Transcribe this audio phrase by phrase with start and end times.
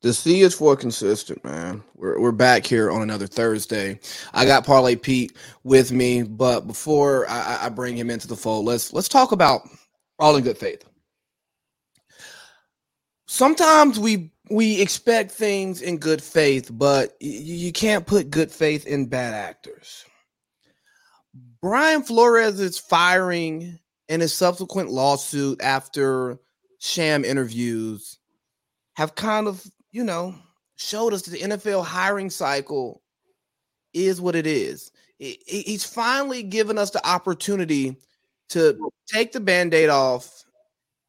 [0.00, 1.82] The C is for consistent, man.
[1.96, 3.98] We're we're back here on another Thursday.
[4.32, 8.64] I got Parlay Pete with me, but before I, I bring him into the fold,
[8.66, 9.62] let's let's talk about
[10.20, 10.84] all in good faith.
[13.26, 18.86] Sometimes we we expect things in good faith, but y- you can't put good faith
[18.86, 20.04] in bad actors.
[21.60, 26.38] Brian Flores' firing and his subsequent lawsuit after
[26.78, 28.18] sham interviews
[28.94, 30.34] have kind of you know,
[30.76, 33.02] showed us that the NFL hiring cycle
[33.92, 34.92] is what it is.
[35.18, 37.96] He's finally given us the opportunity
[38.50, 40.44] to take the band-aid off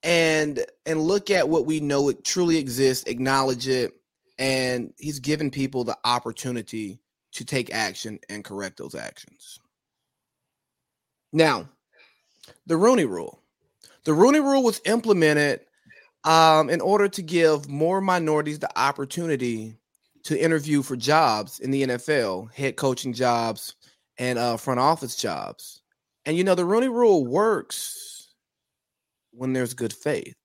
[0.02, 3.94] and and look at what we know it truly exists, acknowledge it,
[4.40, 7.00] and he's given people the opportunity
[7.34, 9.59] to take action and correct those actions.
[11.32, 11.70] Now,
[12.66, 13.40] the Rooney Rule.
[14.06, 15.62] The Rooney Rule was implemented
[16.23, 19.76] um, in order to give more minorities the opportunity
[20.23, 23.75] to interview for jobs in the NFL, head coaching jobs
[24.17, 25.81] and uh, front office jobs.
[26.25, 28.34] And you know, the Rooney Rule works
[29.31, 30.36] when there's good faith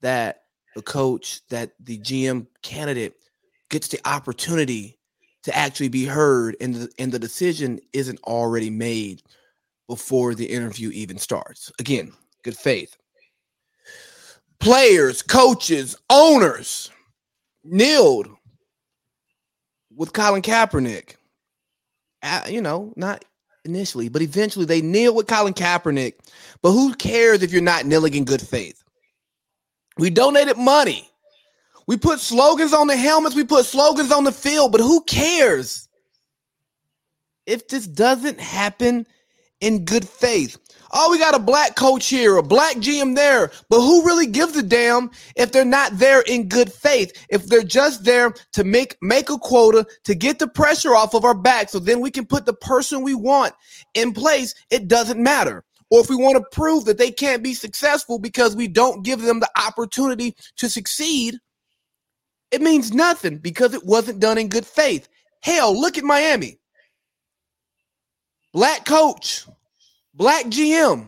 [0.00, 3.14] that the coach, that the GM candidate
[3.68, 4.98] gets the opportunity
[5.42, 9.22] to actually be heard, and the, and the decision isn't already made
[9.88, 11.70] before the interview even starts.
[11.78, 12.96] Again, good faith
[14.62, 16.90] players, coaches, owners
[17.64, 18.28] kneeled
[19.94, 21.16] with Colin Kaepernick.
[22.22, 23.24] Uh, you know, not
[23.64, 26.14] initially, but eventually they kneel with Colin Kaepernick.
[26.62, 28.82] But who cares if you're not kneeling in good faith?
[29.98, 31.10] We donated money.
[31.88, 35.88] We put slogans on the helmets, we put slogans on the field, but who cares
[37.44, 39.04] if this doesn't happen
[39.60, 40.56] in good faith?
[40.92, 43.50] Oh, we got a black coach here, a black GM there.
[43.68, 47.12] But who really gives a damn if they're not there in good faith?
[47.28, 51.24] If they're just there to make make a quota to get the pressure off of
[51.24, 53.54] our back, so then we can put the person we want
[53.94, 55.64] in place, it doesn't matter.
[55.90, 59.20] Or if we want to prove that they can't be successful because we don't give
[59.20, 61.38] them the opportunity to succeed,
[62.50, 65.08] it means nothing because it wasn't done in good faith.
[65.42, 66.58] Hell, look at Miami.
[68.54, 69.46] Black coach,
[70.14, 71.06] Black GM.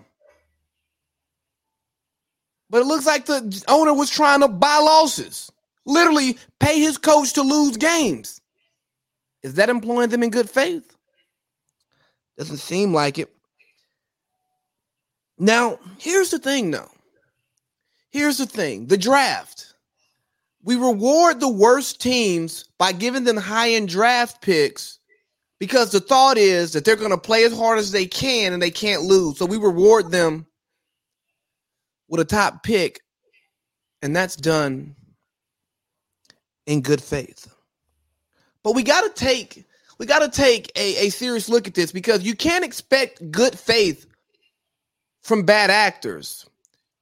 [2.70, 5.52] But it looks like the owner was trying to buy losses,
[5.84, 8.40] literally pay his coach to lose games.
[9.42, 10.96] Is that employing them in good faith?
[12.36, 13.30] Doesn't seem like it.
[15.38, 16.90] Now, here's the thing though.
[18.10, 19.74] Here's the thing the draft.
[20.62, 24.93] We reward the worst teams by giving them high end draft picks
[25.64, 28.60] because the thought is that they're going to play as hard as they can and
[28.60, 29.38] they can't lose.
[29.38, 30.44] So we reward them
[32.06, 33.00] with a top pick,
[34.02, 34.94] and that's done
[36.66, 37.50] in good faith.
[38.62, 39.64] But we got to take
[39.96, 43.58] we got to take a, a serious look at this because you can't expect good
[43.58, 44.06] faith
[45.22, 46.44] from bad actors.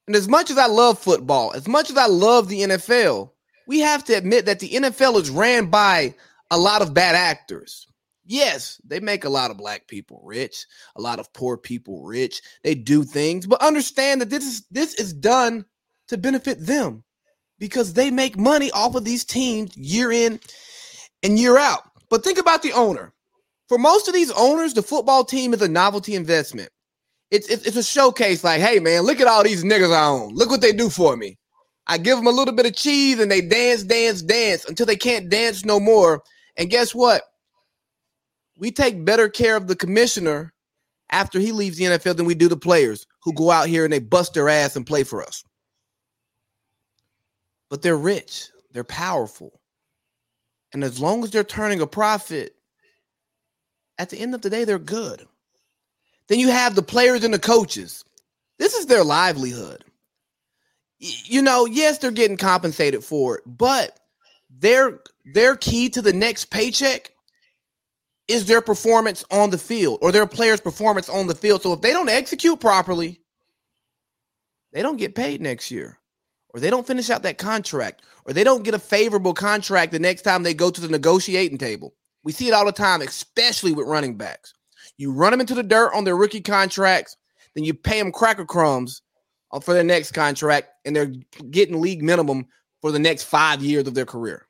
[0.07, 3.29] And as much as I love football, as much as I love the NFL,
[3.67, 6.15] we have to admit that the NFL is ran by
[6.49, 7.87] a lot of bad actors.
[8.25, 12.41] Yes, they make a lot of black people rich, a lot of poor people rich.
[12.63, 15.65] They do things, but understand that this is this is done
[16.07, 17.03] to benefit them
[17.59, 20.39] because they make money off of these teams year in
[21.21, 21.83] and year out.
[22.09, 23.13] But think about the owner.
[23.67, 26.69] For most of these owners, the football team is a novelty investment.
[27.31, 30.35] It's, it's, it's a showcase like, hey, man, look at all these niggas I own.
[30.35, 31.37] Look what they do for me.
[31.87, 34.95] I give them a little bit of cheese and they dance, dance, dance until they
[34.95, 36.21] can't dance no more.
[36.57, 37.23] And guess what?
[38.57, 40.53] We take better care of the commissioner
[41.09, 43.93] after he leaves the NFL than we do the players who go out here and
[43.93, 45.43] they bust their ass and play for us.
[47.69, 49.59] But they're rich, they're powerful.
[50.73, 52.55] And as long as they're turning a profit,
[53.99, 55.25] at the end of the day, they're good.
[56.27, 58.03] Then you have the players and the coaches.
[58.57, 59.83] This is their livelihood.
[60.99, 63.99] You know, yes, they're getting compensated for it, but
[64.49, 67.12] their their key to the next paycheck
[68.27, 71.61] is their performance on the field or their players' performance on the field.
[71.61, 73.21] So if they don't execute properly,
[74.71, 75.99] they don't get paid next year,
[76.53, 79.99] or they don't finish out that contract, or they don't get a favorable contract the
[79.99, 81.93] next time they go to the negotiating table.
[82.23, 84.53] We see it all the time, especially with running backs.
[84.97, 87.17] You run them into the dirt on their rookie contracts,
[87.53, 89.01] then you pay them cracker crumbs
[89.51, 91.13] uh, for their next contract, and they're
[91.51, 92.47] getting league minimum
[92.81, 94.47] for the next five years of their career.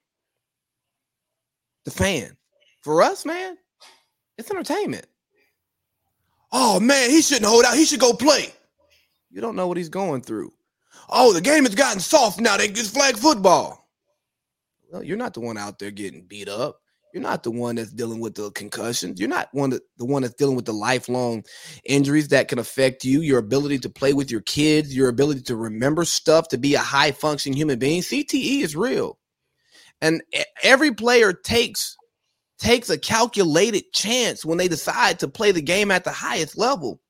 [1.86, 2.38] The fan.
[2.82, 3.58] For us, man,
[4.44, 5.06] it's entertainment.
[6.52, 7.76] Oh man, he shouldn't hold out.
[7.76, 8.54] He should go play.
[9.32, 10.54] You don't know what he's going through.
[11.10, 12.58] Oh, the game has gotten soft now.
[12.58, 13.88] They get flag football.
[14.92, 16.80] Well, you're not the one out there getting beat up.
[17.14, 19.20] You're not the one that's dealing with the concussions.
[19.20, 21.44] You're not one that, the one that's dealing with the lifelong
[21.86, 25.56] injuries that can affect you, your ability to play with your kids, your ability to
[25.56, 28.02] remember stuff, to be a high functioning human being.
[28.02, 29.20] CTE is real.
[30.02, 30.24] And
[30.64, 31.96] every player takes
[32.64, 37.02] takes a calculated chance when they decide to play the game at the highest level.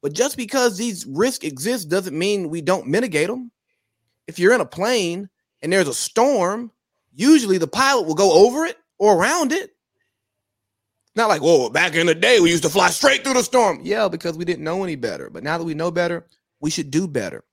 [0.00, 3.50] But just because these risks exist doesn't mean we don't mitigate them.
[4.26, 5.28] If you're in a plane
[5.60, 6.72] and there's a storm,
[7.14, 9.70] usually the pilot will go over it or around it.
[11.14, 13.80] Not like, whoa, back in the day, we used to fly straight through the storm.
[13.82, 15.28] Yeah, because we didn't know any better.
[15.28, 16.26] But now that we know better,
[16.60, 17.44] we should do better.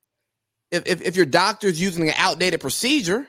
[0.72, 3.28] If, if, if your doctor's using an outdated procedure,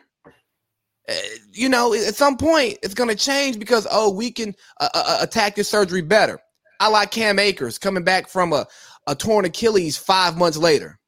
[1.53, 5.05] you know, at some point it's going to change because, oh, we can uh, uh,
[5.07, 6.39] uh, attack this surgery better.
[6.81, 8.67] I like Cam Akers coming back from a,
[9.07, 10.99] a torn Achilles five months later.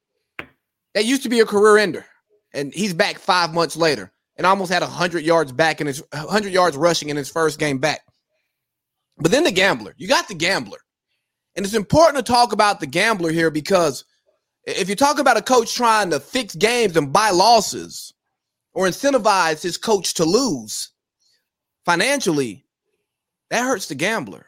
[0.94, 2.06] That used to be a career ender,
[2.54, 6.52] and he's back five months later and almost had 100 yards back in his 100
[6.52, 8.00] yards rushing in his first game back.
[9.19, 10.78] But then the gambler, you got the gambler.
[11.54, 14.04] And it's important to talk about the gambler here because
[14.66, 18.12] if you talk about a coach trying to fix games and buy losses
[18.76, 20.90] or incentivize his coach to lose
[21.84, 22.64] financially,
[23.50, 24.46] that hurts the gambler.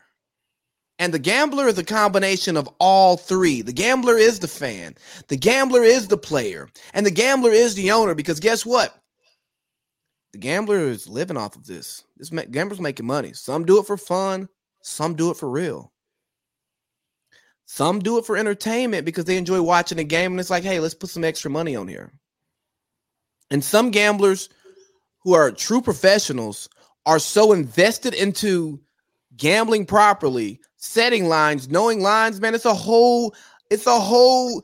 [1.01, 3.63] And the gambler is a combination of all three.
[3.63, 4.95] The gambler is the fan,
[5.27, 8.95] the gambler is the player, and the gambler is the owner because guess what?
[10.33, 12.05] the gambler is living off of this.
[12.17, 13.33] This gambler's making money.
[13.33, 14.49] Some do it for fun,
[14.83, 15.93] some do it for real.
[17.67, 20.81] Some do it for entertainment because they enjoy watching a game and it's like, hey,
[20.81, 22.13] let's put some extra money on here.
[23.51, 24.49] And some gamblers
[25.23, 26.69] who are true professionals
[27.07, 28.81] are so invested into
[29.37, 33.35] gambling properly, setting lines, knowing lines, man, it's a whole
[33.71, 34.63] it's a whole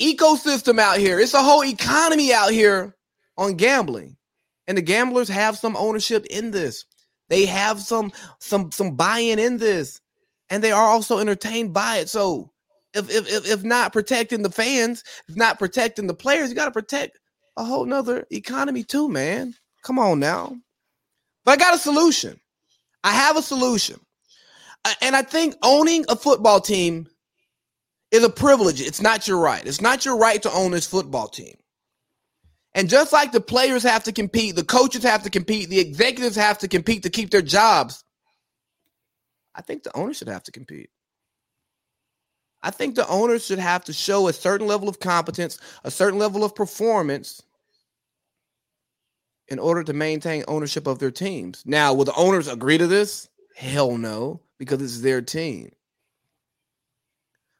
[0.00, 1.20] ecosystem out here.
[1.20, 2.96] It's a whole economy out here
[3.36, 4.16] on gambling.
[4.66, 6.84] And the gamblers have some ownership in this.
[7.28, 10.00] They have some some some buy-in in this.
[10.48, 12.08] And they are also entertained by it.
[12.08, 12.50] So
[12.94, 16.66] if if if, if not protecting the fans, if not protecting the players, you got
[16.66, 17.18] to protect
[17.60, 19.54] a whole nother economy too, man.
[19.82, 20.56] Come on now.
[21.44, 22.40] But I got a solution.
[23.04, 24.00] I have a solution.
[24.84, 27.06] Uh, and I think owning a football team
[28.10, 28.80] is a privilege.
[28.80, 29.64] It's not your right.
[29.64, 31.54] It's not your right to own this football team.
[32.74, 36.36] And just like the players have to compete, the coaches have to compete, the executives
[36.36, 38.04] have to compete to keep their jobs.
[39.54, 40.88] I think the owners should have to compete.
[42.62, 46.18] I think the owners should have to show a certain level of competence, a certain
[46.18, 47.42] level of performance
[49.50, 51.62] in order to maintain ownership of their teams.
[51.66, 53.28] Now, will the owners agree to this?
[53.56, 55.72] Hell no, because it's their team.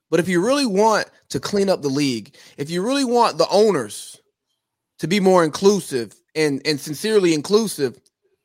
[0.08, 3.48] But if you really want to clean up the league, if you really want the
[3.48, 4.20] owners
[4.98, 8.00] to be more inclusive and and sincerely inclusive,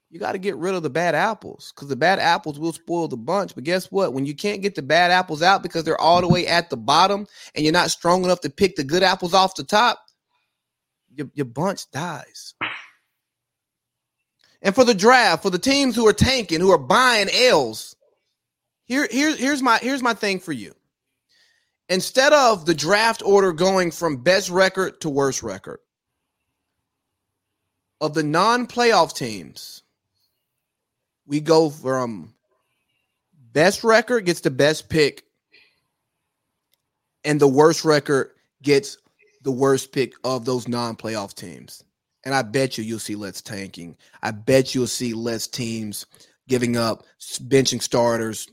[0.09, 3.07] you got to get rid of the bad apples because the bad apples will spoil
[3.07, 3.55] the bunch.
[3.55, 4.13] But guess what?
[4.13, 6.77] When you can't get the bad apples out because they're all the way at the
[6.77, 9.99] bottom and you're not strong enough to pick the good apples off the top,
[11.15, 12.53] your, your bunch dies.
[14.65, 17.95] And for the draft, for the teams who are tanking, who are buying L's,
[18.85, 20.73] here, here, here's my here's my thing for you.
[21.87, 25.77] Instead of the draft order going from best record to worst record,
[28.01, 29.83] of the non-playoff teams,
[31.27, 32.33] we go from
[33.53, 35.25] best record gets the best pick,
[37.23, 38.31] and the worst record
[38.63, 38.97] gets
[39.43, 41.83] the worst pick of those non-playoff teams.
[42.25, 43.95] And I bet you you'll see less tanking.
[44.23, 46.05] I bet you'll see less teams
[46.47, 48.47] giving up, benching starters,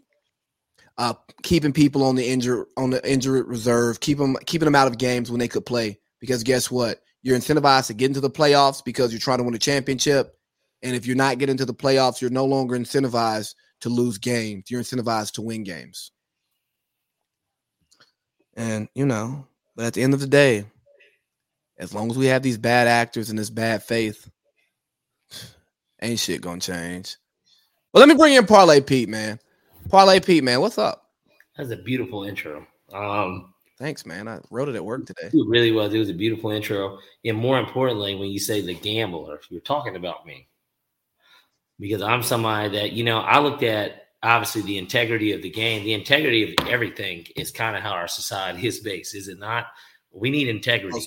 [0.99, 4.88] uh, keeping people on the injured on the injured reserve, keep them keeping them out
[4.88, 5.99] of games when they could play.
[6.21, 7.00] Because guess what?
[7.23, 10.37] You're incentivized to get into the playoffs because you're trying to win a championship.
[10.83, 14.71] And if you're not getting to the playoffs, you're no longer incentivized to lose games.
[14.71, 16.12] You're incentivized to win games.
[18.55, 20.64] And, you know, but at the end of the day,
[21.79, 24.31] as long as we have these bad actors and this bad faith,
[26.00, 27.17] ain't shit gonna change.
[27.93, 29.38] Well, let me bring in Parlay Pete, man.
[29.88, 31.11] Parlay Pete, man, what's up?
[31.57, 32.67] That's a beautiful intro.
[32.93, 34.29] Um, Thanks, man.
[34.29, 35.31] I wrote it at work today.
[35.33, 35.93] It really well.
[35.93, 36.99] It was a beautiful intro.
[37.25, 40.47] And more importantly, when you say the gambler, you're talking about me.
[41.81, 45.85] Because I'm somebody that, you know, I looked at obviously the integrity of the game.
[45.85, 49.67] The integrity of everything is kind of how our society is based, is it not?
[50.12, 51.00] We need integrity.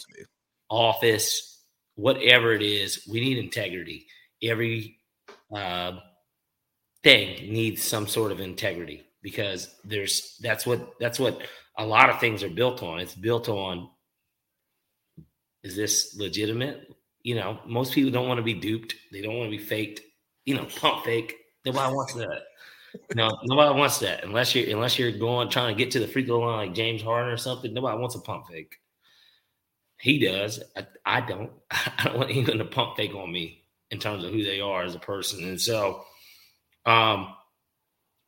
[0.69, 1.62] Office,
[1.95, 4.07] whatever it is, we need integrity.
[4.41, 5.00] Every
[5.53, 6.00] uh,
[7.03, 11.41] thing needs some sort of integrity because there's that's what that's what
[11.77, 13.00] a lot of things are built on.
[13.00, 13.89] It's built on
[15.63, 16.88] is this legitimate?
[17.25, 18.95] you know, most people don't want to be duped.
[19.12, 20.01] They don't want to be faked.
[20.45, 21.36] You know, pump fake.
[21.65, 22.43] Nobody wants that.
[23.15, 26.24] No, nobody wants that unless you're unless you're going trying to get to the free
[26.24, 27.74] throw line like James Harden or something.
[27.74, 28.75] Nobody wants a pump fake.
[29.99, 30.61] He does.
[30.75, 31.51] I, I don't.
[31.71, 34.83] I don't want anyone to pump fake on me in terms of who they are
[34.83, 35.43] as a person.
[35.43, 36.03] And so,
[36.85, 37.33] um,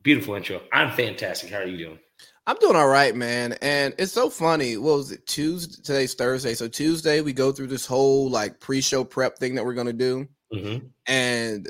[0.04, 0.62] beautiful intro.
[0.72, 1.50] I'm fantastic.
[1.50, 2.00] How are you doing?
[2.46, 3.58] I'm doing all right, man.
[3.62, 4.78] And it's so funny.
[4.78, 5.28] What was it?
[5.28, 5.82] Tuesday.
[5.84, 6.54] Today's Thursday.
[6.54, 10.28] So Tuesday we go through this whole like pre-show prep thing that we're gonna do.
[10.54, 10.88] Mm-hmm.
[11.08, 11.70] And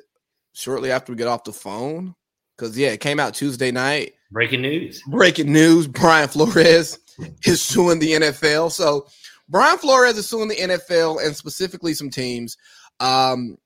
[0.53, 2.13] shortly after we get off the phone,
[2.55, 4.13] because yeah, it came out Tuesday night.
[4.31, 5.01] Breaking news.
[5.07, 5.87] Breaking news.
[5.87, 6.99] Brian Flores
[7.43, 8.71] is suing the NFL.
[8.71, 9.07] So
[9.49, 12.57] Brian Flores is suing the NFL and specifically some teams.
[12.99, 13.57] Um,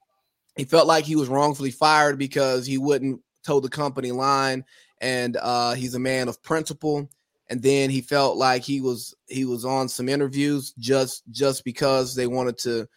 [0.55, 4.65] he felt like he was wrongfully fired because he wouldn't toe the company line,
[5.00, 7.09] and uh, he's a man of principle.
[7.50, 12.15] And then he felt like he was he was on some interviews just just because
[12.15, 12.88] they wanted to,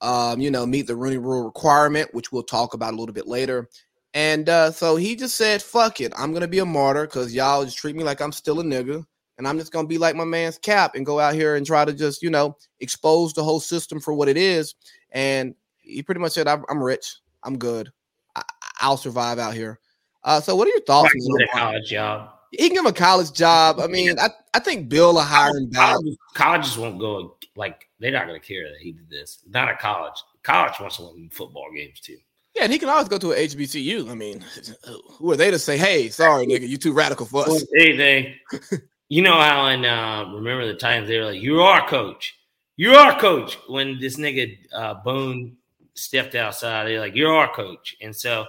[0.00, 3.28] um, you know, meet the Rooney Rule requirement, which we'll talk about a little bit
[3.28, 3.68] later.
[4.12, 7.64] And uh, so he just said, "Fuck it, I'm gonna be a martyr because y'all
[7.64, 9.04] just treat me like I'm still a nigga."
[9.38, 11.84] And I'm just gonna be like my man's Cap and go out here and try
[11.84, 14.74] to just you know expose the whole system for what it is.
[15.10, 17.92] And he pretty much said, "I'm, I'm rich, I'm good,
[18.36, 19.78] I, will survive out here."
[20.22, 21.10] Uh, so, what are your thoughts?
[21.14, 22.30] on a college job.
[22.50, 23.80] He can give him a college job.
[23.80, 25.96] I mean, I, I think Bill hire him back.
[26.34, 29.40] Colleges, won't go like they're not going to care that he did this.
[29.48, 30.14] Not a college.
[30.42, 32.16] College wants to win football games too.
[32.54, 34.08] Yeah, and he can always go to a HBCU.
[34.08, 34.44] I mean,
[35.18, 37.66] who are they to say, "Hey, sorry, nigga, you too radical for us"?
[37.80, 38.34] Anything.
[39.08, 42.34] you know how uh, remember the times they were like, "You are coach,
[42.76, 45.56] you are coach." When this nigga uh, Boone
[45.94, 48.46] stepped outside, they're like, "You're our coach," and so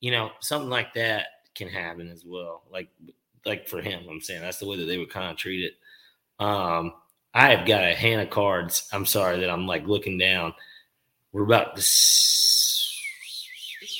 [0.00, 2.62] you know something like that can happen as well.
[2.70, 2.88] Like
[3.44, 5.74] like for him, I'm saying that's the way that they would kind of treat it.
[6.44, 6.94] Um,
[7.34, 8.88] I have got a hand of cards.
[8.92, 10.54] I'm sorry that I'm like looking down.
[11.32, 11.82] We're about to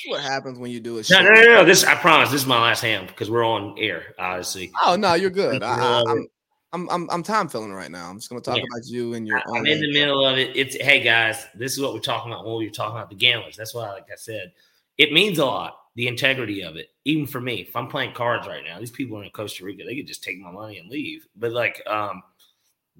[0.07, 1.21] what happens when you do a show.
[1.21, 1.65] No, no, no, no.
[1.65, 2.31] This I promise.
[2.31, 4.15] This is my last hand because we're on air.
[4.19, 4.71] Obviously.
[4.83, 5.63] Oh no, you're good.
[5.63, 6.27] I, am
[6.73, 8.09] I'm, I'm I'm time filling right now.
[8.09, 8.63] I'm just going to talk yeah.
[8.71, 9.41] about you and your.
[9.55, 10.55] I'm in the middle of it.
[10.55, 13.55] It's hey guys, this is what we're talking about when we're talking about the gamblers.
[13.55, 14.51] That's why, like I said,
[14.97, 15.79] it means a lot.
[15.95, 19.17] The integrity of it, even for me, if I'm playing cards right now, these people
[19.17, 19.83] are in Costa Rica.
[19.83, 21.25] They could just take my money and leave.
[21.35, 22.21] But like, um,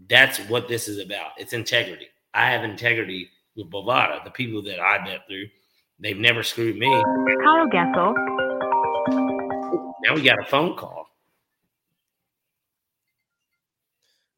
[0.10, 1.32] that's what this is about.
[1.38, 2.08] It's integrity.
[2.34, 5.46] I have integrity with Bovada, the people that I bet through
[6.00, 6.88] They've never screwed me.
[6.88, 8.14] Hello, Gecko.
[10.04, 11.08] Now we got a phone call.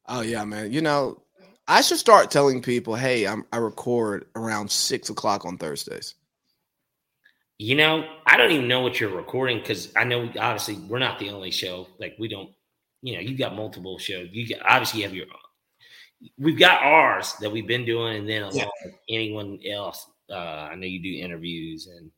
[0.08, 0.72] Oh yeah, man.
[0.72, 1.22] You know,
[1.68, 6.14] I should start telling people, "Hey, I'm, I record around six o'clock on Thursdays."
[7.58, 11.18] You know, I don't even know what you're recording because I know obviously we're not
[11.18, 11.88] the only show.
[11.98, 12.50] Like we don't,
[13.02, 14.28] you know, you got multiple shows.
[14.32, 15.26] You got obviously you have your.
[15.26, 16.30] Own.
[16.38, 18.66] We've got ours that we've been doing, and then along yeah.
[18.84, 22.10] with anyone else uh, I know you do interviews and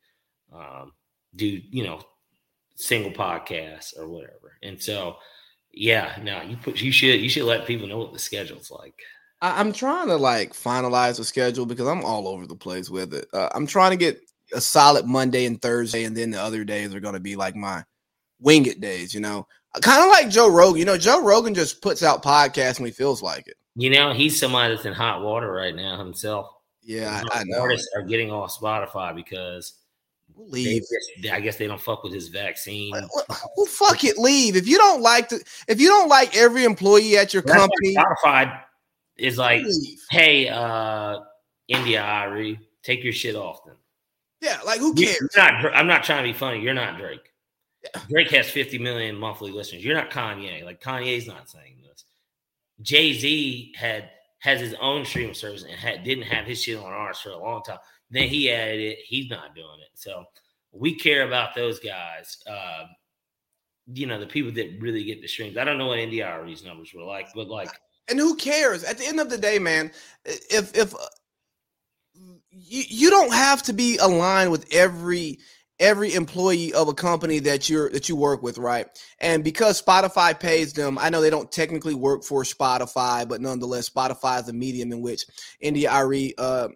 [0.52, 0.92] um,
[1.34, 2.00] do you know
[2.74, 4.58] single podcasts or whatever.
[4.62, 5.16] And so,
[5.72, 8.94] yeah, no, you put you should you should let people know what the schedule's like.
[9.40, 13.14] I, am trying to like finalize the schedule because I'm all over the place with
[13.14, 13.26] it.
[13.32, 14.20] Uh, I'm trying to get
[14.54, 17.56] a solid Monday and Thursday, and then the other days are going to be like
[17.56, 17.84] my
[18.40, 19.14] wing it days.
[19.14, 19.46] You know,
[19.80, 20.78] kind of like Joe Rogan.
[20.78, 23.56] You know, Joe Rogan just puts out podcasts when he feels like it.
[23.74, 26.50] You know, he's somebody that's in hot water right now himself.
[26.82, 27.60] Yeah, I, I know.
[27.60, 29.74] Artists are getting off Spotify because
[30.36, 30.82] leave.
[30.82, 32.92] Just, I guess they don't fuck with his vaccine.
[32.92, 33.08] Well,
[33.56, 34.56] well, fuck it, leave.
[34.56, 38.60] If you don't like the, if you don't like every employee at your company, Spotify
[39.16, 39.98] is like, leave.
[40.10, 41.18] hey, uh,
[41.68, 43.76] India India.Arie, take your shit off them.
[44.40, 45.30] Yeah, like who cares?
[45.36, 46.60] Not, I'm not trying to be funny.
[46.60, 47.30] You're not Drake.
[47.84, 48.00] Yeah.
[48.08, 49.84] Drake has 50 million monthly listeners.
[49.84, 50.64] You're not Kanye.
[50.64, 52.04] Like Kanye's not saying this.
[52.80, 54.10] Jay Z had
[54.42, 57.38] has his own streaming service and had, didn't have his shit on ours for a
[57.38, 57.78] long time.
[58.10, 58.98] Then he added it.
[59.04, 59.90] He's not doing it.
[59.94, 60.24] So
[60.72, 62.38] we care about those guys.
[62.44, 62.86] Uh,
[63.86, 65.56] you know, the people that really get the streams.
[65.56, 67.70] I don't know what India.Arie's numbers were like, but like,
[68.08, 68.82] and who cares?
[68.82, 69.92] At the end of the day, man,
[70.24, 70.98] if if uh,
[72.50, 75.38] you, you don't have to be aligned with every
[75.80, 78.86] every employee of a company that you're that you work with, right?
[79.18, 83.88] And because Spotify pays them, I know they don't technically work for Spotify, but nonetheless,
[83.88, 85.24] Spotify is a medium in which
[85.60, 86.68] India.Arie uh,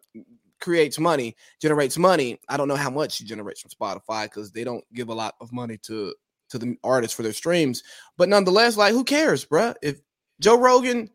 [0.61, 2.41] creates money, generates money.
[2.49, 5.35] I don't know how much she generates from Spotify because they don't give a lot
[5.41, 6.15] of money to
[6.49, 7.83] to the artists for their streams.
[8.17, 9.75] But nonetheless, like who cares, bruh?
[9.83, 10.01] If
[10.41, 11.11] Joe Rogan,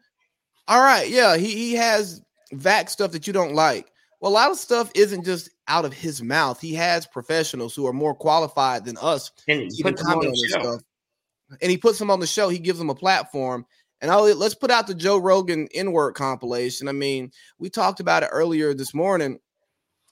[0.67, 2.21] all right, yeah, he he has
[2.53, 3.91] vac stuff that you don't like.
[4.19, 6.60] Well, a lot of stuff isn't just out of his mouth.
[6.60, 10.82] He has professionals who are more qualified than us and even comment on this stuff.
[11.62, 12.50] And he puts them on the show.
[12.50, 13.66] He gives them a platform.
[14.01, 16.90] And I'll, let's put out the Joe Rogan N word compilation.
[16.90, 19.40] I mean, we talked about it earlier this morning.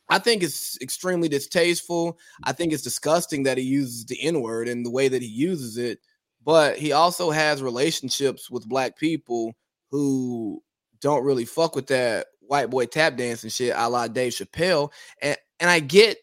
[0.07, 2.17] I think it's extremely distasteful.
[2.43, 5.27] I think it's disgusting that he uses the N word and the way that he
[5.27, 5.99] uses it.
[6.43, 9.53] But he also has relationships with black people
[9.91, 10.63] who
[11.01, 14.91] don't really fuck with that white boy tap dancing shit, a la Dave Chappelle.
[15.21, 16.17] And and I get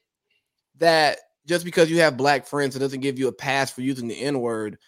[0.79, 4.09] that just because you have black friends, it doesn't give you a pass for using
[4.09, 4.79] the N word.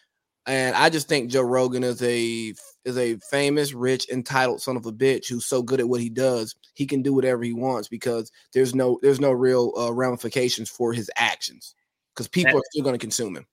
[0.47, 4.87] And I just think Joe Rogan is a is a famous, rich, entitled son of
[4.87, 7.87] a bitch who's so good at what he does, he can do whatever he wants
[7.89, 11.75] because there's no there's no real uh, ramifications for his actions
[12.15, 13.47] because people that, are still going to consume him.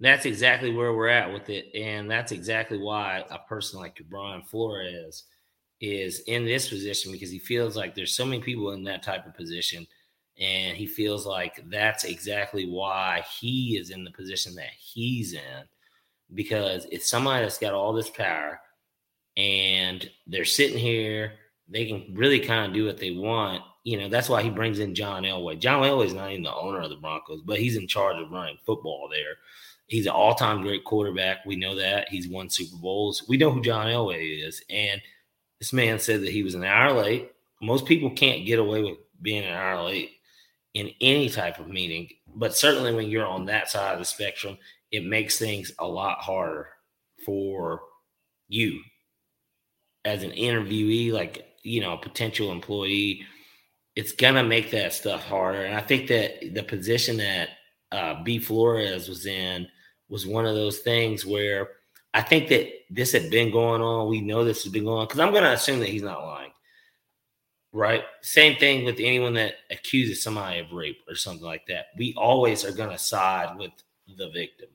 [0.00, 4.42] That's exactly where we're at with it, and that's exactly why a person like Brian
[4.42, 5.24] Flores
[5.80, 9.26] is in this position because he feels like there's so many people in that type
[9.26, 9.86] of position
[10.42, 15.64] and he feels like that's exactly why he is in the position that he's in.
[16.34, 18.60] Because it's somebody that's got all this power
[19.36, 21.34] and they're sitting here
[21.68, 24.78] they can really kind of do what they want you know that's why he brings
[24.78, 25.58] in john elway.
[25.58, 28.30] John elway is not even the owner of the broncos but he's in charge of
[28.30, 29.36] running football there.
[29.86, 31.44] He's an all-time great quarterback.
[31.44, 32.08] We know that.
[32.08, 33.24] He's won super bowls.
[33.28, 34.62] We know who john elway is.
[34.70, 35.00] And
[35.58, 37.32] this man said that he was an hour late.
[37.60, 40.12] Most people can't get away with being an hour late
[40.74, 44.56] in any type of meeting, but certainly when you're on that side of the spectrum,
[44.90, 46.68] it makes things a lot harder
[47.24, 47.82] for
[48.48, 48.80] you
[50.04, 53.24] as an interviewee, like, you know, a potential employee.
[53.94, 55.64] It's going to make that stuff harder.
[55.64, 57.50] And I think that the position that
[57.92, 58.38] uh, B.
[58.38, 59.68] Flores was in
[60.08, 61.68] was one of those things where
[62.14, 64.08] I think that this had been going on.
[64.08, 66.22] We know this has been going on because I'm going to assume that he's not
[66.22, 66.52] lying
[67.72, 68.02] right?
[68.20, 71.86] Same thing with anyone that accuses somebody of rape or something like that.
[71.96, 73.72] We always are going to side with
[74.16, 74.68] the victim,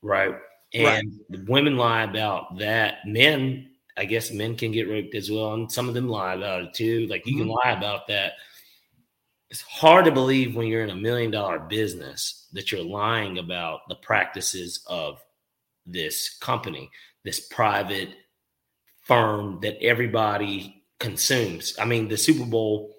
[0.00, 0.34] right?
[0.74, 1.48] And right.
[1.48, 3.06] women lie about that.
[3.06, 5.52] Men, I guess men can get raped as well.
[5.52, 7.06] And some of them lie about it too.
[7.08, 7.42] Like you mm-hmm.
[7.42, 8.32] can lie about that.
[9.50, 13.80] It's hard to believe when you're in a million dollar business that you're lying about
[13.88, 15.22] the practices of
[15.84, 16.90] this company,
[17.22, 18.08] this private
[19.02, 21.74] firm that everybody consumes.
[21.78, 22.94] I mean, the Super Bowl.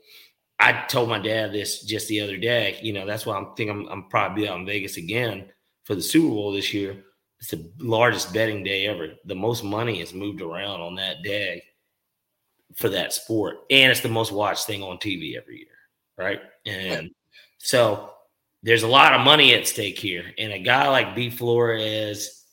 [0.60, 2.78] I told my dad this just the other day.
[2.82, 5.50] You know, that's why I'm thinking I'm, I'm probably out in Vegas again
[5.86, 7.04] for the Super Bowl this year.
[7.40, 9.14] It's the largest betting day ever.
[9.26, 11.64] The most money is moved around on that day
[12.76, 15.78] for that sport, and it's the most watched thing on TV every year,
[16.18, 16.42] right?
[16.66, 17.12] And
[17.58, 18.12] so
[18.62, 21.30] there's a lot of money at stake here, and a guy like B.
[21.30, 22.46] Flores,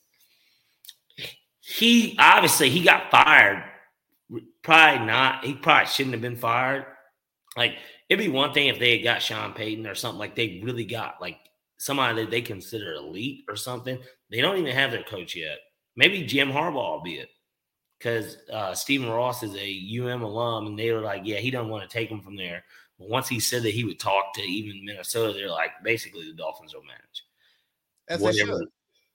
[1.60, 3.69] he obviously he got fired
[4.62, 5.44] probably not.
[5.44, 6.86] He probably shouldn't have been fired.
[7.56, 7.76] Like
[8.08, 10.84] it'd be one thing if they had got Sean Payton or something like they really
[10.84, 11.38] got like
[11.78, 13.98] somebody that they consider elite or something.
[14.30, 15.58] They don't even have their coach yet.
[15.96, 17.30] Maybe Jim Harbaugh will be it
[17.98, 21.68] because uh, Stephen Ross is a UM alum, and they were like, "Yeah, he doesn't
[21.68, 22.64] want to take him from there."
[22.98, 26.36] But once he said that he would talk to even Minnesota, they're like, basically, the
[26.36, 27.24] Dolphins will manage.
[28.08, 28.64] As Whatever.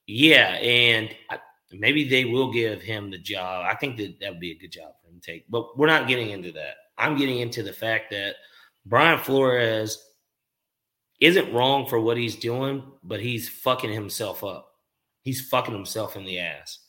[0.08, 1.39] Yeah, and I,
[1.71, 3.65] maybe they will give him the job.
[3.67, 5.49] I think that that would be a good job to take.
[5.49, 6.75] But we're not getting into that.
[6.97, 8.36] I'm getting into the fact that
[8.86, 10.01] Brian Flores
[11.19, 14.71] isn't wrong for what he's doing, but he's fucking himself up.
[15.21, 16.80] He's fucking himself in the ass.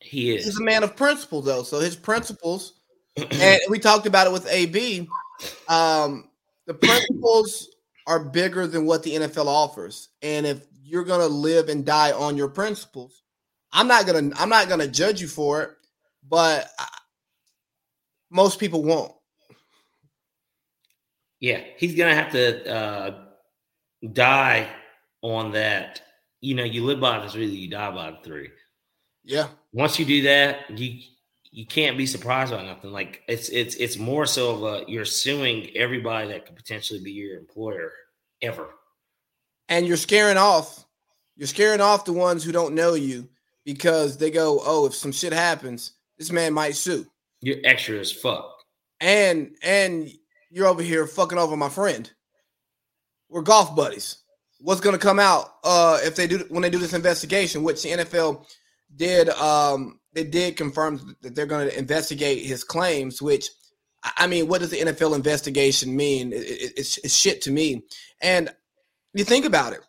[0.00, 0.44] He is.
[0.46, 1.62] He's a man of principle, though.
[1.62, 2.80] So his principles,
[3.16, 5.08] and we talked about it with AB.
[5.68, 6.30] Um,
[6.66, 7.68] the principles
[8.06, 12.36] are bigger than what the NFL offers, and if you're gonna live and die on
[12.36, 13.22] your principles.
[13.72, 15.70] I'm not gonna I'm not gonna judge you for it,
[16.30, 16.86] but I,
[18.30, 19.12] most people won't.
[21.40, 23.24] Yeah, he's gonna have to uh,
[24.12, 24.68] die
[25.22, 26.00] on that.
[26.40, 28.50] You know, you live by the three, you die by the three.
[29.24, 29.48] Yeah.
[29.72, 31.00] Once you do that, you
[31.50, 32.92] you can't be surprised by nothing.
[32.92, 37.12] Like it's it's it's more so of a you're suing everybody that could potentially be
[37.12, 37.92] your employer
[38.42, 38.70] ever
[39.70, 40.84] and you're scaring off
[41.36, 43.26] you're scaring off the ones who don't know you
[43.64, 47.04] because they go, "Oh, if some shit happens, this man might sue."
[47.40, 48.54] You're extra as fuck.
[49.00, 50.08] And and
[50.50, 52.08] you're over here fucking over my friend.
[53.28, 54.18] We're golf buddies.
[54.60, 57.82] What's going to come out uh if they do when they do this investigation, which
[57.82, 58.46] the NFL
[58.94, 63.48] did um they did confirm that they're going to investigate his claims, which
[64.02, 66.32] I mean, what does the NFL investigation mean?
[66.32, 67.82] It, it, it's, it's shit to me.
[68.22, 68.50] And
[69.12, 69.80] you think about it.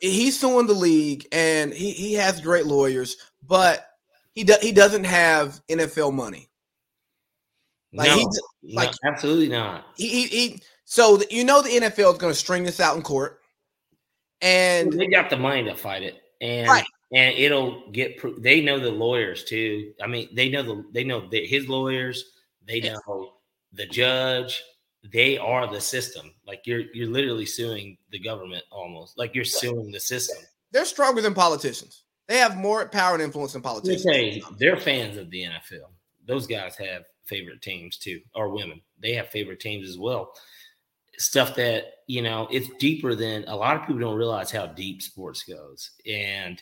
[0.00, 3.85] He's suing the league, and he, he has great lawyers, but
[4.36, 6.48] he do, he doesn't have NFL money.
[7.92, 8.16] Like no,
[8.62, 9.86] he, like no, absolutely not.
[9.96, 13.02] He, he, he so you know the NFL is going to string this out in
[13.02, 13.40] court,
[14.40, 16.84] and they got the money to fight it, and right.
[17.12, 18.20] and it'll get.
[18.40, 19.92] They know the lawyers too.
[20.00, 22.24] I mean, they know the they know the, his lawyers.
[22.66, 23.32] They know
[23.72, 24.62] the judge,
[25.12, 26.34] they are the system.
[26.46, 29.18] Like you're you're literally suing the government almost.
[29.18, 30.38] Like you're suing the system.
[30.72, 32.02] They're stronger than politicians.
[32.28, 34.02] They have more power and influence than politicians.
[34.02, 35.90] Say, they're fans of the NFL.
[36.26, 38.80] Those guys have favorite teams too, or women.
[39.00, 40.32] They have favorite teams as well.
[41.18, 45.02] Stuff that, you know, it's deeper than a lot of people don't realize how deep
[45.02, 45.92] sports goes.
[46.06, 46.60] And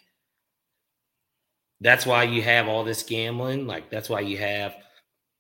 [1.81, 3.67] that's why you have all this gambling.
[3.67, 4.77] Like that's why you have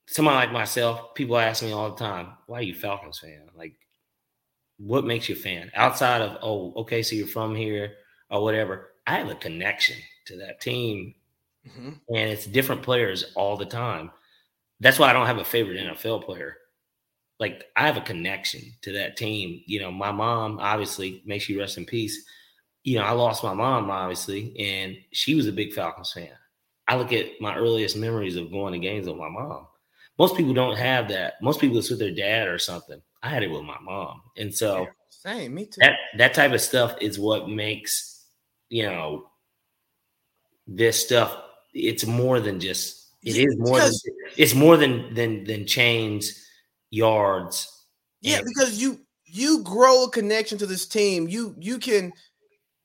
[0.06, 3.48] someone like myself, people ask me all the time, why are you Falcons fan?
[3.54, 3.74] Like,
[4.78, 5.70] what makes you a fan?
[5.74, 7.92] Outside of, oh, okay, so you're from here
[8.30, 8.90] or whatever.
[9.06, 11.14] I have a connection to that team.
[11.66, 11.90] Mm-hmm.
[12.14, 14.10] And it's different players all the time.
[14.80, 16.56] That's why I don't have a favorite NFL player.
[17.40, 19.62] Like I have a connection to that team.
[19.66, 22.24] You know, my mom, obviously, may she rest in peace.
[22.82, 26.28] You know, I lost my mom, obviously, and she was a big Falcons fan.
[26.86, 29.66] I look at my earliest memories of going to games with my mom
[30.18, 31.34] most people don't have that.
[31.42, 33.00] Most people it's with their dad or something.
[33.22, 35.54] I had it with my mom, and so same.
[35.54, 35.78] Me too.
[35.80, 38.26] That that type of stuff is what makes
[38.68, 39.30] you know
[40.66, 41.36] this stuff.
[41.72, 43.02] It's more than just.
[43.22, 46.46] It is more because, than it's more than than than chains,
[46.90, 47.70] yards.
[48.20, 51.26] Yeah, and, because you you grow a connection to this team.
[51.28, 52.12] You you can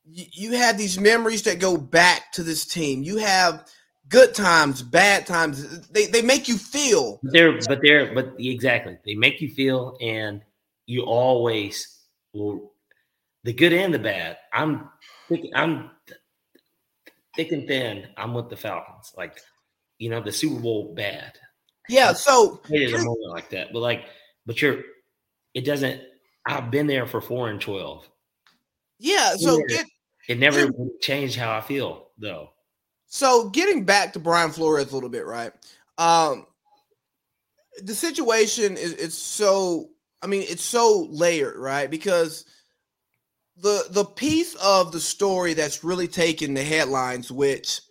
[0.05, 3.03] you, you have these memories that go back to this team.
[3.03, 3.67] You have
[4.07, 5.87] good times, bad times.
[5.89, 7.19] They they make you feel.
[7.23, 10.41] They're but they're but exactly they make you feel, and
[10.85, 11.99] you always
[12.33, 12.71] will
[13.43, 14.37] the good and the bad.
[14.51, 14.89] I'm
[15.27, 15.91] thinking I'm
[17.39, 18.05] thick and thin.
[18.17, 19.13] I'm with the Falcons.
[19.15, 19.39] Like
[19.97, 21.37] you know the Super Bowl bad.
[21.87, 24.05] Yeah, so it is a moment like that, but like
[24.45, 24.81] but you're
[25.53, 26.01] it doesn't.
[26.45, 28.07] I've been there for four and twelve.
[28.99, 29.87] Yeah, so it,
[30.27, 32.49] it never changed how I feel though.
[33.07, 35.53] So getting back to Brian Flores a little bit, right?
[35.97, 36.45] Um,
[37.81, 41.89] the situation is it's so I mean it's so layered, right?
[41.89, 42.43] Because
[43.61, 47.81] the the piece of the story that's really taking the headlines, which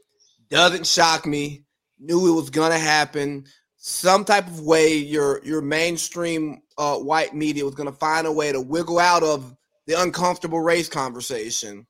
[0.51, 1.65] doesn't shock me,
[1.99, 3.45] knew it was gonna happen.
[3.77, 8.53] Some type of way your your mainstream uh, white media was gonna find a way
[8.53, 9.55] to wiggle out of
[9.87, 11.87] the uncomfortable race conversation.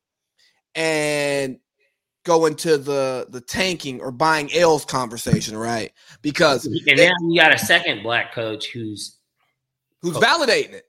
[0.75, 1.59] And
[2.25, 5.93] go into the the tanking or buying L's conversation, right?
[6.21, 9.19] Because and now you got a second black coach who's
[10.03, 10.25] who's coach.
[10.25, 10.85] validating it.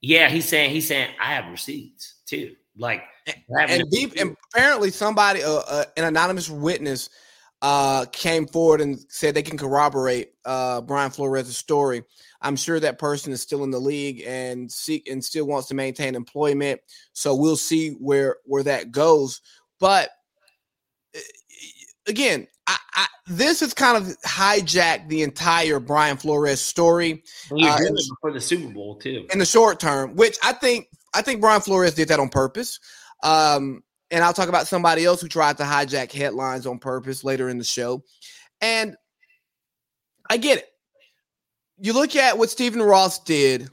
[0.00, 2.54] Yeah, he's saying he's saying I have receipts too.
[2.76, 3.02] Like
[3.58, 7.10] and, deep and apparently somebody uh, uh, an anonymous witness
[7.62, 12.02] uh came forward and said they can corroborate uh Brian Flores' story.
[12.40, 15.74] I'm sure that person is still in the league and seek and still wants to
[15.74, 16.80] maintain employment.
[17.12, 19.42] So we'll see where where that goes.
[19.78, 20.10] But
[22.06, 27.22] again, I, I, this has kind of hijacked the entire Brian Flores story.
[27.50, 29.26] uh, before the Super Bowl too.
[29.32, 32.78] In the short term, which I think I think Brian Flores did that on purpose.
[33.22, 37.48] Um, and I'll talk about somebody else who tried to hijack headlines on purpose later
[37.48, 38.02] in the show.
[38.60, 38.96] And
[40.28, 40.66] I get it.
[41.78, 43.68] You look at what Stephen Ross did.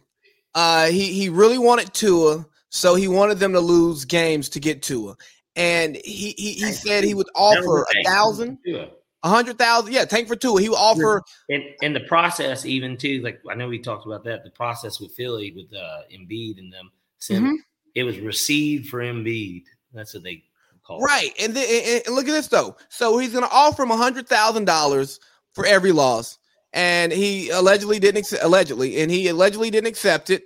[0.55, 4.81] Uh, he he really wanted Tua, so he wanted them to lose games to get
[4.81, 5.15] Tua
[5.57, 9.91] and he he, he said he would offer a thousand, a hundred thousand.
[9.91, 10.61] Yeah, tank for Tua.
[10.61, 11.23] He would offer.
[11.49, 14.43] And in the process, even too, like I know we talked about that.
[14.43, 17.55] The process with Philly with uh, Embiid and them, mm-hmm.
[17.95, 19.63] it was received for Embiid.
[19.93, 20.43] That's what they
[20.85, 21.31] call right.
[21.37, 21.45] It.
[21.45, 22.75] And then and look at this though.
[22.89, 25.19] So he's going to offer him a hundred thousand dollars
[25.53, 26.37] for every loss,
[26.73, 30.43] and he allegedly didn't accept, allegedly, and he allegedly didn't accept it.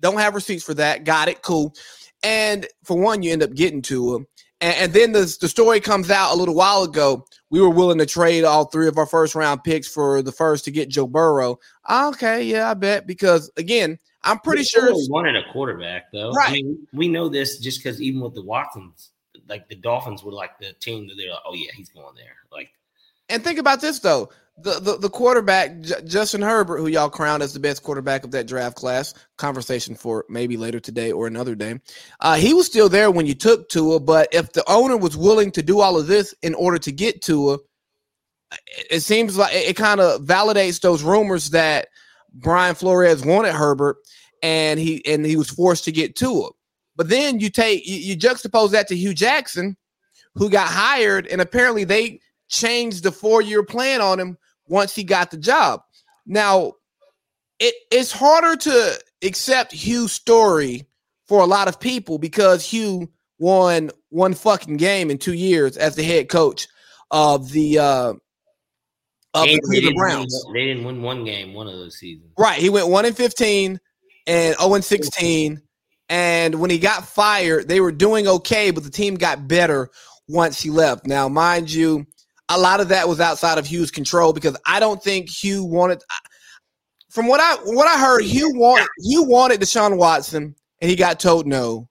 [0.00, 1.04] Don't have receipts for that.
[1.04, 1.42] Got it.
[1.42, 1.74] Cool.
[2.22, 4.26] And for one, you end up getting to him.
[4.60, 7.26] And, and then the, the story comes out a little while ago.
[7.50, 10.64] We were willing to trade all three of our first round picks for the first
[10.64, 11.58] to get Joe Burrow.
[11.90, 13.06] Okay, yeah, I bet.
[13.06, 16.32] Because again, I'm pretty sure we sure wanted a quarterback though.
[16.32, 16.48] Right.
[16.48, 19.10] I mean, we know this just because even with the Watsons,
[19.48, 22.36] like the Dolphins were like the team that they're like, oh yeah, he's going there.
[22.50, 22.70] Like,
[23.28, 27.42] and think about this though the, the, the quarterback J- Justin Herbert, who y'all crowned
[27.42, 29.14] as the best quarterback of that draft class.
[29.36, 31.80] Conversation for maybe later today or another day.
[32.20, 35.50] Uh, he was still there when you took Tua, but if the owner was willing
[35.52, 39.70] to do all of this in order to get Tua, it, it seems like it,
[39.70, 41.88] it kind of validates those rumors that
[42.34, 43.96] Brian Flores wanted Herbert
[44.42, 46.50] and he and he was forced to get Tua.
[46.96, 49.76] But then you take you, you juxtapose that to Hue Jackson,
[50.34, 55.04] who got hired, and apparently they changed the four year plan on him once he
[55.04, 55.80] got the job.
[56.26, 56.74] Now,
[57.58, 60.86] it, it's harder to accept Hue's story
[61.26, 65.96] for a lot of people because Hue won one fucking game in two years as
[65.96, 66.68] the head coach
[67.10, 68.14] of the uh,
[69.34, 70.44] of And the they Cleveland didn't, win, Browns.
[70.52, 72.30] they didn't win one game one of those seasons.
[72.38, 72.58] Right.
[72.60, 73.80] He went 1 and 15
[74.26, 75.60] and 0 and 16.
[76.08, 79.90] And when he got fired, they were doing okay, but the team got better
[80.28, 81.06] once he left.
[81.06, 82.06] Now, mind you,
[82.48, 86.02] a lot of that was outside of Hue's control because I don't think Hue wanted
[87.10, 91.18] from what I what I heard, Hue wanted Hue wanted Deshaun Watson and he got
[91.20, 91.88] told no.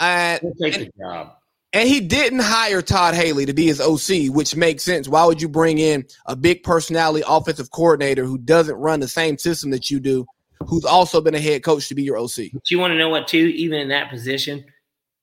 [0.00, 1.34] He'll take the job.
[1.72, 5.08] And he didn't hire Todd Haley to be his OC, which makes sense.
[5.08, 9.38] Why would you bring in a big personality offensive coordinator who doesn't run the same
[9.38, 10.26] system that you do,
[10.66, 12.50] who's also been a head coach to be your OC?
[12.52, 13.46] But you want to know what too?
[13.56, 14.64] Even in that position,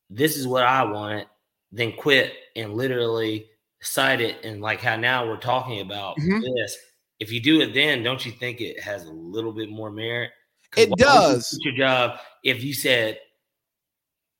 [0.09, 1.27] this is what I wanted.
[1.71, 3.45] Then quit and literally
[3.81, 6.41] cite it and like how now we're talking about Mhm.
[6.41, 6.75] this.
[7.19, 10.31] If you do it then, don't you think it has a little bit more merit?
[10.75, 11.57] It would you does.
[11.61, 12.19] Your job.
[12.43, 13.19] If you said,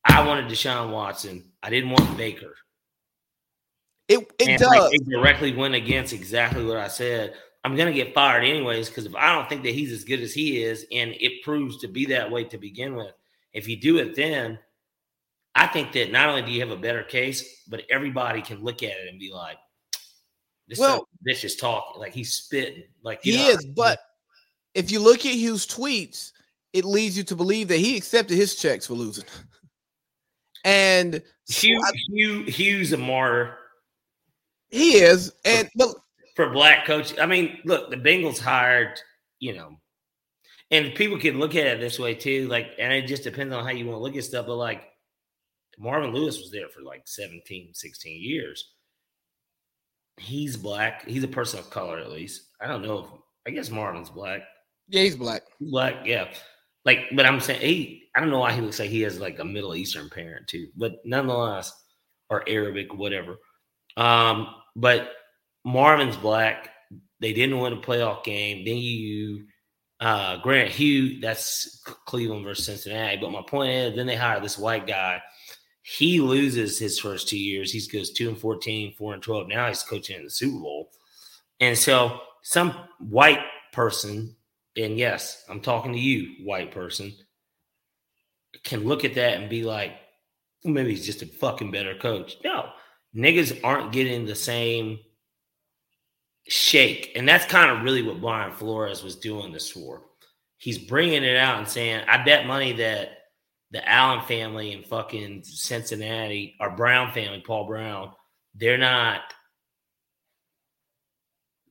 [0.05, 2.55] "I wanted Deshaun Watson, I didn't want Baker,"
[4.07, 4.67] It it and does.
[4.67, 7.35] like, it directly went against exactly what I said.
[7.63, 10.33] I'm gonna get fired anyways because if I don't think that he's as good as
[10.33, 13.13] he is, and it proves to be that way to begin with,
[13.53, 14.57] if you do it then,
[15.55, 18.81] I think that not only do you have a better case, but everybody can look
[18.81, 19.57] at it and be like,
[20.67, 23.99] "This Well- this is talking like he's spitting like he know, is, but
[24.73, 26.31] if you look at Hue's tweets,
[26.73, 29.25] it leads you to believe that he accepted his checks for losing.
[30.63, 33.57] And Hue, I- Hue Hue's a martyr
[34.71, 35.95] he is, and but
[36.35, 37.17] for black coach.
[37.19, 38.99] I mean, look, the Bengals hired,
[39.39, 39.79] you know,
[40.69, 42.47] and people can look at it this way too.
[42.47, 44.45] Like, and it just depends on how you want to look at stuff.
[44.45, 44.83] But like,
[45.79, 48.73] Marvin Lewis was there for like 17, 16 years.
[50.17, 51.07] He's black.
[51.07, 52.43] He's a person of color, at least.
[52.61, 53.05] I don't know if
[53.47, 54.41] I guess Marvin's black.
[54.87, 55.43] yeah, he's black.
[55.61, 56.27] Black, yeah.
[56.85, 58.03] Like, but I'm saying he.
[58.15, 60.69] I don't know why he looks like he has like a Middle Eastern parent too,
[60.75, 61.71] but nonetheless,
[62.29, 63.37] or Arabic, whatever.
[63.97, 65.11] Um, but
[65.63, 66.71] Marvin's black.
[67.19, 68.63] They didn't win a playoff game.
[68.63, 69.45] Then you,
[69.99, 73.17] uh, Grant Hue, that's Cleveland versus Cincinnati.
[73.17, 75.21] But my point is, then they hire this white guy.
[75.81, 77.71] He loses his first two years.
[77.71, 79.47] He goes two and 14, four and 12.
[79.47, 80.91] Now he's coaching in the Super Bowl.
[81.59, 83.41] And so some white
[83.73, 84.35] person,
[84.75, 87.13] and yes, I'm talking to you, white person,
[88.63, 89.93] can look at that and be like,
[90.63, 92.37] maybe he's just a fucking better coach.
[92.43, 92.69] No,
[93.15, 94.99] niggas aren't getting the same
[96.47, 97.11] shake.
[97.15, 100.03] And that's kind of really what Brian Flores was doing this for.
[100.57, 103.09] He's bringing it out and saying, I bet money that
[103.71, 108.11] the Allen family and fucking Cincinnati, or Brown family, Paul Brown,
[108.55, 109.21] they're not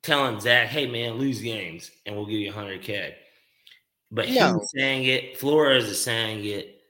[0.09, 3.15] telling Zac, hey man, lose games and we'll give you 100K.
[4.11, 4.59] But No.
[4.59, 6.81] he's saying it, Flores is saying it.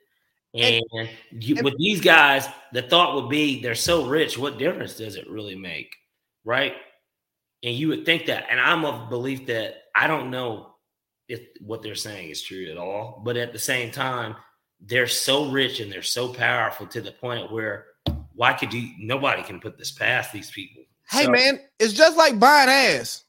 [0.55, 4.57] And, And- you, and- with these guys, the thought would be they're so rich, what
[4.59, 5.95] difference does it really make?
[6.45, 6.75] Right?
[7.63, 8.47] And you would think that.
[8.49, 10.75] And I'm of belief that I don't know
[11.29, 13.21] if what they're saying is true at all.
[13.25, 14.37] But at the same time,
[14.81, 17.87] they're so rich and they're so powerful to the point where
[18.35, 20.78] why could you nobody can put this past these people?
[21.11, 23.25] Hey So- man, it's just like buying ass.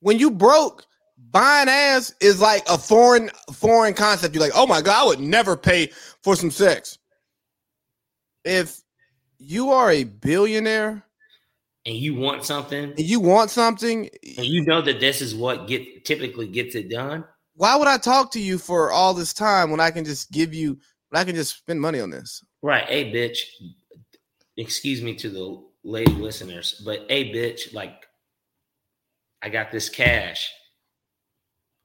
[0.00, 0.86] When you broke,
[1.30, 4.34] buying ass is like a foreign foreign concept.
[4.34, 5.90] You're like, oh my god, I would never pay
[6.22, 6.98] for some sex.
[8.44, 8.80] If
[9.38, 11.04] you are a billionaire
[11.86, 15.66] and you want something and you want something, and you know that this is what
[15.66, 19.70] get typically gets it done, why would I talk to you for all this time
[19.70, 20.78] when I can just give you
[21.08, 22.44] when I can just spend money on this?
[22.62, 22.84] right?
[22.84, 23.38] Hey, bitch.
[24.56, 28.06] Excuse me to the lady listeners, but hey, bitch, like
[29.42, 30.52] I got this cash.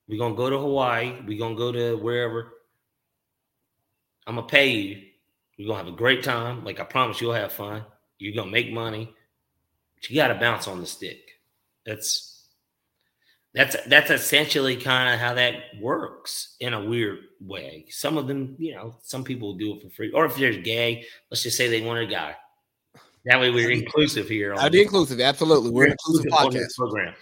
[0.07, 1.21] We're gonna go to Hawaii.
[1.25, 2.53] We're gonna go to wherever.
[4.27, 5.01] I'm gonna pay you.
[5.55, 6.65] You're gonna have a great time.
[6.65, 7.85] Like I promise you'll have fun.
[8.19, 9.13] You're gonna make money.
[9.95, 11.19] But you gotta bounce on the stick.
[11.85, 12.47] That's
[13.53, 17.85] that's that's essentially kind of how that works in a weird way.
[17.89, 20.11] Some of them, you know, some people do it for free.
[20.11, 22.35] Or if they're gay, let's just say they want a guy.
[23.25, 24.53] That way we're inclusive here.
[24.55, 25.69] I the- be inclusive, absolutely.
[25.71, 26.75] We're an inclusive on podcast.
[26.77, 27.13] program.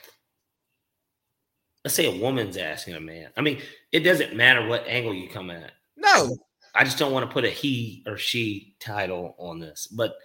[1.84, 3.30] Let's say a woman's asking a man.
[3.38, 3.60] I mean,
[3.92, 5.72] it doesn't matter what angle you come at.
[5.98, 6.38] No,
[6.76, 10.16] I just don't want to put a he or she title on this, but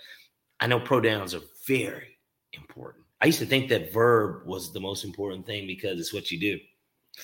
[0.60, 2.18] I know pronouns are very
[2.52, 3.04] important.
[3.22, 6.38] I used to think that verb was the most important thing because it's what you
[6.38, 6.58] do.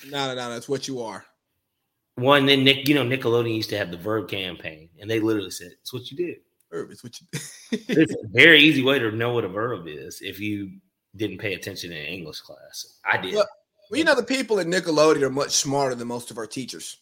[0.09, 0.49] no, no, no.
[0.49, 1.23] That's what you are.
[2.15, 5.51] One, then Nick, you know, Nickelodeon used to have the verb campaign, and they literally
[5.51, 6.35] said, "It's what you do."
[6.73, 7.27] Herb, It's what you.
[7.71, 10.71] It's a very easy way to know what a verb is if you
[11.15, 12.99] didn't pay attention in English class.
[13.09, 13.35] I did.
[13.35, 13.47] Well-
[13.91, 16.97] well, you know, the people at Nickelodeon are much smarter than most of our teachers.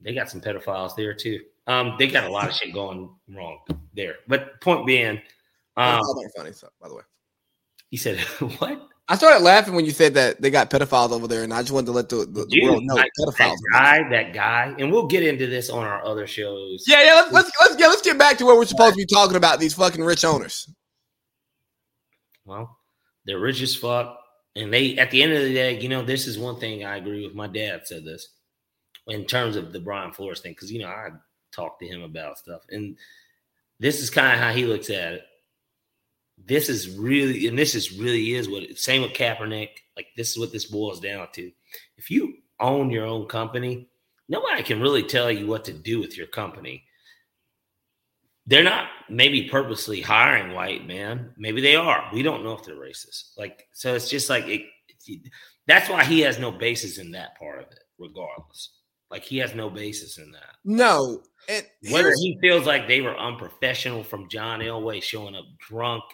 [0.00, 1.40] they got some pedophiles there too.
[1.66, 3.58] Um, they got a lot of shit going wrong
[3.94, 4.14] there.
[4.26, 5.20] But point being,
[5.76, 6.00] um,
[6.36, 7.02] funny, so, by the way.
[7.90, 8.18] he said,
[8.58, 8.88] "What?
[9.10, 11.72] I started laughing when you said that they got pedophiles over there, and I just
[11.72, 13.56] wanted to let the, the, the world know like, pedophiles.
[13.72, 16.84] That guy, that guy, and we'll get into this on our other shows.
[16.86, 17.14] Yeah, yeah.
[17.14, 19.60] Let's let's let's, yeah, let's get back to where we're supposed to be talking about
[19.60, 20.70] these fucking rich owners.
[22.44, 22.78] Well,
[23.24, 24.18] they're rich as fuck,
[24.54, 26.98] and they at the end of the day, you know, this is one thing I
[26.98, 27.34] agree with.
[27.34, 28.28] My dad said this
[29.06, 31.08] in terms of the Brian Flores thing, because you know I
[31.50, 32.94] talked to him about stuff, and
[33.80, 35.22] this is kind of how he looks at it
[36.46, 39.70] this is really, and this is really is what same with Kaepernick.
[39.96, 41.50] Like this is what this boils down to.
[41.96, 43.88] If you own your own company,
[44.28, 46.84] nobody can really tell you what to do with your company.
[48.46, 51.32] They're not maybe purposely hiring white men.
[51.36, 52.08] Maybe they are.
[52.12, 53.36] We don't know if they're racist.
[53.36, 54.62] Like so, it's just like it,
[55.66, 58.70] that's why he has no basis in that part of it, regardless.
[59.10, 60.56] Like he has no basis in that.
[60.64, 61.22] No,
[61.90, 66.04] whether he feels like they were unprofessional from John Elway showing up drunk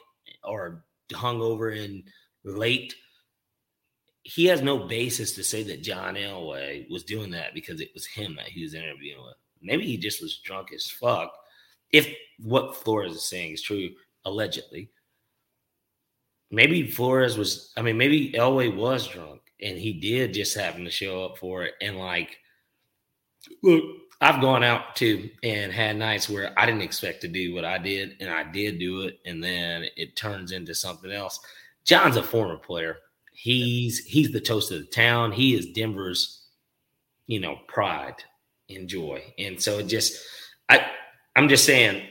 [0.44, 2.02] or hungover and
[2.44, 2.94] late.
[4.22, 8.07] He has no basis to say that John Elway was doing that because it was
[8.07, 9.35] him that he was interviewing with.
[9.61, 11.33] Maybe he just was drunk as fuck.
[11.92, 13.90] If what Flores is saying is true,
[14.24, 14.90] allegedly.
[16.50, 20.90] Maybe Flores was, I mean, maybe Elway was drunk and he did just happen to
[20.90, 21.74] show up for it.
[21.80, 22.37] And like,
[23.62, 23.85] look,
[24.20, 27.79] I've gone out too and had nights where I didn't expect to do what I
[27.79, 31.40] did, and I did do it, and then it turns into something else.
[31.85, 32.98] John's a former player.
[33.33, 35.33] He's he's the toast of the town.
[35.33, 36.46] He is Denver's,
[37.27, 38.22] you know, pride
[38.70, 39.22] and joy.
[39.38, 40.24] And so it just
[40.68, 40.87] I
[41.37, 42.07] I'm just saying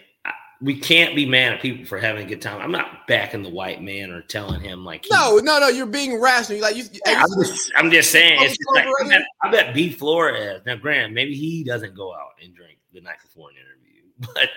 [0.63, 2.61] we can't be mad at people for having a good time.
[2.61, 5.67] I'm not backing the white man or telling him like no, no, no.
[5.67, 6.55] You're being rational.
[6.55, 8.37] You Like you, yeah, I'm, just, I'm just saying.
[8.41, 10.61] It's just like, I, bet, I bet B Flores.
[10.65, 14.49] Now, Graham, maybe he doesn't go out and drink the night before an interview, but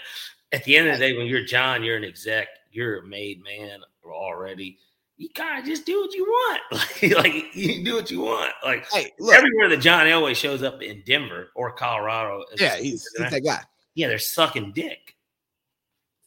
[0.53, 3.43] at the end of the day, when you're John, you're an exec, you're a made
[3.43, 4.79] man already.
[5.17, 6.63] You kind of just do what you want.
[7.03, 8.53] Like, like you do what you want.
[8.65, 12.45] Like hey, look, everywhere that John Elway shows up in Denver or Colorado.
[12.57, 13.63] Yeah, he's, he's that guy.
[13.95, 15.16] Yeah, they're sucking dick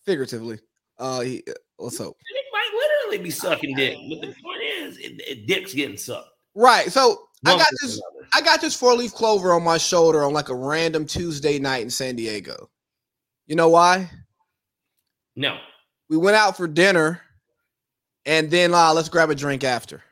[0.09, 0.59] figuratively.
[0.97, 2.17] Uh, he, uh, let's hope.
[2.19, 6.29] It might literally be sucking dick, but the point is, it, it, dick's getting sucked.
[6.55, 6.91] Right.
[6.91, 8.01] So I got this.
[8.33, 11.83] I got this four leaf clover on my shoulder on like a random Tuesday night
[11.83, 12.69] in San Diego.
[13.45, 14.09] You know why?
[15.35, 15.59] No.
[16.09, 17.21] We went out for dinner,
[18.25, 20.03] and then uh, let's grab a drink after.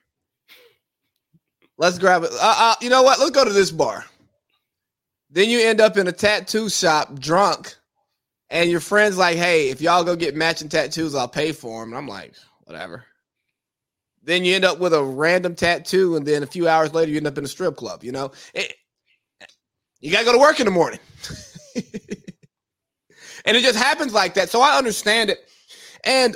[1.80, 2.30] Let's grab it.
[2.34, 3.20] Uh, uh, you know what?
[3.20, 4.06] Let's go to this bar.
[5.32, 7.77] Then you end up in a tattoo shop drunk
[8.50, 11.90] and your friend's like, "Hey, if y'all go get matching tattoos, I'll pay for them."
[11.90, 12.34] And I'm like,
[12.66, 13.06] "Whatever."
[14.24, 17.18] Then you end up with a random tattoo, and then a few hours later, you
[17.18, 18.04] end up in a strip club.
[18.04, 18.74] You know, it,
[20.00, 21.00] you gotta go to work in the morning,
[21.76, 24.50] and it just happens like that.
[24.50, 25.40] So I understand it.
[26.04, 26.36] And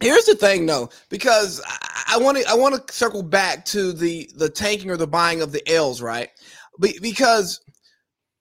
[0.00, 1.60] here's the thing, though, because
[2.08, 5.42] I want to I want to circle back to the the tanking or the buying
[5.42, 6.30] of the L's, right?
[6.80, 7.60] Because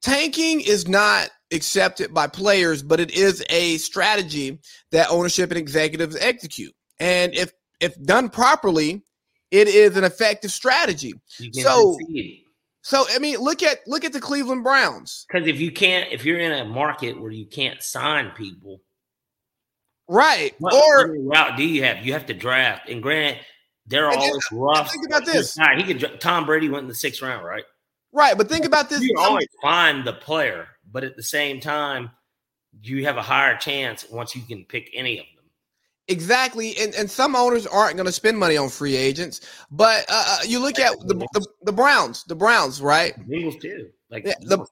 [0.02, 4.60] tanking is not accepted by players, but it is a strategy
[4.91, 6.73] that ownership and executives execute.
[6.99, 9.03] And if if done properly,
[9.51, 11.13] it is an effective strategy.
[11.53, 11.97] So,
[12.81, 15.25] so I mean, look at look at the Cleveland Browns.
[15.31, 18.81] Because if you can't, if you're in a market where you can't sign people,
[20.07, 20.53] right?
[20.60, 22.05] What, or what route do you have?
[22.05, 22.89] You have to draft.
[22.89, 23.38] And grant
[23.88, 24.91] they're always rough.
[24.91, 25.57] Think about this.
[25.57, 26.19] Right, he could.
[26.19, 27.63] Tom Brady went in the sixth round, right?
[28.12, 29.01] Right, but think about this.
[29.01, 32.10] You always find the player but at the same time,
[32.81, 35.45] you have a higher chance once you can pick any of them.
[36.07, 40.25] Exactly, and and some owners aren't going to spend money on free agents, but uh,
[40.27, 43.13] uh you look at the, the, the Browns, the Browns, right?
[43.29, 44.65] Bengals too, like yeah, the,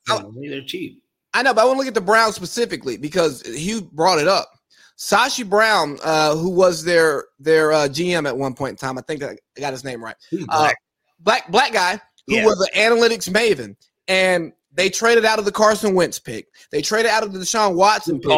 [0.50, 1.04] they're cheap.
[1.36, 4.28] I know, but I want to look at the Browns specifically because Hue brought it
[4.28, 4.52] up.
[4.98, 9.02] Sashi Brown, uh, who was their their uh, GM at one point in time, I
[9.02, 10.16] think I got his name right.
[10.34, 10.78] Uh, black.
[11.20, 12.46] black black guy who yeah.
[12.46, 13.76] was an analytics maven,
[14.08, 16.48] and they traded out of the Carson Wentz pick.
[16.72, 18.38] They traded out of the Deshaun Watson pick.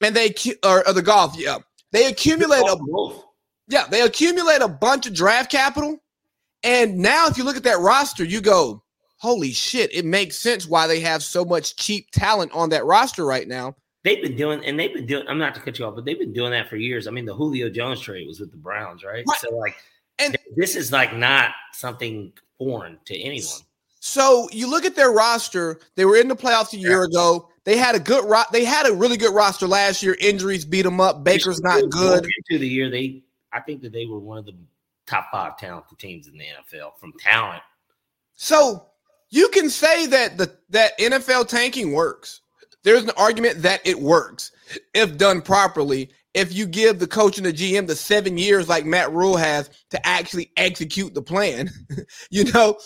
[0.00, 1.58] And they or, or, the golf, yeah.
[1.92, 2.76] They accumulate a
[3.68, 5.98] yeah, they accumulate a bunch of draft capital.
[6.62, 8.82] And now if you look at that roster, you go,
[9.18, 13.24] holy shit, it makes sense why they have so much cheap talent on that roster
[13.24, 13.76] right now.
[14.04, 15.26] They've been doing, and they've been doing.
[15.28, 17.06] I'm not to cut you off, but they've been doing that for years.
[17.06, 19.24] I mean, the Julio Jones trade was with the Browns, right?
[19.28, 19.38] right.
[19.40, 19.74] So, like,
[20.18, 23.60] and this is like not something foreign to anyone.
[24.08, 27.04] So you look at their roster; they were in the playoffs a year yeah.
[27.04, 27.48] ago.
[27.64, 30.16] They had a good ro- They had a really good roster last year.
[30.18, 31.22] Injuries beat them up.
[31.22, 32.24] Baker's not good.
[32.48, 34.54] Into the year, they I think that they were one of the
[35.06, 37.62] top five talented teams in the NFL from talent.
[38.34, 38.86] So
[39.28, 42.40] you can say that the that NFL tanking works.
[42.84, 44.52] There's an argument that it works
[44.94, 46.10] if done properly.
[46.32, 49.68] if you give the coach and the GM the seven years like Matt Rhule has
[49.90, 51.68] to actually execute the plan,
[52.30, 52.78] you know.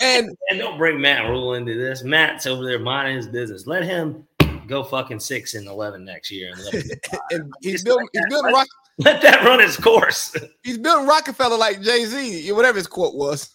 [0.00, 2.02] And and don't bring Matt Rhule into this.
[2.02, 3.66] Matt's over there minding his business.
[3.66, 4.26] Let him
[4.66, 6.52] go fucking six and eleven next year.
[6.52, 6.84] And,
[7.30, 8.68] and he's building, he's building let,
[8.98, 10.34] let that run its course.
[10.62, 13.54] He's building Rockefeller like Jay Z, whatever his quote was.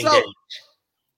[0.00, 0.22] so,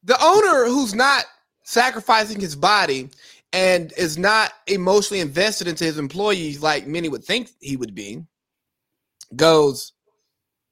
[0.03, 1.25] the owner who's not
[1.63, 3.09] sacrificing his body
[3.53, 8.23] and is not emotionally invested into his employees like many would think he would be
[9.37, 9.93] goes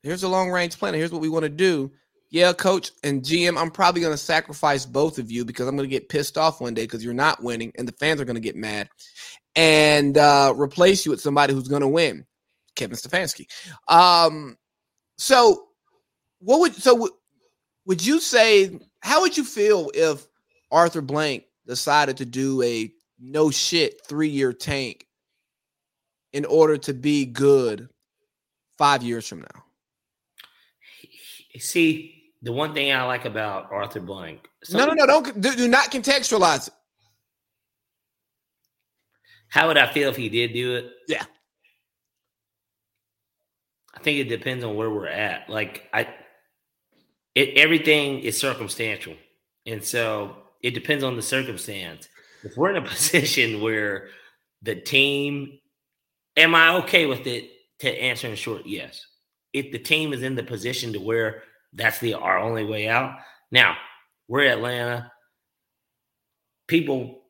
[0.02, 1.90] here's a long range plan here's what we want to do
[2.32, 5.88] yeah coach and gm i'm probably going to sacrifice both of you because i'm going
[5.88, 8.34] to get pissed off one day because you're not winning and the fans are going
[8.34, 8.88] to get mad
[9.54, 12.26] and uh, replace you with somebody who's going to win
[12.74, 13.46] kevin stefanski
[13.86, 14.56] um,
[15.16, 15.68] so
[16.40, 17.08] what would so
[17.86, 20.26] would you say how would you feel if
[20.72, 25.06] arthur blank decided to do a no shit three year tank
[26.32, 27.88] in order to be good
[28.78, 29.64] five years from now?
[31.58, 34.48] See, the one thing I like about Arthur Blank.
[34.70, 36.74] No, no, no, don't do, do not contextualize it.
[39.48, 40.90] How would I feel if he did do it?
[41.06, 41.24] Yeah.
[43.94, 45.48] I think it depends on where we're at.
[45.48, 46.08] Like I
[47.34, 49.14] it everything is circumstantial.
[49.66, 52.08] And so it depends on the circumstance.
[52.42, 54.08] If we're in a position where
[54.62, 55.58] the team,
[56.36, 57.50] am I okay with it?
[57.80, 59.04] To answer in short, yes.
[59.52, 63.16] If the team is in the position to where that's the our only way out.
[63.50, 63.76] Now
[64.28, 65.10] we're Atlanta.
[66.68, 67.22] People,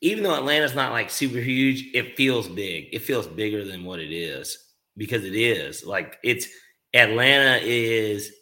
[0.00, 2.88] even though Atlanta's not like super huge, it feels big.
[2.92, 4.58] It feels bigger than what it is
[4.96, 6.48] because it is like it's
[6.94, 8.32] Atlanta is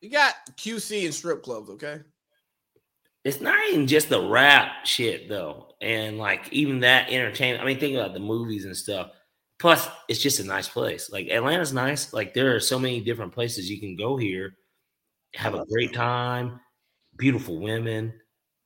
[0.00, 2.00] you got QC and strip clubs, okay?
[3.24, 7.62] It's not even just the rap shit though, and like even that entertainment.
[7.62, 9.10] I mean, think about the movies and stuff.
[9.62, 11.08] Plus, it's just a nice place.
[11.08, 12.12] Like Atlanta's nice.
[12.12, 14.56] Like there are so many different places you can go here,
[15.36, 16.58] have a great time,
[17.16, 18.12] beautiful women.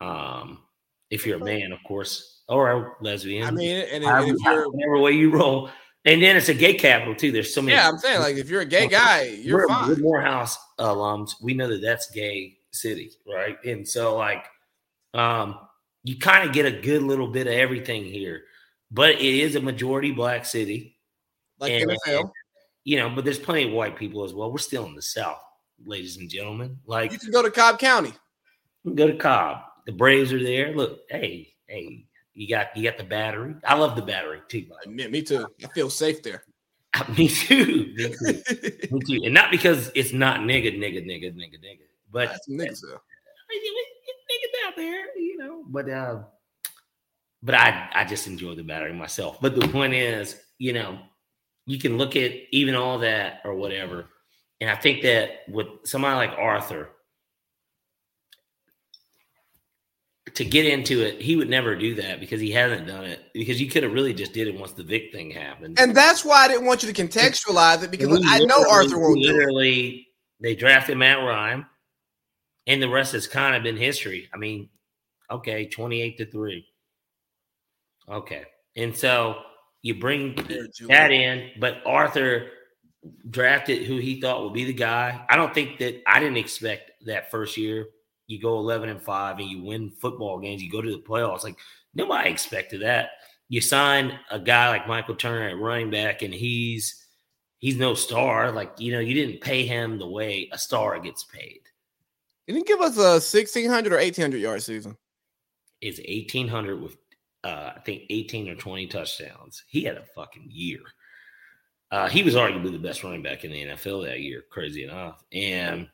[0.01, 0.63] Um,
[1.11, 3.47] if you're a man, of course, or a lesbian.
[3.47, 5.69] I mean, and, and if you're whatever way you roll,
[6.07, 7.31] and then it's a gay capital too.
[7.31, 7.77] There's so many.
[7.77, 9.89] Yeah, I'm saying like if you're a gay guy, you're we're, fine.
[9.91, 11.33] We're Morehouse alums.
[11.43, 13.63] We know that that's gay city, right?
[13.67, 14.47] And so like,
[15.13, 15.59] um,
[16.05, 18.45] you kind of get a good little bit of everything here,
[18.97, 20.97] but it is a majority black city,
[21.61, 22.31] like and, NFL.
[22.85, 24.51] You know, but there's plenty of white people as well.
[24.51, 25.43] We're still in the South,
[25.85, 26.79] ladies and gentlemen.
[26.87, 28.15] Like you can go to Cobb County.
[28.95, 29.59] Go to Cobb.
[29.85, 30.75] The Braves are there.
[30.75, 33.55] Look, hey, hey, you got you got the battery.
[33.65, 34.67] I love the battery too.
[34.87, 35.47] Me, me too.
[35.63, 36.45] I feel safe there.
[37.19, 37.93] me too.
[37.95, 38.43] Me too.
[38.91, 39.21] me too.
[39.25, 41.81] And not because it's not nigga, nigga, nigga, nigga, nigga.
[42.11, 43.01] But niggas though.
[44.33, 45.65] Niggas out there, you know.
[45.69, 46.23] But uh,
[47.43, 49.39] but I I just enjoy the battery myself.
[49.41, 50.99] But the point is, you know,
[51.67, 54.07] you can look at even all that or whatever.
[54.61, 56.89] And I think that with somebody like Arthur,
[60.35, 63.21] to get into it, he would never do that because he hasn't done it.
[63.35, 65.79] Because you could have really just did it once the Vic thing happened.
[65.79, 69.21] And that's why I didn't want you to contextualize it because I know Arthur won't
[69.21, 70.07] literally
[70.41, 71.67] they drafted Matt Ryan,
[72.67, 74.29] and the rest has kind of been history.
[74.35, 74.69] I mean,
[75.31, 76.67] okay, 28 to 3.
[78.09, 78.45] Okay.
[78.77, 79.37] And so
[79.83, 80.35] you bring
[80.89, 82.49] that in, but Arthur
[83.31, 85.25] drafted who he thought would be the guy.
[85.29, 87.87] I don't think that I didn't expect that first year
[88.27, 91.45] you go 11 and 5 and you win football games, you go to the playoffs.
[91.45, 91.59] Like
[91.95, 93.11] nobody expected that.
[93.49, 97.05] You sign a guy like Michael Turner at running back and he's
[97.59, 98.51] he's no star.
[98.51, 101.61] Like, you know, you didn't pay him the way a star gets paid.
[102.47, 104.97] You didn't give us a 1600 or 1800 yard season.
[105.81, 106.97] It's 1800 with
[107.47, 109.63] uh, I think 18 or 20 touchdowns.
[109.69, 110.81] He had a fucking year.
[111.93, 115.23] Uh, he was arguably the best running back in the NFL that year, crazy enough.
[115.33, 115.89] And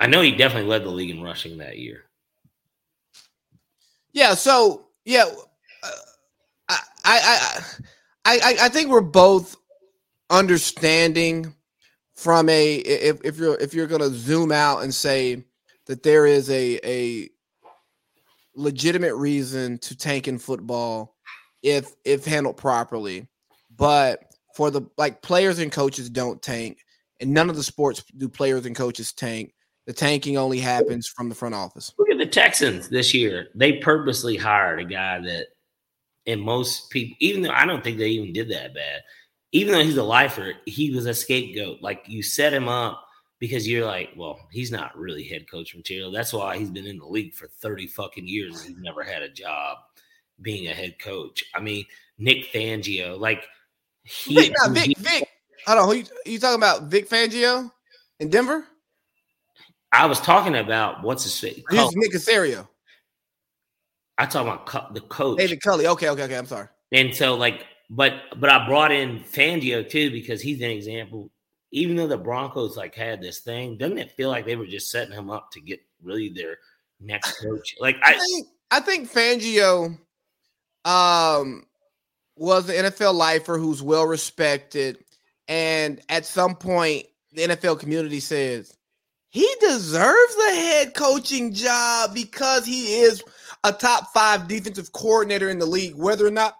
[0.00, 2.04] I know he definitely led the league in rushing that year.
[4.12, 4.32] Yeah.
[4.32, 5.26] So yeah,
[5.82, 5.90] uh,
[6.70, 7.62] I, I
[8.24, 9.56] I I think we're both
[10.30, 11.54] understanding
[12.14, 15.44] from a if, if you're if you're gonna zoom out and say
[15.84, 17.28] that there is a a
[18.58, 21.16] legitimate reason to tank in football
[21.62, 23.28] if if handled properly
[23.76, 26.78] but for the like players and coaches don't tank
[27.20, 29.54] and none of the sports do players and coaches tank
[29.88, 31.94] the tanking only happens from the front office.
[31.98, 33.48] Look at the Texans this year.
[33.54, 35.46] They purposely hired a guy that,
[36.26, 39.00] and most people, even though I don't think they even did that bad,
[39.52, 41.80] even though he's a lifer, he was a scapegoat.
[41.80, 43.02] Like you set him up
[43.38, 46.10] because you're like, well, he's not really head coach material.
[46.10, 49.22] That's why he's been in the league for 30 fucking years and he's never had
[49.22, 49.78] a job.
[50.40, 51.44] being a head coach.
[51.54, 51.84] I mean,
[52.18, 53.44] Nick Fangio, like
[54.04, 55.28] he, Vic, Vic, Vic.
[55.66, 56.84] Hold on, who you, you talking about?
[56.84, 57.70] Vic Fangio
[58.20, 58.64] in Denver?
[59.92, 61.62] I was talking about what's his face?
[61.70, 62.68] He's Nick Caserio.
[64.18, 65.86] I talk about the coach, David Culley.
[65.86, 66.36] Okay, okay, okay.
[66.36, 66.66] I'm sorry.
[66.92, 71.30] And so, like, but but I brought in Fangio too because he's an example.
[71.70, 74.90] Even though the Broncos like had this thing, doesn't it feel like they were just
[74.90, 76.58] setting him up to get really their
[77.00, 77.76] next coach?
[77.78, 79.98] Like I, I think, I think Fangio,
[80.84, 81.64] um,
[82.36, 84.98] was an NFL lifer who's well respected,
[85.46, 88.76] and at some point, the NFL community says
[89.30, 93.22] he deserves a head coaching job because he is
[93.64, 95.96] a top five defensive coordinator in the league.
[95.96, 96.56] Whether or not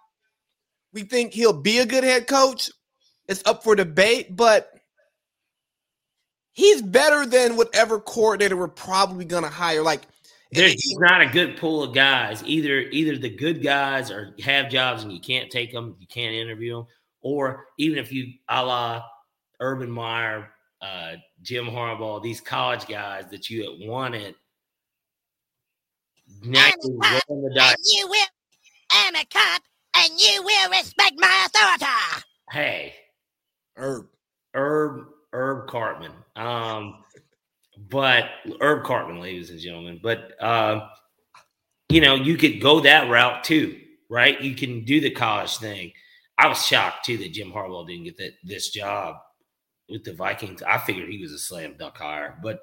[0.92, 2.70] we think he'll be a good head coach,
[3.26, 4.77] it's up for debate, but
[6.59, 9.80] he's better than whatever coordinator we're probably going to hire.
[9.80, 10.02] Like,
[10.50, 12.42] there's not a good pool of guys.
[12.44, 16.34] Either either the good guys are have jobs and you can't take them, you can't
[16.34, 16.86] interview them,
[17.20, 19.02] or even if you a la
[19.61, 20.50] Urban Meyer,
[20.82, 24.34] uh, Jim Harbaugh, these college guys that you had wanted.
[26.42, 28.26] Now you will.
[28.90, 29.62] I'm a cop,
[29.96, 31.84] and you will respect my authority.
[32.50, 32.94] Hey,
[33.76, 34.06] Herb,
[34.54, 36.12] Herb, Herb Cartman.
[36.39, 37.05] Um,
[37.91, 38.26] but
[38.61, 40.01] Herb Cartman, ladies and gentlemen.
[40.03, 40.89] But uh,
[41.89, 43.78] you know, you could go that route too,
[44.09, 44.41] right?
[44.41, 45.93] You can do the college thing.
[46.39, 49.16] I was shocked too that Jim Harbaugh didn't get that this job
[49.89, 50.62] with the Vikings.
[50.62, 52.61] I figured he was a slam dunk hire, but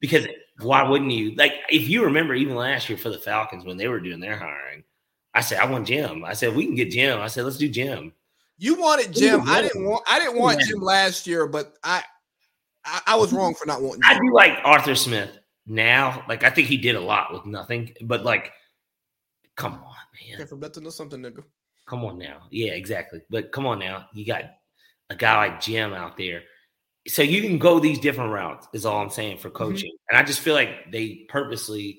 [0.00, 0.26] because
[0.60, 1.34] why wouldn't you?
[1.34, 4.36] Like, if you remember, even last year for the Falcons when they were doing their
[4.36, 4.84] hiring,
[5.34, 6.24] I said I want Jim.
[6.24, 7.20] I said we can get Jim.
[7.20, 8.12] I said let's do Jim.
[8.58, 9.42] You wanted Jim.
[9.46, 10.04] I didn't want.
[10.10, 10.60] I didn't want.
[10.60, 12.02] Jim last year, but I,
[12.86, 14.02] I, I was wrong for not wanting.
[14.04, 16.24] I do like Arthur Smith now.
[16.28, 18.52] Like I think he did a lot with nothing, but like,
[19.56, 20.40] come on, man.
[20.40, 21.42] Okay, from nothing to something, nigga.
[21.86, 22.42] Come on now.
[22.50, 23.20] Yeah, exactly.
[23.30, 24.06] But come on now.
[24.12, 24.44] You got
[25.10, 26.42] a guy like Jim out there
[27.08, 29.58] so you can go these different routes is all i'm saying for mm-hmm.
[29.58, 30.16] coaching mm-hmm.
[30.16, 31.98] and i just feel like they purposely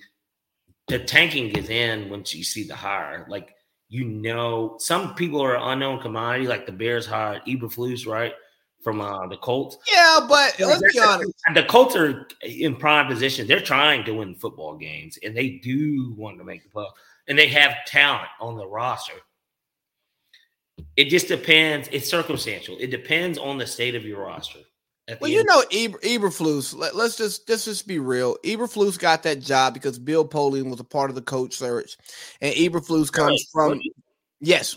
[0.88, 3.54] the tanking is in once you see the hire like
[3.90, 8.34] you know some people are unknown commodity like the bears hired eberflus right
[8.84, 9.78] from uh, the colts.
[9.92, 11.34] Yeah but let's be honest.
[11.54, 13.48] the colts are in prime position.
[13.48, 16.94] They're trying to win football games and they do want to make the playoffs
[17.28, 19.14] and they have talent on the roster.
[20.96, 21.90] It just depends.
[21.92, 22.78] It's circumstantial.
[22.80, 24.60] It depends on the state of your roster
[25.22, 26.76] well, you know, Eber, Eberflus.
[26.76, 28.38] Let, us just let's just be real.
[28.44, 31.98] Eberflus got that job because Bill Polian was a part of the coach search,
[32.42, 33.80] and Eberflus comes from
[34.42, 34.76] yes,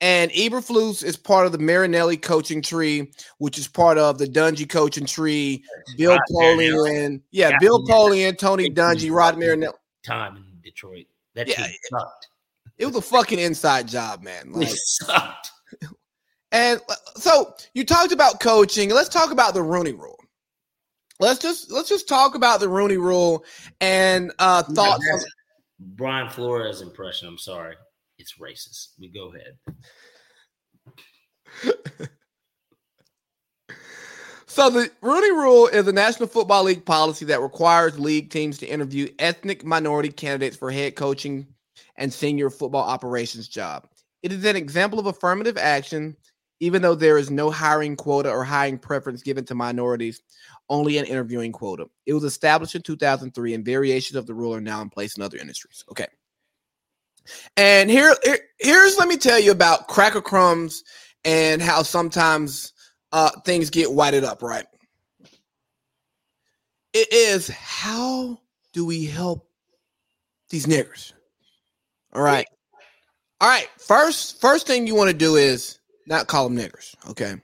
[0.00, 4.68] and Eberflus is part of the Marinelli coaching tree, which is part of the Dungy
[4.68, 5.64] coaching tree.
[5.96, 9.74] Bill Polian, yeah, Bill Polian, Tony Dungy, Rod Marinelli.
[10.04, 11.06] Time in Detroit.
[11.34, 12.28] That yeah, sucked.
[12.78, 14.52] It was a fucking inside job, man.
[14.52, 15.50] Like, it sucked.
[16.52, 18.90] And uh, so you talked about coaching.
[18.90, 20.18] Let's talk about the Rooney Rule.
[21.20, 23.44] Let's just let's just talk about the Rooney Rule
[23.80, 25.04] and uh, thoughts.
[25.80, 27.28] Brian Flores impression.
[27.28, 27.74] I'm sorry,
[28.18, 28.88] it's racist.
[28.98, 29.58] We go ahead.
[34.46, 38.66] so the Rooney Rule is a National Football League policy that requires league teams to
[38.66, 41.46] interview ethnic minority candidates for head coaching
[41.96, 43.88] and senior football operations job.
[44.22, 46.16] It is an example of affirmative action
[46.60, 50.22] even though there is no hiring quota or hiring preference given to minorities,
[50.68, 51.86] only an interviewing quota.
[52.06, 55.22] It was established in 2003, and variations of the rule are now in place in
[55.22, 55.84] other industries.
[55.90, 56.06] Okay.
[57.56, 60.84] And here, here here's let me tell you about cracker crumbs
[61.24, 62.72] and how sometimes
[63.12, 64.66] uh, things get whited up, right?
[66.92, 68.38] It is how
[68.72, 69.48] do we help
[70.50, 71.12] these niggers?
[72.12, 72.46] All right.
[73.40, 73.68] All right.
[73.78, 77.34] First, first thing you want to do is not call them niggers, okay?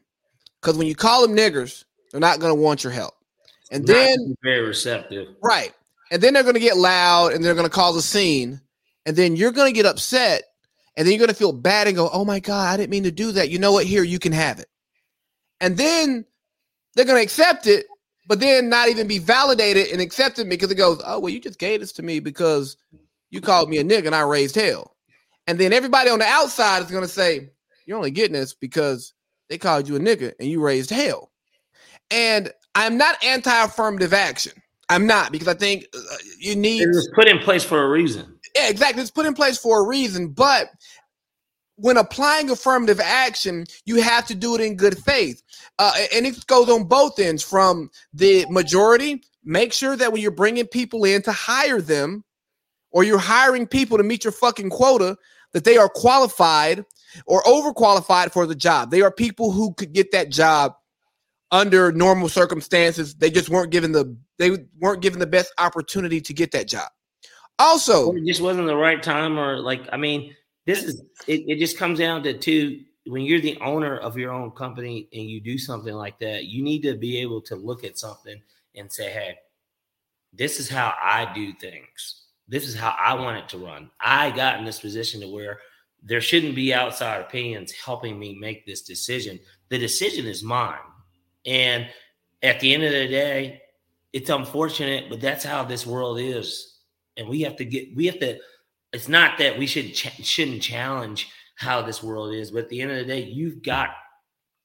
[0.60, 3.14] Because when you call them niggers, they're not going to want your help.
[3.70, 5.72] And not then very receptive, right?
[6.10, 8.60] And then they're going to get loud and they're going to cause a scene,
[9.06, 10.42] and then you're going to get upset,
[10.96, 13.04] and then you're going to feel bad and go, "Oh my god, I didn't mean
[13.04, 13.86] to do that." You know what?
[13.86, 14.68] Here, you can have it.
[15.60, 16.24] And then
[16.94, 17.86] they're going to accept it,
[18.26, 21.58] but then not even be validated and accepted because it goes, "Oh well, you just
[21.58, 22.76] gave this to me because
[23.30, 24.94] you called me a nigga and I raised hell."
[25.46, 27.50] And then everybody on the outside is going to say,
[27.86, 29.12] you're only getting this because
[29.48, 31.30] they called you a nigga and you raised hell.
[32.10, 34.52] And I'm not anti-affirmative action.
[34.88, 37.88] I'm not because I think uh, you need it was put in place for a
[37.88, 38.33] reason.
[38.54, 39.02] Yeah, exactly.
[39.02, 40.68] It's put in place for a reason, but
[41.76, 45.42] when applying affirmative action, you have to do it in good faith.
[45.78, 49.22] Uh, and it goes on both ends from the majority.
[49.42, 52.24] Make sure that when you're bringing people in to hire them
[52.92, 55.16] or you're hiring people to meet your fucking quota,
[55.52, 56.84] that they are qualified
[57.26, 58.90] or overqualified for the job.
[58.90, 60.74] They are people who could get that job
[61.50, 63.14] under normal circumstances.
[63.14, 66.88] They just weren't given the they weren't given the best opportunity to get that job.
[67.58, 70.34] Also, it just wasn't the right time, or like I mean,
[70.66, 71.44] this is it.
[71.46, 72.80] It just comes down to two.
[73.06, 76.62] When you're the owner of your own company and you do something like that, you
[76.62, 78.40] need to be able to look at something
[78.74, 79.36] and say, "Hey,
[80.32, 82.22] this is how I do things.
[82.48, 83.90] This is how I want it to run.
[84.00, 85.60] I got in this position to where
[86.02, 89.40] there shouldn't be outside opinions helping me make this decision.
[89.70, 90.78] The decision is mine.
[91.46, 91.88] And
[92.42, 93.62] at the end of the day,
[94.12, 96.73] it's unfortunate, but that's how this world is.
[97.16, 98.38] And we have to get, we have to,
[98.92, 102.80] it's not that we should ch- shouldn't challenge how this world is, but at the
[102.80, 103.90] end of the day, you've got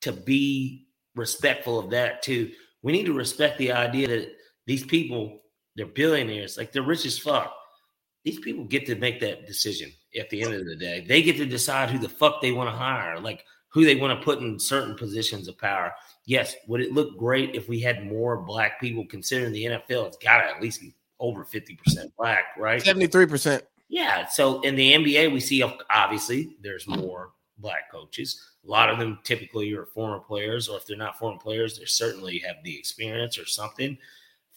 [0.02, 2.52] to be respectful of that too.
[2.82, 4.32] We need to respect the idea that
[4.66, 5.42] these people,
[5.76, 7.54] they're billionaires, like they're rich as fuck.
[8.24, 11.06] These people get to make that decision at the end of the day.
[11.08, 14.18] They get to decide who the fuck they want to hire, like who they want
[14.18, 15.94] to put in certain positions of power.
[16.26, 20.08] Yes, would it look great if we had more black people considering the NFL?
[20.08, 21.78] It's got to at least be over 50%
[22.18, 22.82] black, right?
[22.82, 23.62] 73%.
[23.90, 24.28] Yeah.
[24.28, 28.42] So in the NBA, we see obviously there's more black coaches.
[28.66, 31.86] A lot of them typically are former players, or if they're not former players, they
[31.86, 33.98] certainly have the experience or something,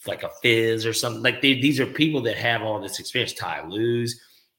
[0.07, 1.23] like a fizz or something.
[1.23, 3.33] Like they, these are people that have all this experience.
[3.33, 4.05] Ty Lue,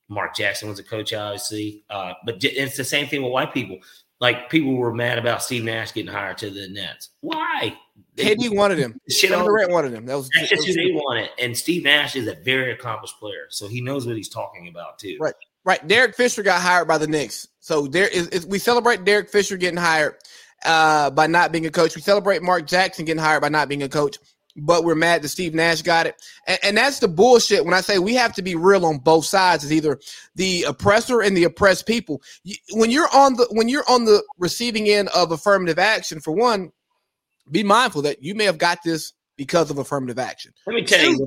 [0.08, 1.84] Mark Jackson was a coach, obviously.
[1.90, 3.78] Uh, but it's the same thing with white people.
[4.20, 7.10] Like people were mad about Steve Nash getting hired to the Nets.
[7.20, 7.76] Why?
[8.14, 8.98] They- KD wanted him.
[9.10, 10.06] shit Kevin Durant wanted him.
[10.06, 11.30] That was, That's just who they wanted.
[11.38, 14.98] And Steve Nash is a very accomplished player, so he knows what he's talking about
[14.98, 15.16] too.
[15.20, 15.34] Right.
[15.64, 15.86] right.
[15.86, 17.48] Derek Fisher got hired by the Knicks.
[17.60, 20.16] So there is, is we celebrate Derek Fisher getting hired
[20.64, 21.96] uh, by not being a coach.
[21.96, 24.18] We celebrate Mark Jackson getting hired by not being a coach.
[24.56, 26.14] But we're mad that Steve Nash got it,
[26.46, 27.64] and, and that's the bullshit.
[27.64, 29.98] When I say we have to be real on both sides, is either
[30.36, 32.22] the oppressor and the oppressed people.
[32.44, 36.30] You, when you're on the when you're on the receiving end of affirmative action, for
[36.30, 36.70] one,
[37.50, 40.52] be mindful that you may have got this because of affirmative action.
[40.68, 41.18] Let me tell you.
[41.18, 41.26] Go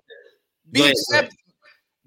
[0.72, 1.36] Be ahead, accept-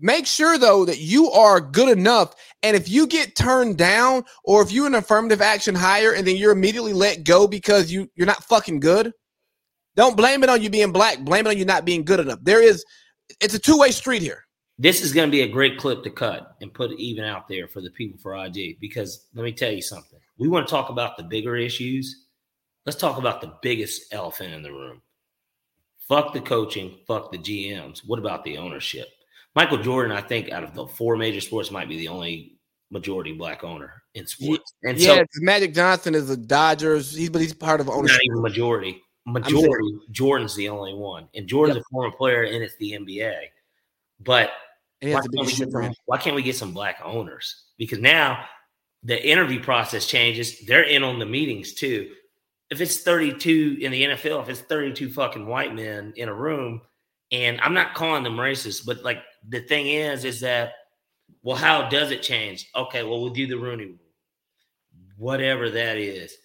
[0.02, 4.62] Make sure though that you are good enough, and if you get turned down, or
[4.62, 8.26] if you're an affirmative action hire and then you're immediately let go because you you're
[8.26, 9.12] not fucking good,
[10.00, 11.18] don't blame it on you being black.
[11.20, 12.38] Blame it on you not being good enough.
[12.42, 12.84] There is,
[13.40, 14.46] it's a two way street here.
[14.78, 17.68] This is going to be a great clip to cut and put even out there
[17.68, 18.80] for the people for IG.
[18.80, 20.18] Because let me tell you something.
[20.38, 22.28] We want to talk about the bigger issues.
[22.86, 25.02] Let's talk about the biggest elephant in the room.
[26.08, 26.96] Fuck the coaching.
[27.06, 28.00] Fuck the GMs.
[28.06, 29.06] What about the ownership?
[29.54, 32.56] Michael Jordan, I think, out of the four major sports, might be the only
[32.90, 34.72] majority black owner in sports.
[34.82, 37.14] And yeah, so 'cause Magic Johnson is a Dodgers.
[37.14, 38.20] He's but he's part of not ownership.
[38.24, 39.02] even majority.
[39.26, 43.34] Majority, Jordan's the only one, and Jordan's a former player, and it's the NBA.
[44.20, 44.50] But
[45.00, 47.64] why can't, we get some, why can't we get some black owners?
[47.78, 48.44] Because now
[49.02, 50.60] the interview process changes.
[50.66, 52.12] They're in on the meetings too.
[52.70, 56.82] If it's 32 in the NFL, if it's 32 fucking white men in a room,
[57.32, 59.18] and I'm not calling them racist, but like
[59.48, 60.72] the thing is, is that
[61.42, 62.68] well, how does it change?
[62.74, 63.98] Okay, well, we'll do the Rooney rule.
[65.16, 66.36] Whatever that is.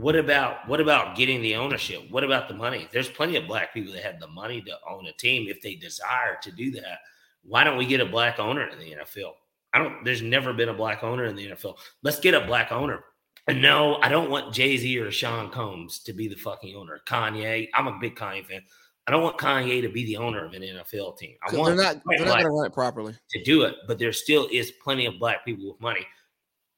[0.00, 2.02] What about what about getting the ownership?
[2.10, 2.88] What about the money?
[2.92, 5.76] There's plenty of black people that have the money to own a team if they
[5.76, 6.98] desire to do that.
[7.44, 9.32] Why don't we get a black owner in the NFL?
[9.72, 10.04] I don't.
[10.04, 11.76] There's never been a black owner in the NFL.
[12.02, 13.04] Let's get a black owner.
[13.46, 17.00] And no, I don't want Jay Z or Sean Combs to be the fucking owner.
[17.06, 18.62] Kanye, I'm a big Kanye fan.
[19.06, 21.36] I don't want Kanye to be the owner of an NFL team.
[21.46, 22.02] I want They're not.
[22.06, 23.14] They're not going to run it properly.
[23.30, 26.06] to do it, but there still is plenty of black people with money.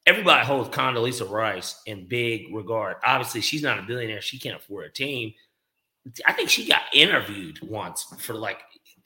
[0.06, 2.96] Everybody holds Condoleezza Rice in big regard.
[3.04, 5.34] Obviously, she's not a billionaire; she can't afford a team.
[6.24, 8.60] I think she got interviewed once for like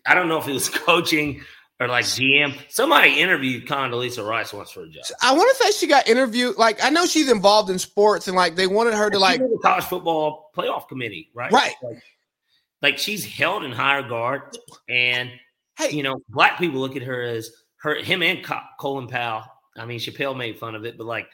[0.06, 1.42] I don't know if it was coaching
[1.80, 2.54] or like GM.
[2.68, 5.04] Somebody interviewed Condoleezza Rice once for a job.
[5.22, 6.56] I want to say she got interviewed.
[6.58, 9.58] Like I know she's involved in sports, and like they wanted her to like the
[9.62, 11.50] college football playoff committee, right?
[11.50, 11.74] Right.
[11.82, 12.02] Like,
[12.82, 14.42] like she's held in higher guard,
[14.88, 15.30] and
[15.78, 15.90] Hey.
[15.92, 18.46] you know, black people look at her as her, him, and
[18.78, 19.44] Colin Powell.
[19.76, 21.28] I mean, Chappelle made fun of it, but like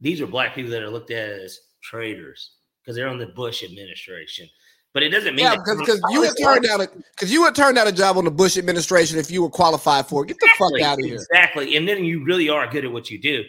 [0.00, 3.62] these are black people that are looked at as traitors because they're on the Bush
[3.62, 4.48] administration.
[4.94, 7.74] But it doesn't mean yeah, because you would turn out a because you would turn
[7.74, 10.28] down a job on the Bush administration if you were qualified for it.
[10.28, 11.14] Get the fuck out of here.
[11.14, 11.76] Exactly.
[11.76, 13.42] And then you really are good at what you do.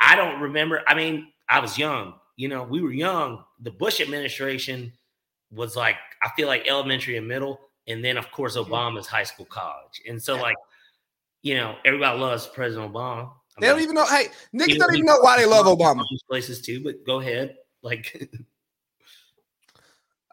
[0.00, 0.82] I don't remember.
[0.86, 2.14] I mean, I was young.
[2.36, 3.42] You know, we were young.
[3.60, 4.92] The Bush administration
[5.50, 7.60] was like, I feel like elementary and middle.
[7.86, 10.02] And then, of course, Obama's high school, college.
[10.08, 10.56] And so, like,
[11.42, 13.30] you know, everybody loves President Obama.
[13.56, 14.06] I They don't even know.
[14.06, 16.04] Hey, niggas don't even know why they love Obama.
[16.28, 17.56] Places too, but go ahead.
[17.82, 18.30] Like,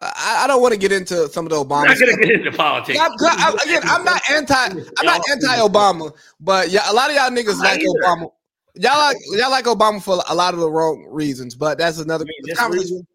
[0.01, 1.81] I, I don't want to get into some of the Obama.
[1.81, 2.97] I'm not gonna get into politics.
[2.99, 4.53] I'm, I, again, I'm not anti.
[4.55, 7.89] I'm not anti-Obama, but yeah, a lot of y'all niggas not like either.
[8.05, 8.31] Obama.
[8.75, 12.25] y'all like y'all like Obama for a lot of the wrong reasons, but that's another
[12.49, 13.05] I conversation.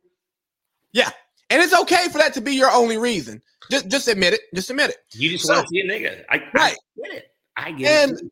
[0.93, 1.11] Yeah,
[1.49, 3.41] and it's okay for that to be your only reason.
[3.71, 4.41] Just just admit it.
[4.55, 4.97] Just admit it.
[5.15, 6.23] You just So- want to see a nigga.
[6.29, 6.77] I, Right.
[6.77, 7.25] I get it.
[7.57, 8.25] I get And it.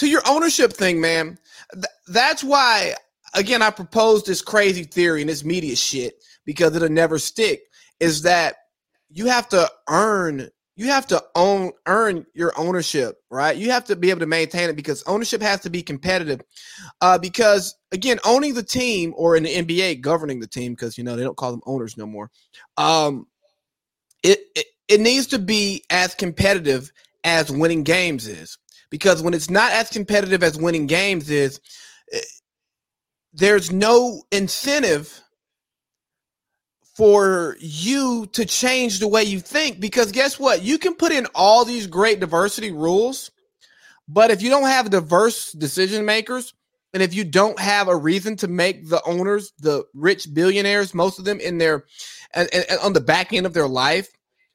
[0.00, 1.38] To your ownership thing, man,
[1.74, 2.94] th- that's why
[3.34, 7.64] again I proposed this crazy theory and this media shit because it'll never stick.
[8.00, 8.56] Is that
[9.10, 13.54] you have to earn, you have to own, earn your ownership, right?
[13.54, 16.40] You have to be able to maintain it because ownership has to be competitive.
[17.02, 21.04] Uh, because again, owning the team or in the NBA, governing the team, because you
[21.04, 22.30] know they don't call them owners no more.
[22.78, 23.26] Um,
[24.22, 26.90] it, it it needs to be as competitive
[27.22, 28.56] as winning games is
[28.90, 31.60] because when it's not as competitive as winning games is
[32.12, 32.20] eh,
[33.32, 35.22] there's no incentive
[36.96, 39.80] for you to change the way you think.
[39.80, 40.62] Because guess what?
[40.62, 43.22] You can put in all these great diversity rules
[44.08, 46.54] but if you don't have diverse decision makers
[46.94, 51.18] and if you don't have a reason to make the owners the rich billionaires most
[51.18, 51.84] of them in their
[52.34, 54.10] and, and- and on the back end of their life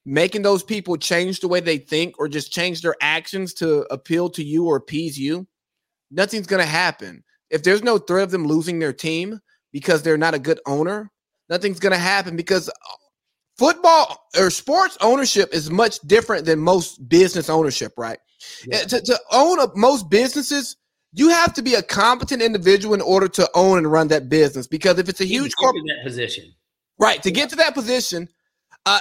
[0.05, 4.29] making those people change the way they think or just change their actions to appeal
[4.29, 5.47] to you or appease you,
[6.11, 7.23] nothing's going to happen.
[7.49, 9.39] If there's no threat of them losing their team
[9.71, 11.11] because they're not a good owner,
[11.49, 12.73] nothing's going to happen because uh,
[13.57, 18.19] football or sports ownership is much different than most business ownership, right?
[18.67, 18.79] Yeah.
[18.79, 20.77] To, to own a, most businesses,
[21.13, 24.67] you have to be a competent individual in order to own and run that business
[24.67, 26.53] because if it's a huge corporate position.
[26.99, 27.21] Right.
[27.23, 28.29] To get to that position,
[28.85, 28.99] uh,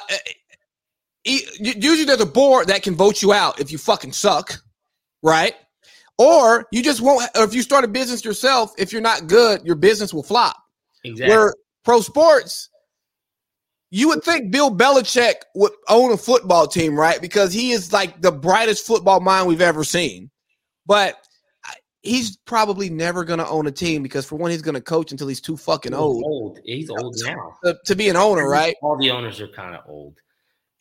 [1.25, 4.61] usually there's a board that can vote you out if you fucking suck,
[5.23, 5.55] right?
[6.19, 7.29] Or you just won't.
[7.37, 10.57] Or if you start a business yourself, if you're not good, your business will flop.
[11.05, 11.35] Exactly.
[11.35, 11.55] Where
[11.85, 12.69] pro sports,
[13.91, 17.21] you would think Bill Belichick would own a football team, right?
[17.21, 20.31] Because he is like the brightest football mind we've ever seen.
[20.87, 21.17] But
[22.05, 25.11] he's probably never going to own a team because, for one, he's going to coach
[25.11, 26.59] until he's too fucking He's old old.
[26.65, 27.57] He's old now.
[27.65, 28.77] to, to be an owner, right?
[28.83, 30.19] All the owners are kind of old.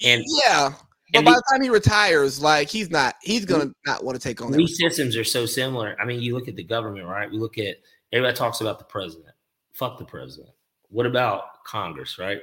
[0.03, 0.73] And yeah.
[1.11, 4.21] But and by the- time he retires, like he's not, he's gonna not want to
[4.27, 5.95] take on these systems are so similar.
[5.99, 7.29] I mean, you look at the government, right?
[7.29, 7.77] We look at
[8.11, 9.33] everybody talks about the president.
[9.73, 10.49] Fuck the president.
[10.89, 12.41] What about Congress, right?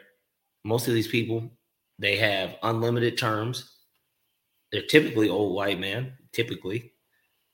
[0.64, 1.50] Most of these people,
[1.98, 3.76] they have unlimited terms.
[4.72, 6.92] They're typically old white men, typically.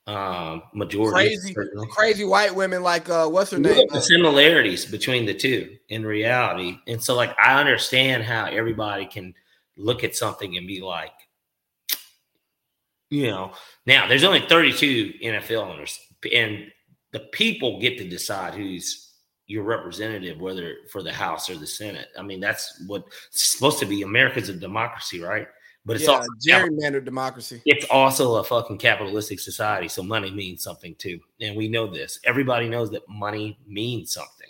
[0.07, 1.87] Um, majority Crazy, certainly.
[1.91, 3.87] crazy white women like uh, what's her name?
[3.91, 6.77] the similarities between the two in reality.
[6.87, 9.33] And so, like, I understand how everybody can
[9.77, 11.13] look at something and be like,
[13.09, 13.53] you know,
[13.85, 15.99] now there's only 32 NFL owners,
[16.33, 16.65] and
[17.11, 19.13] the people get to decide who's
[19.47, 22.09] your representative, whether for the House or the Senate.
[22.19, 24.01] I mean, that's what's supposed to be.
[24.01, 25.47] America's a democracy, right?
[25.85, 27.61] But it's yeah, also gerrymandered democracy.
[27.65, 31.17] it's also a fucking capitalistic society, so money means something too.
[31.39, 32.19] And we know this.
[32.25, 34.49] Everybody knows that money means something.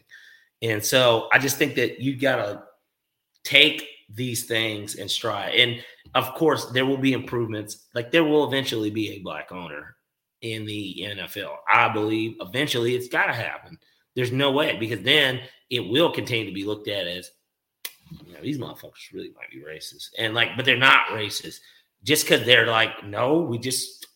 [0.64, 2.64] And so I just think that you gotta
[3.44, 5.56] take these things and stride.
[5.56, 5.84] And
[6.16, 7.88] of course, there will be improvements.
[7.94, 9.96] Like there will eventually be a black owner
[10.42, 11.56] in the NFL.
[11.68, 13.78] I believe eventually it's gotta happen.
[14.16, 17.32] There's no way because then it will continue to be looked at as
[18.26, 20.10] you know, these motherfuckers really might be racist.
[20.18, 21.60] And like, but they're not racist.
[22.04, 24.08] Just because they're like, no, we just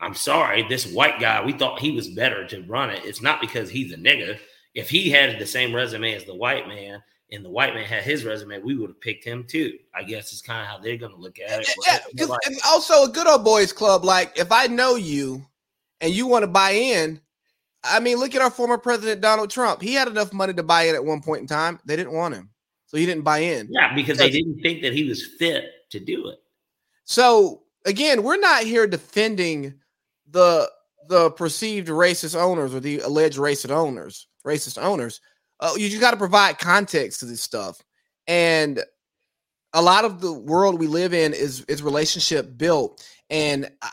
[0.00, 3.04] I'm sorry, this white guy, we thought he was better to run it.
[3.04, 4.38] It's not because he's a nigga.
[4.74, 8.02] If he had the same resume as the white man and the white man had
[8.02, 9.78] his resume, we would have picked him too.
[9.94, 11.68] I guess it's kind of how they're going to look at it.
[11.86, 14.04] Yeah, 'cause- like, and also a good old boys club.
[14.04, 15.44] Like if I know you
[16.00, 17.20] and you want to buy in,
[17.84, 19.82] I mean, look at our former president Donald Trump.
[19.82, 21.78] He had enough money to buy in at one point in time.
[21.84, 22.50] They didn't want him,
[22.86, 23.68] so he didn't buy in.
[23.70, 26.38] yeah, because they didn't think that he was fit to do it.
[27.04, 29.74] So again, we're not here defending
[30.30, 30.70] the
[31.08, 35.20] the perceived racist owners or the alleged racist owners, racist owners.
[35.60, 37.82] Uh, you just got to provide context to this stuff,
[38.26, 38.82] and
[39.72, 43.88] a lot of the world we live in is is relationship built and uh,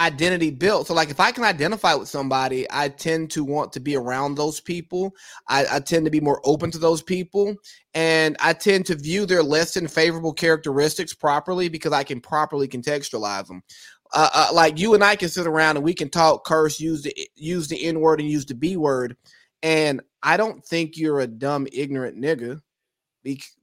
[0.00, 0.86] identity built.
[0.86, 4.34] So, like, if I can identify with somebody, I tend to want to be around
[4.34, 5.14] those people.
[5.48, 7.54] I, I tend to be more open to those people,
[7.94, 12.66] and I tend to view their less than favorable characteristics properly because I can properly
[12.66, 13.62] contextualize them.
[14.12, 17.02] Uh, uh, like you and I can sit around and we can talk, curse, use
[17.02, 19.16] the use the N word and use the B word,
[19.62, 22.60] and I don't think you're a dumb, ignorant nigga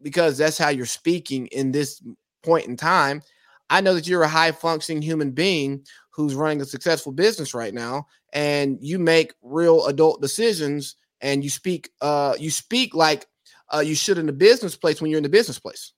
[0.01, 2.01] because that's how you're speaking in this
[2.43, 3.21] point in time.
[3.69, 7.73] I know that you're a high functioning human being who's running a successful business right
[7.73, 13.25] now, and you make real adult decisions and you speak uh you speak like
[13.73, 15.93] uh you should in the business place when you're in the business place.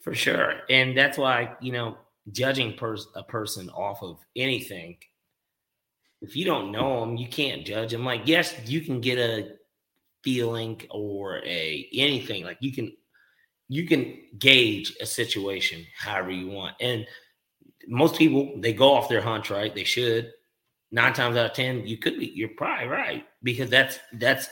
[0.00, 0.54] For sure.
[0.70, 1.96] And that's why, you know,
[2.32, 4.98] judging pers- a person off of anything
[6.20, 8.04] if you don't know them, you can't judge them.
[8.04, 9.58] Like, yes, you can get a
[10.22, 12.44] feeling or a anything.
[12.44, 12.92] Like you can
[13.68, 16.76] you can gauge a situation however you want.
[16.80, 17.06] And
[17.86, 19.74] most people they go off their hunch, right?
[19.74, 20.32] They should.
[20.90, 22.26] Nine times out of ten, you could be.
[22.34, 24.48] You're probably right because that's that's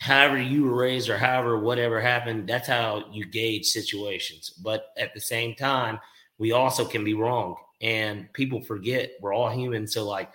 [0.00, 2.48] however you were raised or however whatever happened.
[2.48, 4.50] That's how you gauge situations.
[4.50, 5.98] But at the same time,
[6.38, 9.86] we also can be wrong, and people forget we're all human.
[9.86, 10.30] So like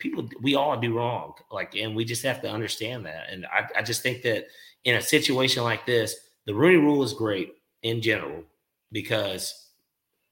[0.00, 3.78] people we all do wrong like and we just have to understand that and I,
[3.78, 4.46] I, just think that
[4.84, 8.42] in a situation like this the rooney rule is great in general
[8.90, 9.68] because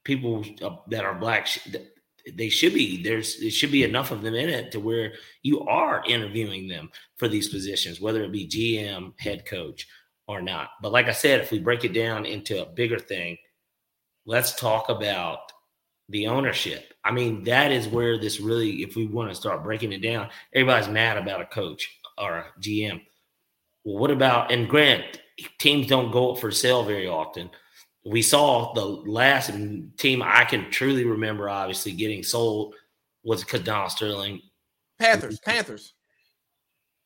[0.05, 1.49] people uh, that are black
[2.35, 5.13] they should be there's there should be enough of them in it to where
[5.43, 9.87] you are interviewing them for these positions whether it be gm head coach
[10.27, 13.37] or not but like i said if we break it down into a bigger thing
[14.27, 15.53] let's talk about
[16.09, 16.95] the ownership.
[17.09, 20.29] I mean, that is where this really, if we want to start breaking it down,
[20.55, 23.01] everybody's mad about a coach or a GM.
[23.83, 25.19] Well, what about, and Grant,
[25.59, 27.49] teams don't go up for sale very often.
[28.05, 29.51] We saw the last
[29.97, 32.75] team I can truly remember, obviously, getting sold
[33.25, 34.43] was Donald Sterling.
[35.01, 35.95] Panthers, Panthers.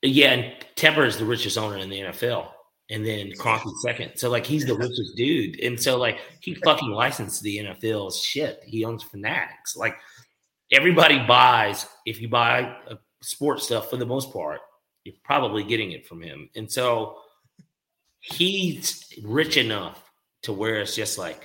[0.03, 2.49] Yeah, and Tepper is the richest owner in the NFL
[2.91, 4.13] and then Kroenke second.
[4.17, 8.63] So like he's the richest dude, and so like he fucking licensed the NFL's shit.
[8.65, 9.77] He owns Fanatics.
[9.77, 9.97] Like
[10.71, 14.61] everybody buys if you buy uh, sports stuff for the most part,
[15.05, 17.19] you're probably getting it from him, and so
[18.21, 20.11] he's rich enough
[20.43, 21.43] to where it's just like,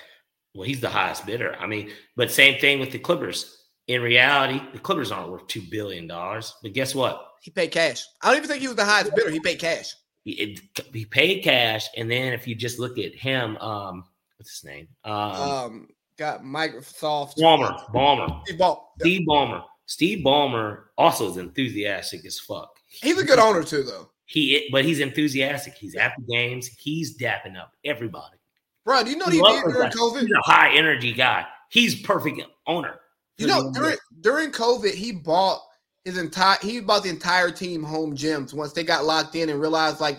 [0.53, 1.55] well, he's the highest bidder.
[1.59, 3.53] I mean, but same thing with the Clippers.
[3.87, 7.23] In reality, the Clippers aren't worth two billion dollars, but guess what?
[7.41, 8.03] He paid cash.
[8.21, 9.29] I don't even think he was the highest bidder.
[9.29, 9.93] He paid cash
[10.31, 10.59] he,
[10.93, 14.03] he paid cash, and then if you just look at him, um,
[14.37, 14.87] what's his name?
[15.03, 19.63] Um, um got Microsoft Ballmer, Ballmer, Steve, Ball- Steve Ballmer.
[19.85, 22.69] Steve Ballmer also is enthusiastic as fuck.
[22.87, 24.09] He's a good owner too, though.
[24.25, 25.75] He, but he's enthusiastic.
[25.75, 26.67] He's at the games.
[26.67, 28.37] He's dapping up everybody.
[28.83, 30.21] Bro, do you know he, he did during COVID?
[30.21, 31.45] He's a high energy guy.
[31.69, 32.99] He's perfect owner.
[33.37, 35.61] You know, during during COVID, he bought
[36.07, 39.59] his entire he bought the entire team home gyms once they got locked in and
[39.59, 40.17] realized like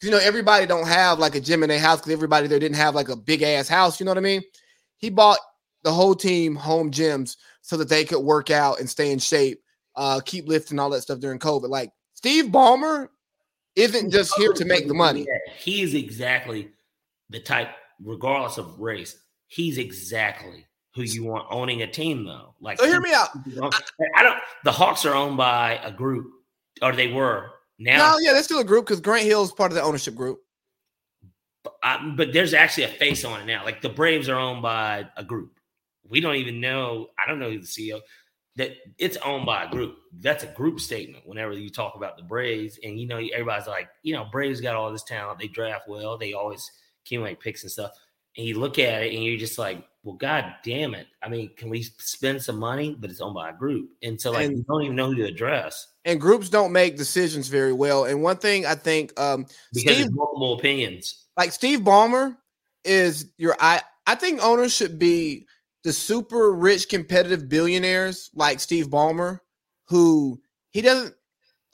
[0.00, 2.76] you know everybody don't have like a gym in their house because everybody there didn't
[2.76, 4.42] have like a big ass house you know what i mean?
[4.96, 5.40] He bought
[5.82, 9.60] the whole team home gyms so that they could work out and stay in shape
[9.96, 11.68] uh keep lifting all that stuff during covid.
[11.68, 13.08] Like steve ballmer
[13.74, 15.26] isn't just here to make the money.
[15.58, 16.70] He is exactly
[17.28, 17.70] the type
[18.00, 19.18] regardless of race
[19.48, 20.64] he's exactly
[20.94, 22.54] who you want owning a team though.
[22.60, 23.30] Like, so hear me out.
[24.16, 24.38] I don't.
[24.64, 26.30] The Hawks are owned by a group,
[26.82, 27.50] or they were.
[27.78, 30.14] Now, no, yeah, they're still a group because Grant Hill is part of the ownership
[30.14, 30.40] group.
[31.64, 33.64] But, I, but there's actually a face on it now.
[33.64, 35.58] Like the Braves are owned by a group.
[36.08, 37.08] We don't even know.
[37.18, 38.00] I don't know who the CEO.
[38.56, 39.96] That it's owned by a group.
[40.20, 41.26] That's a group statement.
[41.26, 44.76] Whenever you talk about the Braves, and you know everybody's like, you know, Braves got
[44.76, 45.40] all this talent.
[45.40, 46.16] They draft well.
[46.16, 46.70] They always
[47.04, 47.90] accumulate picks and stuff.
[48.36, 51.06] And you look at it, and you're just like, well, god damn it.
[51.22, 52.94] I mean, can we spend some money?
[52.98, 53.90] But it's owned by a group.
[54.02, 55.88] And so like and, you don't even know who to address.
[56.04, 58.04] And groups don't make decisions very well.
[58.04, 61.24] And one thing I think um because Steve, multiple opinions.
[61.38, 62.36] Like Steve Ballmer
[62.84, 65.46] is your I I think owners should be
[65.84, 69.40] the super rich competitive billionaires like Steve Ballmer,
[69.88, 70.38] who
[70.70, 71.14] he doesn't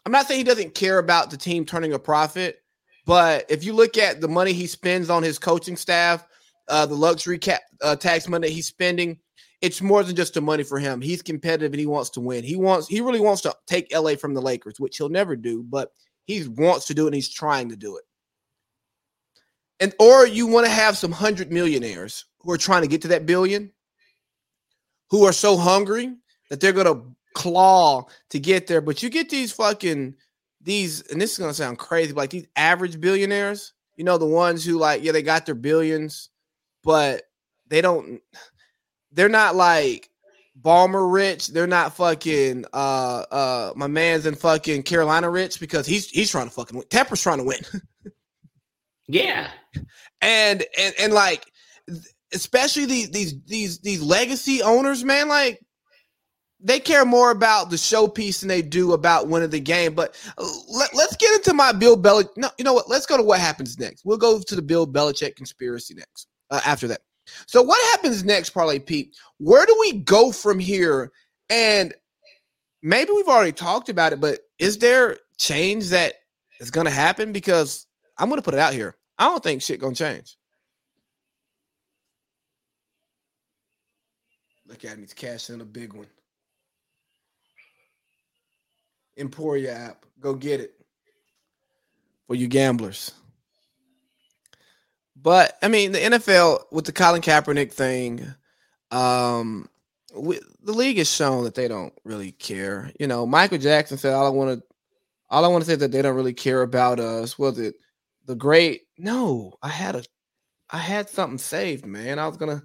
[0.07, 2.63] I'm not saying he doesn't care about the team turning a profit,
[3.07, 6.25] but if you look at the money he spends on his coaching staff,
[6.71, 9.19] uh, the luxury cap, uh, tax money that he's spending,
[9.61, 11.01] it's more than just the money for him.
[11.01, 12.45] He's competitive and he wants to win.
[12.45, 15.63] He wants he really wants to take LA from the Lakers, which he'll never do,
[15.63, 15.93] but
[16.25, 18.05] he wants to do it and he's trying to do it.
[19.81, 23.09] And or you want to have some hundred millionaires who are trying to get to
[23.09, 23.73] that billion,
[25.11, 26.15] who are so hungry
[26.49, 27.03] that they're gonna
[27.35, 28.81] claw to get there.
[28.81, 30.15] But you get these fucking
[30.63, 34.27] these, and this is gonna sound crazy, but like these average billionaires, you know, the
[34.27, 36.31] ones who like, yeah, they got their billions
[36.83, 37.23] but
[37.69, 38.21] they don't
[39.13, 40.11] they're not like
[40.61, 41.49] Ballmer rich.
[41.49, 46.49] They're not fucking uh uh my man's in fucking Carolina rich because he's he's trying
[46.49, 46.87] to fucking win.
[46.89, 47.61] Tepper's trying to win.
[49.09, 49.51] yeah.
[50.21, 51.47] And and and like
[52.33, 55.61] especially these these these these legacy owners, man, like
[56.63, 59.95] they care more about the showpiece than they do about winning the game.
[59.95, 62.37] But uh, let, us get into my Bill Belichick.
[62.37, 62.91] No, you know what?
[62.91, 64.05] Let's go to what happens next.
[64.05, 67.01] We'll go to the Bill Belichick conspiracy next uh, after that.
[67.47, 69.17] So what happens next, Parlay Pete?
[69.39, 71.13] Where do we go from here?
[71.49, 71.95] And
[72.83, 76.15] maybe we've already talked about it, but is there change that
[76.61, 77.33] is going to happen?
[77.33, 77.87] Because
[78.19, 78.97] I'm going to put it out here.
[79.19, 80.37] I don't think shit going to change.
[84.67, 86.07] Look at me, it's cashing in a big one.
[89.17, 90.07] Emporia app.
[90.21, 90.75] Go get it
[92.27, 93.13] for you gamblers.
[95.23, 98.35] But I mean, the NFL with the Colin Kaepernick thing,
[98.91, 99.69] um,
[100.15, 102.91] we, the league has shown that they don't really care.
[102.99, 104.67] You know, Michael Jackson said, "All I want to,
[105.29, 107.75] all I want to say is that they don't really care about us." Was it
[108.27, 108.83] the great?
[108.97, 110.05] No, I had a,
[110.71, 112.19] I had something saved, man.
[112.19, 112.63] I was gonna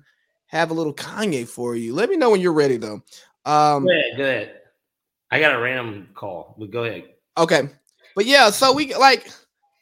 [0.48, 1.94] have a little Kanye for you.
[1.94, 3.02] Let me know when you're ready, though.
[3.46, 4.62] Um, go ahead, go ahead.
[5.32, 7.04] I got a random call, but go ahead.
[7.38, 7.70] Okay,
[8.16, 9.30] but yeah, so we like.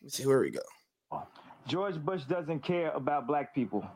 [0.01, 0.59] Let's see where we go.
[1.67, 3.87] George Bush doesn't care about black people.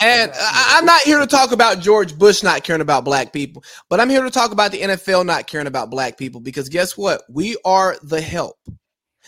[0.00, 3.98] And I'm not here to talk about George Bush not caring about black people, but
[3.98, 7.22] I'm here to talk about the NFL not caring about black people because guess what?
[7.28, 8.56] We are the help.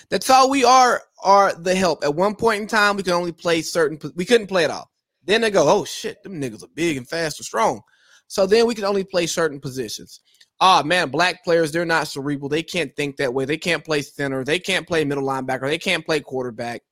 [0.08, 2.04] That's all we are are the help.
[2.04, 4.90] At one point in time, we could only play certain we couldn't play it all.
[5.24, 7.82] Then they go, oh shit, them niggas are big and fast and strong.
[8.26, 10.20] So then we could only play certain positions.
[10.60, 12.48] Ah, oh, man, black players, they're not cerebral.
[12.48, 13.46] They can't think that way.
[13.46, 14.44] They can't play center.
[14.44, 15.66] They can't play middle linebacker.
[15.66, 16.82] They can't play quarterback.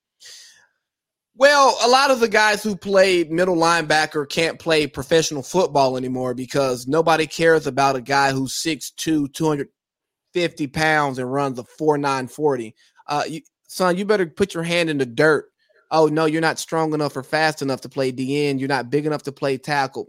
[1.39, 6.33] Well, a lot of the guys who played middle linebacker can't play professional football anymore
[6.33, 12.73] because nobody cares about a guy who's 6'2, 250 pounds and runs a 4'940.
[13.07, 15.45] Uh, you, son, you better put your hand in the dirt.
[15.91, 18.59] Oh, no, you're not strong enough or fast enough to play DN.
[18.59, 20.07] You're not big enough to play tackle.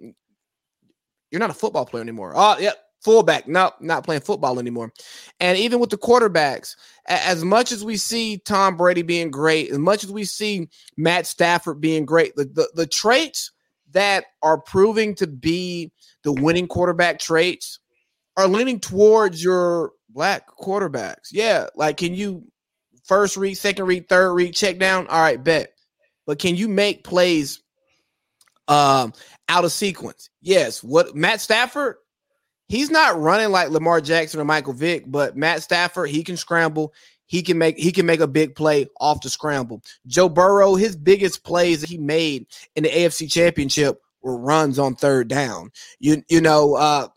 [1.30, 2.32] You're not a football player anymore.
[2.34, 2.76] Oh, yep.
[3.02, 4.92] Fullback, no, not playing football anymore.
[5.40, 6.76] And even with the quarterbacks,
[7.06, 11.26] as much as we see Tom Brady being great, as much as we see Matt
[11.26, 13.52] Stafford being great, the, the, the traits
[13.92, 15.90] that are proving to be
[16.24, 17.78] the winning quarterback traits
[18.36, 21.28] are leaning towards your black quarterbacks.
[21.32, 22.44] Yeah, like can you
[23.04, 25.06] first read, second read, third read, check down?
[25.06, 25.72] All right, bet.
[26.26, 27.62] But can you make plays
[28.68, 29.14] um
[29.48, 30.28] out of sequence?
[30.42, 30.84] Yes.
[30.84, 31.96] What Matt Stafford
[32.70, 36.94] he's not running like Lamar Jackson or Michael Vick, but Matt Stafford, he can scramble.
[37.26, 39.82] He can make he can make a big play off the scramble.
[40.06, 44.94] Joe Burrow, his biggest plays that he made in the AFC Championship were runs on
[44.94, 45.70] third down.
[45.98, 47.08] You you know, uh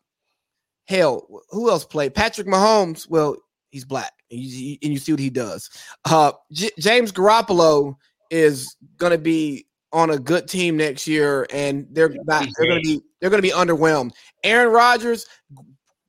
[0.88, 2.14] hell, who else played?
[2.14, 3.10] Patrick Mahomes.
[3.10, 3.38] Well,
[3.72, 5.70] he's black, and you, and you see what he does.
[6.06, 7.96] Uh, J- James Garoppolo
[8.30, 12.48] is going to be on a good team next year, and they're not.
[12.58, 13.02] They're going to be.
[13.20, 14.12] They're going to be underwhelmed.
[14.44, 15.26] Aaron Rodgers,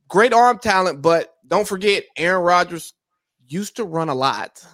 [0.09, 2.95] great arm talent, but don't forget, Aaron Rodgers
[3.47, 4.64] used to run a lot.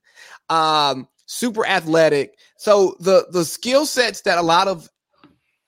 [0.48, 2.38] um, super athletic.
[2.56, 4.88] So the the skill sets that a lot of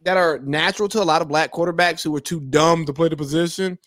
[0.05, 3.09] that are natural to a lot of black quarterbacks who are too dumb to play
[3.09, 3.79] the position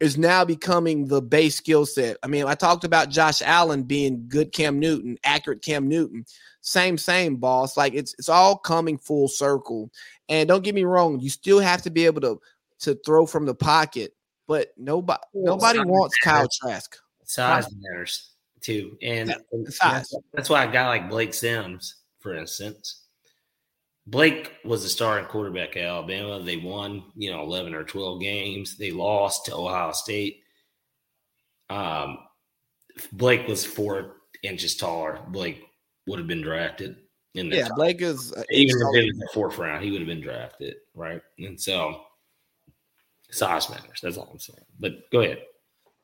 [0.00, 2.16] is now becoming the base skill set.
[2.22, 6.24] I mean, I talked about Josh Allen being good Cam Newton, accurate Cam Newton.
[6.60, 7.76] Same, same, boss.
[7.76, 9.90] Like it's it's all coming full circle.
[10.28, 12.40] And don't get me wrong, you still have to be able to
[12.82, 14.12] to throw from the pocket,
[14.46, 16.96] but nobody nobody wants Kyle Trask.
[17.24, 22.34] Size matters too, and, yeah, and that's, that's why a guy like Blake Sims, for
[22.34, 23.02] instance.
[24.06, 26.42] Blake was a starting quarterback at Alabama.
[26.42, 28.76] They won, you know, 11 or 12 games.
[28.76, 30.40] They lost to Ohio State.
[31.70, 32.18] Um,
[33.12, 35.20] Blake was four inches taller.
[35.28, 35.62] Blake
[36.06, 36.96] would have been drafted
[37.34, 37.68] in the yeah.
[37.68, 37.76] Top.
[37.76, 41.22] Blake is even if it was the fourth round, he would have been drafted, right?
[41.38, 42.02] And so
[43.32, 44.00] size matters.
[44.02, 44.64] That's all I'm saying.
[44.78, 45.42] But go ahead.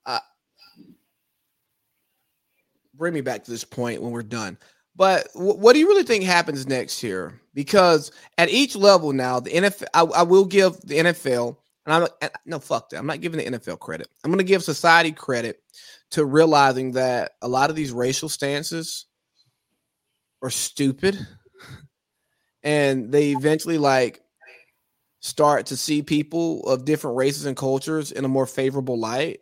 [0.07, 0.19] Uh,
[2.95, 4.59] bring me back to this point when we're done.
[4.97, 7.41] But w- what do you really think happens next year?
[7.55, 11.57] Because at each level now, the NFL, I, I will give the NFL,
[11.87, 12.99] and I'm no fuck that.
[12.99, 14.09] I'm not giving the NFL credit.
[14.25, 15.63] I'm going to give society credit
[16.11, 19.07] to realizing that a lot of these racial stances
[20.43, 21.19] are stupid
[22.63, 24.23] and they eventually like
[25.21, 29.41] start to see people of different races and cultures in a more favorable light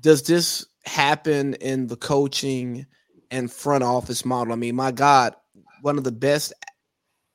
[0.00, 2.86] does this happen in the coaching
[3.30, 5.34] and front office model i mean my god
[5.82, 6.52] one of the best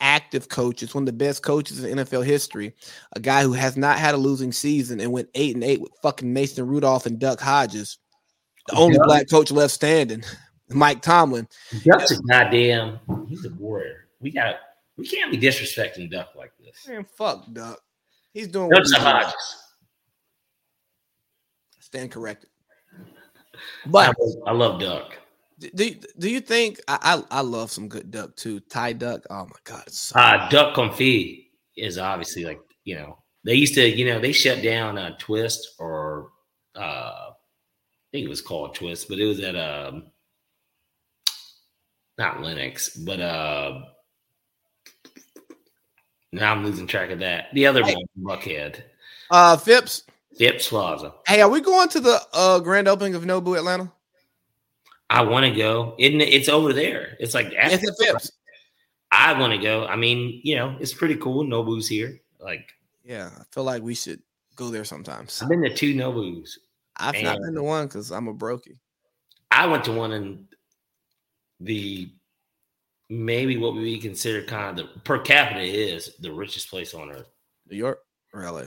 [0.01, 2.73] active coaches one of the best coaches in nfl history
[3.13, 5.91] a guy who has not had a losing season and went eight and eight with
[6.01, 7.97] fucking mason rudolph and duck hodges
[8.67, 10.23] the only black coach left standing
[10.69, 11.47] Mike Tomlin.
[11.83, 12.99] Duck's a goddamn.
[13.27, 14.07] He's a warrior.
[14.19, 14.55] We got.
[14.97, 16.87] We can't be disrespecting Duck like this.
[16.87, 17.79] Man, fuck Duck.
[18.33, 18.69] He's doing.
[18.69, 19.33] Duck's a Hodges.
[21.79, 22.49] Stand corrected.
[23.85, 25.17] But I, I love Duck.
[25.57, 28.59] Do, do you think I, I, I love some good duck too?
[28.59, 29.21] Thai duck.
[29.29, 29.89] Oh my god.
[29.89, 34.33] So uh, duck confit is obviously like you know they used to you know they
[34.33, 36.31] shut down a twist or
[36.75, 37.31] uh I
[38.11, 40.07] think it was called twist, but it was at um
[42.17, 43.79] not Lenox, but uh
[46.31, 47.47] now I'm losing track of that.
[47.53, 48.81] The other one, Buckhead.
[49.29, 50.03] Uh Phipps.
[50.37, 51.13] Phipps Plaza.
[51.27, 53.91] Hey, are we going to the uh, grand opening of Nobu Atlanta?
[55.09, 55.95] I want to go.
[55.97, 57.15] It, it's over there.
[57.19, 58.31] It's like It's at Phipps.
[59.11, 59.85] I want to go.
[59.85, 61.45] I mean, you know, it's pretty cool.
[61.45, 62.19] Nobu's here.
[62.39, 62.67] Like
[63.03, 64.21] Yeah, I feel like we should
[64.55, 65.41] go there sometimes.
[65.41, 66.59] I've been to two Nobus.
[66.97, 68.77] I've not been to one because I'm a brokey.
[69.51, 70.47] I went to one in
[71.59, 72.11] the
[73.09, 77.29] maybe what we consider kind of the per capita is the richest place on earth.
[77.69, 77.99] New York
[78.33, 78.63] or LA?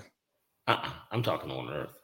[0.66, 1.98] Uh-uh, I'm talking on earth.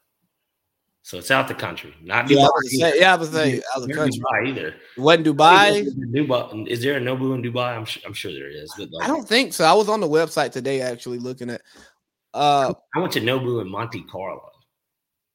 [1.02, 2.50] So it's out the country, not Yeah, I Dubai.
[2.54, 4.18] was say, yeah, I was saying out the country.
[4.20, 4.68] Dubai either.
[4.68, 5.86] It wasn't Dubai.
[6.14, 6.66] Dubai.
[6.66, 7.76] Is there a Nobu in Dubai?
[7.76, 8.72] I'm sure, I'm sure there is.
[8.78, 9.64] Like, I don't think so.
[9.64, 11.60] I was on the website today actually looking at.
[12.32, 14.48] Uh, I went to Nobu in Monte Carlo.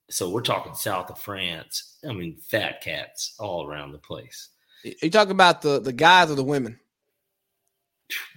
[0.09, 1.99] So we're talking south of France.
[2.03, 4.49] I mean, fat cats all around the place.
[4.83, 6.79] you talking about the the guys or the women?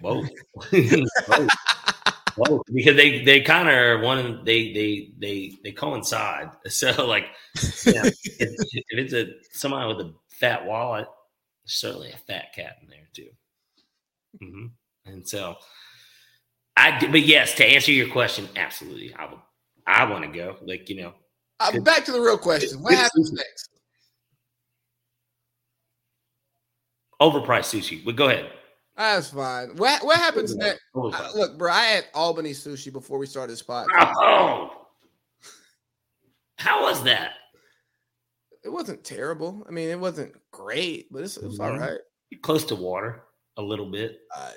[0.00, 0.28] Both.
[0.72, 1.48] Both.
[2.36, 2.62] Both.
[2.72, 6.50] Because they they kind of are one they they they they coincide.
[6.68, 7.26] So like
[7.86, 11.06] yeah, if, if it's a somebody with a fat wallet,
[11.64, 13.28] there's certainly a fat cat in there too.
[14.40, 14.66] hmm
[15.04, 15.56] And so
[16.76, 19.14] I but yes, to answer your question, absolutely.
[19.14, 19.40] I would
[19.86, 20.56] I want to go.
[20.62, 21.12] Like, you know,
[21.60, 22.82] Uh, back to the real question.
[22.82, 23.68] What happens next?
[27.20, 28.04] overpriced sushi.
[28.04, 28.50] But go ahead.
[28.96, 29.76] That's fine.
[29.76, 30.80] What what happens next?
[30.94, 34.12] I, look, bro, I had Albany sushi before we started this podcast.
[34.20, 34.86] Oh,
[36.58, 37.32] how was that?
[38.64, 39.64] It wasn't terrible.
[39.68, 41.98] I mean, it wasn't great, but it's, it was all right.
[42.30, 43.24] You're close to water
[43.56, 44.20] a little bit.
[44.34, 44.52] I,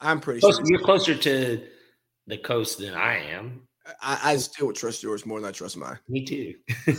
[0.00, 0.64] I'm pretty Close- sure.
[0.66, 1.62] you're closer to
[2.26, 3.62] the coast than I am.
[4.00, 5.98] I, I still would trust yours more than I trust mine.
[6.08, 6.54] Me too.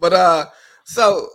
[0.00, 0.46] But uh,
[0.84, 1.28] so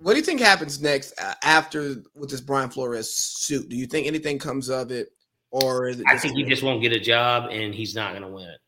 [0.00, 3.68] what do you think happens next uh, after with this Brian Flores suit?
[3.68, 5.10] Do you think anything comes of it,
[5.50, 6.06] or is it?
[6.08, 8.60] I think he just won't get a job and he's not going to win it.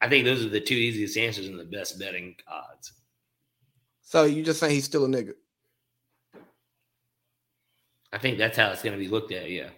[0.00, 2.92] I think those are the two easiest answers and the best betting odds.
[4.02, 5.32] So you just saying he's still a nigga?
[8.12, 9.50] I think that's how it's going to be looked at.
[9.50, 9.70] Yeah.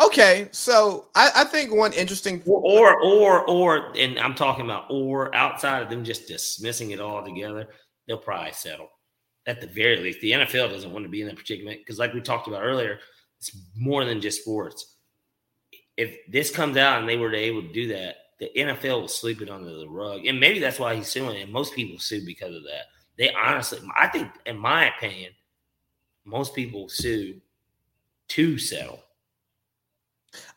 [0.00, 2.42] Okay, so I, I think one interesting.
[2.46, 7.00] Or, or, or, or, and I'm talking about or outside of them just dismissing it
[7.00, 7.68] all together,
[8.06, 8.88] they'll probably settle.
[9.46, 12.12] At the very least, the NFL doesn't want to be in that predicament because, like
[12.12, 12.98] we talked about earlier,
[13.38, 14.96] it's more than just sports.
[15.96, 19.42] If this comes out and they were able to do that, the NFL will sweep
[19.42, 21.40] it under the rug, and maybe that's why he's suing.
[21.40, 22.84] And most people sue because of that.
[23.18, 25.32] They honestly, I think, in my opinion,
[26.24, 27.40] most people sue
[28.28, 29.02] to settle.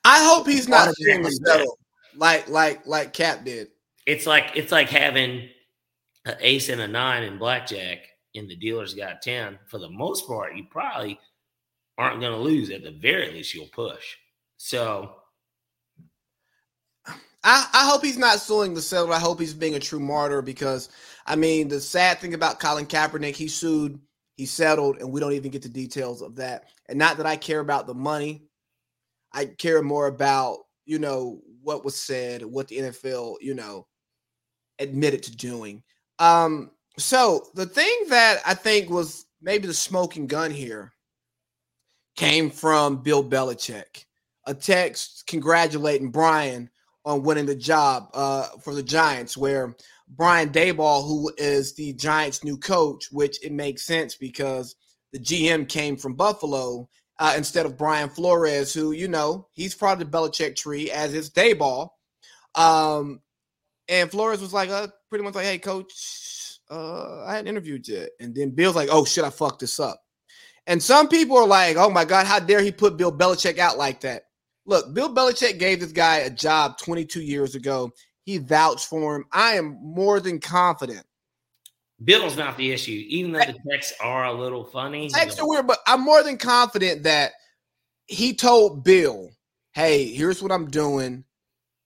[0.06, 1.78] I hope he's not Why suing to settle
[2.16, 3.70] like like like Cap did.
[4.06, 5.50] It's like it's like having
[6.26, 8.00] an ace and a nine in blackjack,
[8.36, 9.60] and the dealer's got ten.
[9.68, 11.20] For the most part, you probably
[11.98, 12.70] aren't going to lose.
[12.70, 14.18] At the very least, you'll push.
[14.58, 15.16] So
[17.44, 19.14] I, I hope he's not suing the seller.
[19.14, 20.90] I hope he's being a true martyr because
[21.26, 24.00] I mean the sad thing about Colin Kaepernick, he sued,
[24.38, 26.70] he settled, and we don't even get the details of that.
[26.88, 28.44] And not that I care about the money,
[29.32, 33.88] I care more about you know what was said, what the NFL you know
[34.80, 35.84] admitted to doing.
[36.20, 40.94] Um, so the thing that I think was maybe the smoking gun here
[42.16, 44.06] came from Bill Belichick,
[44.46, 46.70] a text congratulating Brian
[47.06, 49.76] on winning the job uh, for the Giants, where
[50.07, 54.76] Brian Daboll, who is the Giants' new coach, which it makes sense because
[55.11, 56.88] the GM came from Buffalo
[57.20, 61.14] uh, instead of Brian Flores, who, you know, he's part of the Belichick tree, as
[61.14, 61.90] is Daboll.
[62.56, 63.22] Um,
[63.88, 65.91] and Flores was like, uh, pretty much like, hey, coach,
[66.69, 68.10] uh, I hadn't interviewed yet.
[68.19, 70.02] And then Bill's like, oh, shit, I fucked this up.
[70.65, 73.77] And some people are like, oh my God, how dare he put Bill Belichick out
[73.77, 74.23] like that?
[74.65, 77.91] Look, Bill Belichick gave this guy a job 22 years ago.
[78.23, 79.26] He vouched for him.
[79.31, 81.06] I am more than confident.
[82.03, 85.10] Bill's not the issue, even though the texts are a little funny.
[85.10, 87.34] Texts are weird, but I'm more than confident that
[88.07, 89.30] he told Bill,
[89.73, 91.23] "Hey, here's what I'm doing.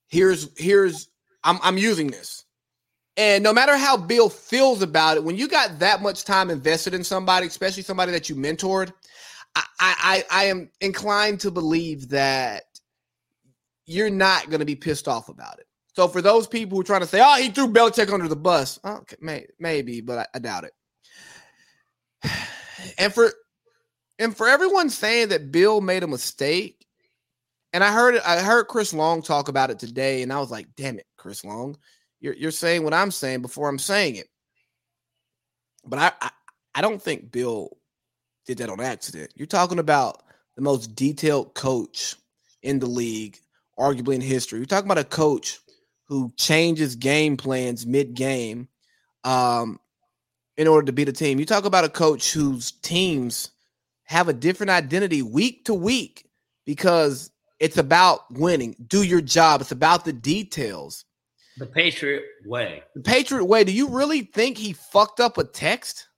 [0.08, 1.08] Here's here's
[1.44, 2.44] I'm I'm using this."
[3.18, 6.94] And no matter how Bill feels about it, when you got that much time invested
[6.94, 8.92] in somebody, especially somebody that you mentored,
[9.56, 12.62] I I, I am inclined to believe that
[13.86, 15.66] you're not going to be pissed off about it.
[15.94, 18.36] So for those people who are trying to say, "Oh, he threw Belichick under the
[18.36, 20.72] bus," okay, may, maybe, but I, I doubt it.
[22.96, 23.32] And for
[24.20, 26.86] and for everyone saying that Bill made a mistake,
[27.72, 30.52] and I heard it, I heard Chris Long talk about it today, and I was
[30.52, 31.76] like, "Damn it, Chris Long,
[32.20, 34.28] you're you're saying what I'm saying before I'm saying it."
[35.84, 36.30] But I I,
[36.76, 37.76] I don't think Bill
[38.46, 39.32] did that on accident.
[39.36, 40.22] You're talking about
[40.56, 42.16] the most detailed coach
[42.62, 43.38] in the league,
[43.78, 44.58] arguably in history.
[44.58, 45.60] You're talking about a coach
[46.06, 48.68] who changes game plans mid game
[49.24, 49.78] um,
[50.56, 51.38] in order to beat a team.
[51.38, 53.50] You talk about a coach whose teams
[54.04, 56.26] have a different identity week to week
[56.64, 57.30] because
[57.60, 58.74] it's about winning.
[58.86, 59.60] Do your job.
[59.60, 61.04] It's about the details.
[61.58, 62.82] The Patriot way.
[62.94, 63.64] The Patriot way.
[63.64, 66.08] Do you really think he fucked up a text?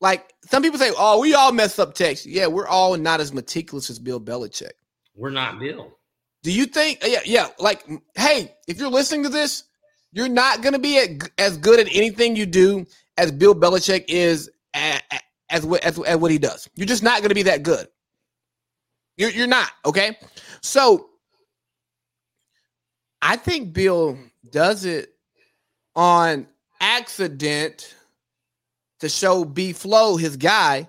[0.00, 2.26] Like some people say, oh, we all mess up text.
[2.26, 4.72] Yeah, we're all not as meticulous as Bill Belichick.
[5.14, 5.92] We're not Bill.
[6.42, 6.98] Do you think?
[7.04, 7.48] Yeah, yeah.
[7.58, 7.86] Like,
[8.16, 9.64] hey, if you're listening to this,
[10.12, 12.86] you're not going to be at, as good at anything you do
[13.16, 15.02] as Bill Belichick is at,
[15.50, 16.68] as, as, as what he does.
[16.74, 17.86] You're just not going to be that good.
[19.16, 19.70] You're, you're not.
[19.84, 20.18] Okay.
[20.62, 21.10] So
[23.22, 24.18] I think Bill
[24.50, 25.14] does it
[25.94, 26.48] on
[26.80, 27.94] accident
[28.98, 30.88] to show B Flow, his guy,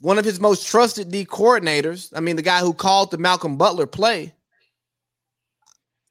[0.00, 2.12] one of his most trusted D coordinators.
[2.14, 4.34] I mean, the guy who called the Malcolm Butler play.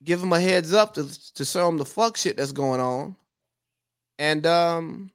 [0.03, 3.15] Give him a heads up to, to show him the fuck shit that's going on.
[4.19, 5.11] And um,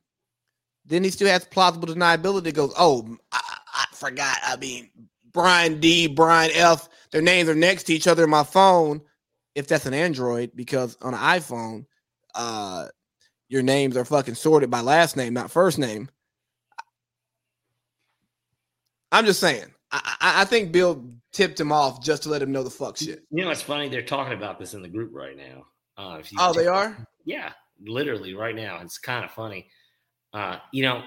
[0.85, 2.53] then he still has plausible deniability.
[2.55, 3.41] Goes, oh, I,
[3.75, 4.37] I forgot.
[4.45, 4.91] I mean,
[5.33, 6.89] Brian D, Brian F.
[7.11, 9.01] Their names are next to each other in my phone.
[9.55, 11.87] If that's an Android, because on an iPhone,
[12.35, 12.89] uh,
[13.49, 16.09] your names are fucking sorted by last name, not first name.
[19.11, 19.67] I'm just saying.
[19.93, 23.25] I, I, think Bill tipped him off just to let him know the fuck shit.
[23.31, 23.91] You know, it's funny.
[23.91, 25.67] They're talking about this in the group right now.
[25.99, 26.97] Uh, oh, they are?
[27.27, 27.53] Yeah,
[27.85, 28.81] literally right now.
[28.81, 29.69] It's kind of funny.
[30.33, 31.03] Uh, you know,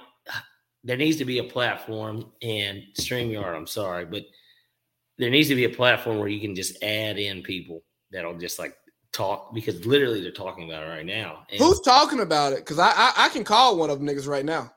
[0.84, 4.22] there needs to be a platform and StreamYard, I'm sorry, but
[5.18, 7.82] there needs to be a platform where you can just add in people
[8.16, 8.76] that'll just like
[9.12, 11.46] talk because literally they're talking about it right now.
[11.50, 12.60] And Who's talking about it?
[12.60, 14.72] Because I, I, I can call one of them niggas right now.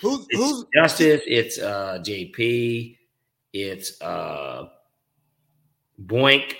[0.00, 1.22] Who's who's Justice?
[1.26, 2.96] It's uh JP.
[3.52, 4.68] It's uh
[6.06, 6.54] Boink.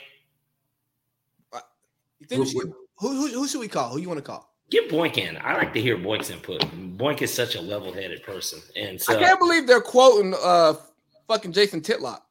[2.19, 3.91] You think who, should, who, who, who should we call?
[3.91, 4.53] Who you want to call?
[4.71, 5.39] Get Boink in.
[5.43, 6.61] I like to hear Boink's input.
[6.97, 10.75] Boink is such a level-headed person, and so I can't believe they're quoting uh
[11.29, 12.27] fucking Jason Whitlock.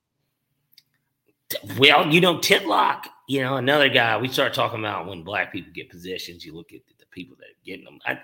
[1.77, 3.07] Well, you know Whitlock.
[3.27, 4.17] You know another guy.
[4.17, 6.45] We start talking about when black people get positions.
[6.45, 7.99] You look at the people that are getting them.
[8.05, 8.19] I, I,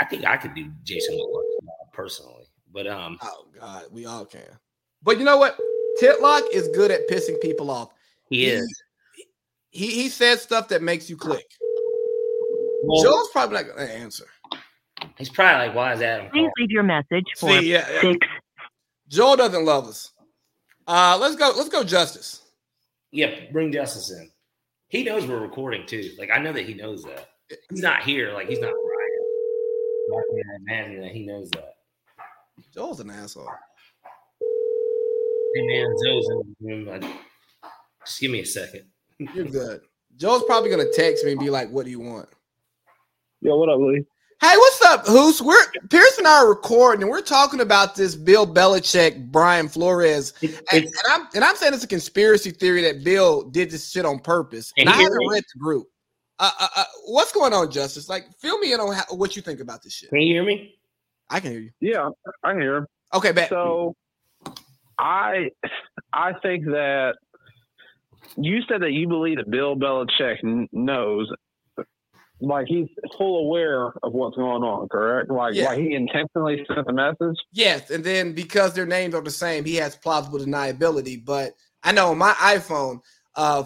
[0.00, 1.18] I think I could do Jason
[1.92, 3.18] personally, but um.
[3.22, 4.42] Oh God, we all can.
[5.02, 5.58] But you know what?
[6.00, 7.90] Whitlock is good at pissing people off.
[8.28, 8.82] He, he is.
[9.70, 11.46] He he says stuff that makes you click.
[12.82, 14.26] Well, Joe's probably not going to answer.
[15.18, 18.00] He's probably like, "Why is Adam?" Please leave your message for See, yeah, yeah.
[18.00, 18.26] six.
[19.08, 20.12] Joel doesn't love us.
[20.86, 21.52] Uh, let's go.
[21.56, 22.42] Let's go, Justice.
[23.10, 24.30] Yeah, bring Justice in.
[24.88, 26.10] He knows we're recording too.
[26.18, 27.28] Like I know that he knows that.
[27.70, 28.32] He's not here.
[28.32, 29.06] Like he's not right.
[30.12, 31.74] I can imagine that he knows that.
[32.72, 33.50] Joel's an asshole.
[35.54, 37.12] Hey man, Joe's in the room.
[38.04, 38.84] Just give me a second.
[39.18, 39.80] You're good.
[40.16, 42.28] Joel's probably gonna text me and be like, "What do you want?"
[43.40, 44.04] Yo, what up, Lee?
[44.42, 45.40] Hey, what's up, Hoos?
[45.40, 45.56] We're
[45.88, 50.52] Pierce and I are recording, and we're talking about this Bill Belichick, Brian Flores, and,
[50.72, 54.18] and, I'm and I'm saying it's a conspiracy theory that Bill did this shit on
[54.18, 54.74] purpose.
[54.76, 55.86] And I haven't read the group.
[56.38, 58.10] Uh, uh, uh, what's going on, Justice?
[58.10, 60.10] Like, fill me in on how, what you think about this shit.
[60.10, 60.74] Can you hear me?
[61.30, 61.70] I can hear you.
[61.80, 62.10] Yeah,
[62.44, 62.86] I can hear him.
[63.14, 63.48] Okay, bet.
[63.48, 63.96] So,
[64.98, 65.50] I
[66.12, 67.14] I think that
[68.36, 71.32] you said that you believe that Bill Belichick knows
[72.40, 75.30] like he's full aware of what's going on, correct?
[75.30, 75.66] Like, yeah.
[75.66, 77.36] like he intentionally sent the message.
[77.52, 81.24] Yes, and then because their names are the same, he has plausible deniability.
[81.24, 81.52] But
[81.82, 83.00] I know on my iPhone,
[83.34, 83.64] uh,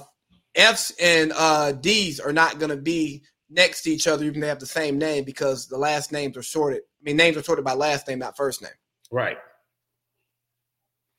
[0.54, 4.42] F's and uh, D's are not going to be next to each other, even if
[4.42, 6.82] they have the same name, because the last names are sorted.
[6.82, 8.70] I mean, names are sorted by last name, not first name.
[9.10, 9.36] Right.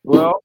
[0.04, 0.42] Well,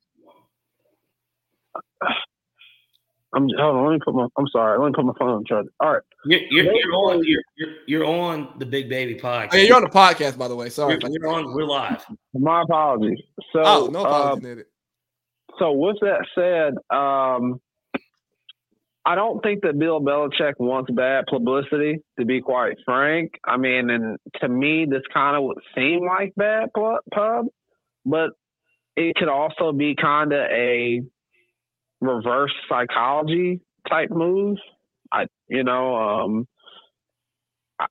[3.37, 3.85] I'm hold on.
[3.85, 4.27] Let me put my.
[4.39, 4.79] I'm sorry.
[4.79, 5.67] Let me put my phone on charge.
[5.81, 6.03] All right.
[6.25, 7.23] You're, you're, you're on.
[7.23, 9.51] You're, you're, you're on the Big Baby podcast.
[9.53, 10.71] Oh, yeah, you're on the podcast, by the way.
[10.71, 10.99] Sorry.
[10.99, 11.53] You're, you're on.
[11.53, 12.03] We're live.
[12.33, 13.19] My apologies.
[13.53, 14.61] So, oh, no apologies.
[14.61, 17.61] Uh, so, with that said, um,
[19.05, 21.99] I don't think that Bill Belichick wants bad publicity.
[22.19, 26.33] To be quite frank, I mean, and to me, this kind of would seem like
[26.37, 27.47] bad pub,
[28.07, 28.31] but
[28.97, 31.03] it could also be kind of a
[32.01, 34.59] reverse psychology type move.
[35.13, 36.49] I, you know, um,
[37.79, 37.87] I,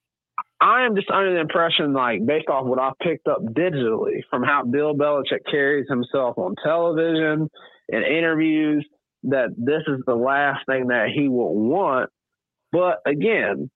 [0.61, 4.43] I am just under the impression, like based off what I've picked up digitally from
[4.43, 7.49] how Bill Belichick carries himself on television
[7.89, 8.85] and interviews,
[9.23, 12.09] that this is the last thing that he will want.
[12.71, 13.69] But again,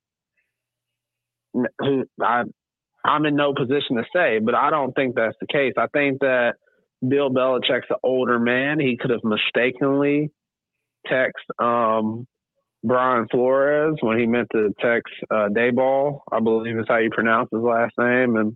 [2.22, 2.44] I,
[3.04, 5.74] I'm in no position to say, but I don't think that's the case.
[5.78, 6.56] I think that
[7.08, 8.80] Bill Belichick's an older man.
[8.80, 10.32] He could have mistakenly
[11.08, 12.28] text um,
[12.84, 17.50] Brian Flores when he meant to text uh, Daboll, I believe is how you pronounce
[17.52, 18.56] his last name, and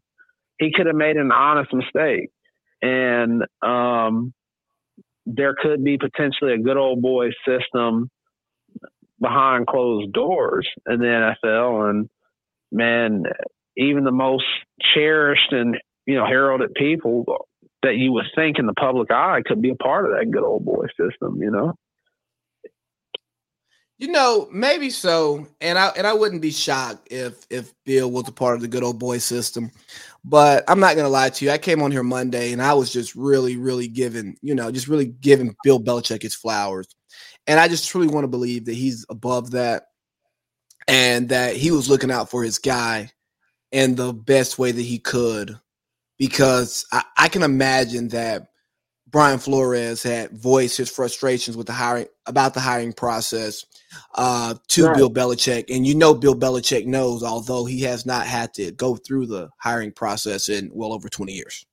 [0.60, 2.30] he could have made an honest mistake,
[2.82, 4.34] and um,
[5.26, 8.10] there could be potentially a good old boy system
[9.20, 12.10] behind closed doors in the NFL, and
[12.72, 13.24] man,
[13.78, 14.46] even the most
[14.94, 17.48] cherished and you know heralded people
[17.84, 20.44] that you would think in the public eye could be a part of that good
[20.44, 21.76] old boy system, you know.
[24.00, 28.28] You know, maybe so, and I and I wouldn't be shocked if if Bill was
[28.28, 29.72] a part of the good old boy system.
[30.26, 31.52] But I'm not gonna lie to you.
[31.52, 34.88] I came on here Monday and I was just really, really giving, you know, just
[34.88, 36.88] really giving Bill Belichick his flowers.
[37.46, 39.84] And I just truly want to believe that he's above that
[40.88, 43.12] and that he was looking out for his guy
[43.72, 45.60] in the best way that he could.
[46.18, 48.48] Because I, I can imagine that
[49.14, 53.64] Brian Flores had voiced his frustrations with the hiring about the hiring process
[54.16, 54.96] uh, to right.
[54.96, 58.96] Bill Belichick, and you know Bill Belichick knows, although he has not had to go
[58.96, 61.64] through the hiring process in well over twenty years.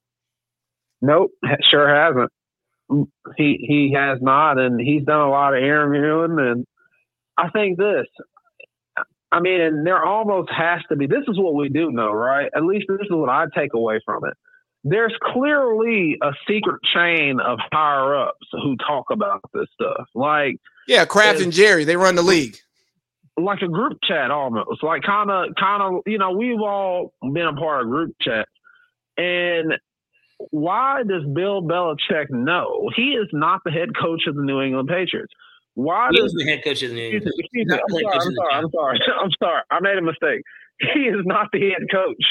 [1.01, 1.31] Nope,
[1.71, 2.31] sure hasn't.
[3.39, 6.67] He he has not, and he's done a lot of interviewing, and
[7.39, 8.07] I think this.
[9.33, 11.07] I mean, and there almost has to be.
[11.07, 12.51] This is what we do know, right?
[12.55, 14.37] At least this is what I take away from it
[14.85, 20.07] there's clearly a secret chain of higher ups who talk about this stuff.
[20.15, 22.57] Like yeah, Kraft and Jerry, they run the league.
[23.37, 24.83] Like a group chat almost.
[24.83, 28.49] Like kind of, kind of, you know, we've all been a part of group chat.
[29.17, 29.75] And
[30.51, 32.91] why does Bill Belichick know?
[32.97, 35.33] He is not the head coach of the New England Patriots.
[35.75, 37.33] Why he does the head coach of the New England?
[37.53, 37.73] Patriots?
[37.73, 38.99] I'm, sorry, I'm, sorry, I'm sorry.
[39.23, 39.63] I'm sorry.
[39.71, 40.43] I made a mistake.
[40.95, 42.25] He is not the head coach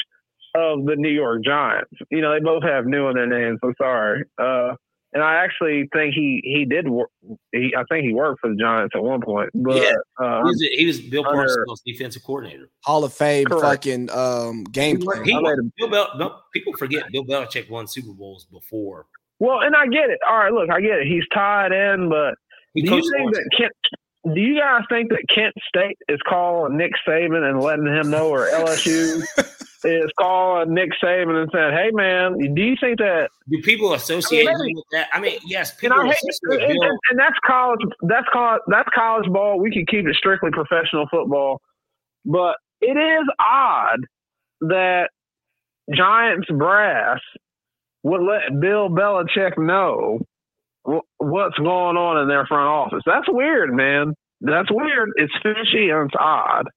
[0.55, 1.91] of the New York Giants.
[2.09, 3.59] You know, they both have new in their names.
[3.63, 4.25] I'm sorry.
[4.37, 4.75] Uh,
[5.13, 7.09] and I actually think he he did work.
[7.51, 9.49] He, I think he worked for the Giants at one point.
[9.55, 13.63] But yeah, uh, he, was, he, was, Bill Parcells' defensive coordinator, Hall of Fame, correct.
[13.63, 15.25] fucking um, game plan.
[15.25, 19.07] He, Bill Bel- no, people forget Bill Belichick won Super Bowls before.
[19.39, 20.19] Well, and I get it.
[20.29, 21.07] All right, look, I get it.
[21.07, 22.35] He's tied in, but
[22.73, 23.73] he do you think that Kent?
[24.35, 28.29] Do you guys think that Kent State is calling Nick Saban and letting him know,
[28.29, 29.23] or LSU
[29.83, 34.47] is calling Nick Saban and saying, "Hey, man, do you think that do people associate
[34.47, 35.07] I mean, with that?
[35.13, 35.99] I mean, yes, people.
[35.99, 37.79] And, and, and, and, that's college.
[38.03, 38.61] That's college.
[38.67, 39.59] That's college ball.
[39.59, 41.61] We can keep it strictly professional football,
[42.25, 43.99] but it is odd
[44.61, 45.09] that
[45.95, 47.19] Giants brass
[48.03, 50.19] would let Bill Belichick know
[50.84, 53.03] what's going on in their front office.
[53.06, 54.14] That's weird, man.
[54.41, 55.11] That's weird.
[55.15, 56.68] It's fishy and it's odd.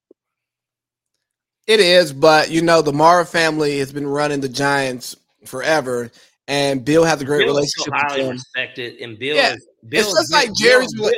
[1.66, 6.10] It is, but you know, the Mara family has been running the Giants forever,
[6.48, 7.94] and Bill has a great Bill relationship.
[7.94, 10.92] Is so highly respected, and Bill yeah, is Bill it's just like Jerry's.
[10.94, 11.12] Bill.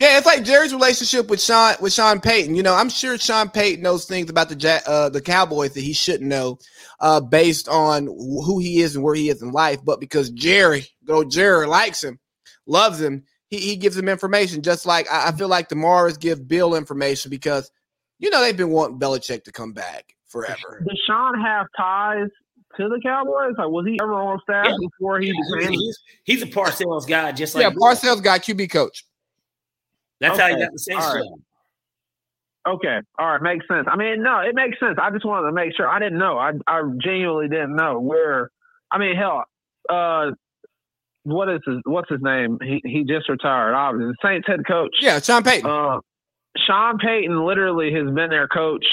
[0.00, 2.54] Yeah, it's like Jerry's relationship with Sean with Sean Payton.
[2.54, 5.92] You know, I'm sure Sean Payton knows things about the uh, the Cowboys that he
[5.92, 6.58] shouldn't know,
[7.00, 9.84] uh, based on who he is and where he is in life.
[9.84, 12.18] But because Jerry, go Jerry, likes him,
[12.66, 14.62] loves him, he, he gives him information.
[14.62, 17.70] Just like I, I feel like the Maras give Bill information because
[18.18, 20.82] you know they've been wanting Belichick to come back forever.
[20.88, 22.28] Does Sean have ties
[22.78, 23.52] to the Cowboys?
[23.58, 24.76] Like, was he ever on staff yeah.
[24.80, 29.04] before he yeah, he's, he's, a Parcells guy, just like yeah, Parcells guy, QB coach.
[30.20, 30.42] That's okay.
[30.42, 31.22] how you got the same right.
[32.68, 33.86] Okay, all right, makes sense.
[33.90, 34.98] I mean, no, it makes sense.
[35.00, 35.88] I just wanted to make sure.
[35.88, 36.36] I didn't know.
[36.36, 38.50] I I genuinely didn't know where.
[38.92, 39.44] I mean, hell,
[39.88, 40.32] uh,
[41.22, 42.58] what is his what's his name?
[42.62, 43.74] He he just retired.
[43.74, 44.94] Obviously, the Saints head coach.
[45.00, 45.70] Yeah, Sean Payton.
[45.70, 46.00] Uh,
[46.66, 48.84] Sean Payton literally has been their coach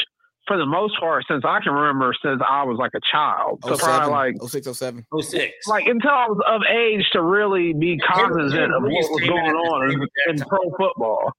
[0.48, 3.60] for the most part since I can remember since I was like a child.
[3.64, 5.06] So 07, probably like 06, 07.
[5.22, 5.68] 06.
[5.68, 9.92] Like until I was of age to really be cognizant of what was going on
[9.92, 11.32] in, in pro football.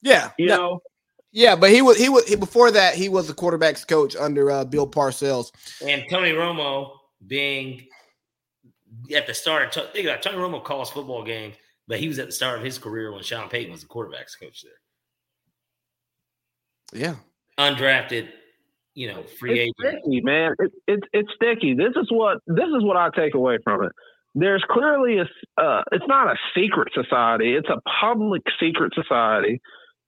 [0.00, 0.30] Yeah.
[0.38, 0.56] You yeah.
[0.56, 0.80] know?
[1.34, 4.50] Yeah, but he was he was he, before that he was the quarterbacks coach under
[4.50, 5.50] uh, Bill Parcells.
[5.86, 6.90] And Tony Romo
[7.26, 7.86] being
[9.14, 11.56] at the start of think about Tony Romo calls football games,
[11.88, 14.38] but he was at the start of his career when Sean Payton was the quarterbacks
[14.38, 14.72] coach there.
[17.00, 17.14] Yeah.
[17.70, 18.28] Undrafted,
[18.94, 20.02] you know, free it's agent.
[20.02, 20.54] Sticky, man.
[20.58, 21.74] It, it, it's sticky.
[21.74, 23.92] This is what this is what I take away from it.
[24.34, 25.60] There's clearly a.
[25.60, 27.54] Uh, it's not a secret society.
[27.54, 29.60] It's a public secret society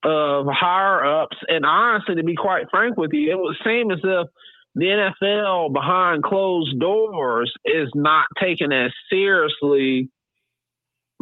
[0.04, 1.36] of higher ups.
[1.48, 4.28] And honestly, to be quite frank with you, it would seem as if
[4.74, 10.10] the NFL behind closed doors is not taken as seriously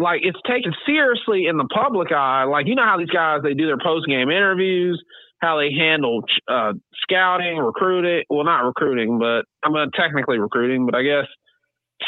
[0.03, 2.45] like it's taken seriously in the public eye.
[2.45, 5.03] Like you know how these guys they do their post game interviews,
[5.41, 6.73] how they handle uh,
[7.03, 8.25] scouting, recruiting.
[8.29, 11.27] Well, not recruiting, but I'm mean, technically recruiting, but I guess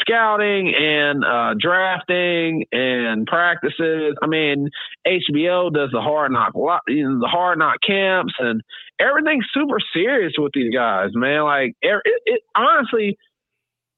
[0.01, 4.15] scouting and uh, drafting and practices.
[4.21, 4.69] I mean,
[5.07, 8.61] HBO does the hard knock, the hard knock camps, and
[8.99, 11.43] everything's super serious with these guys, man.
[11.43, 13.17] Like, it, it, honestly,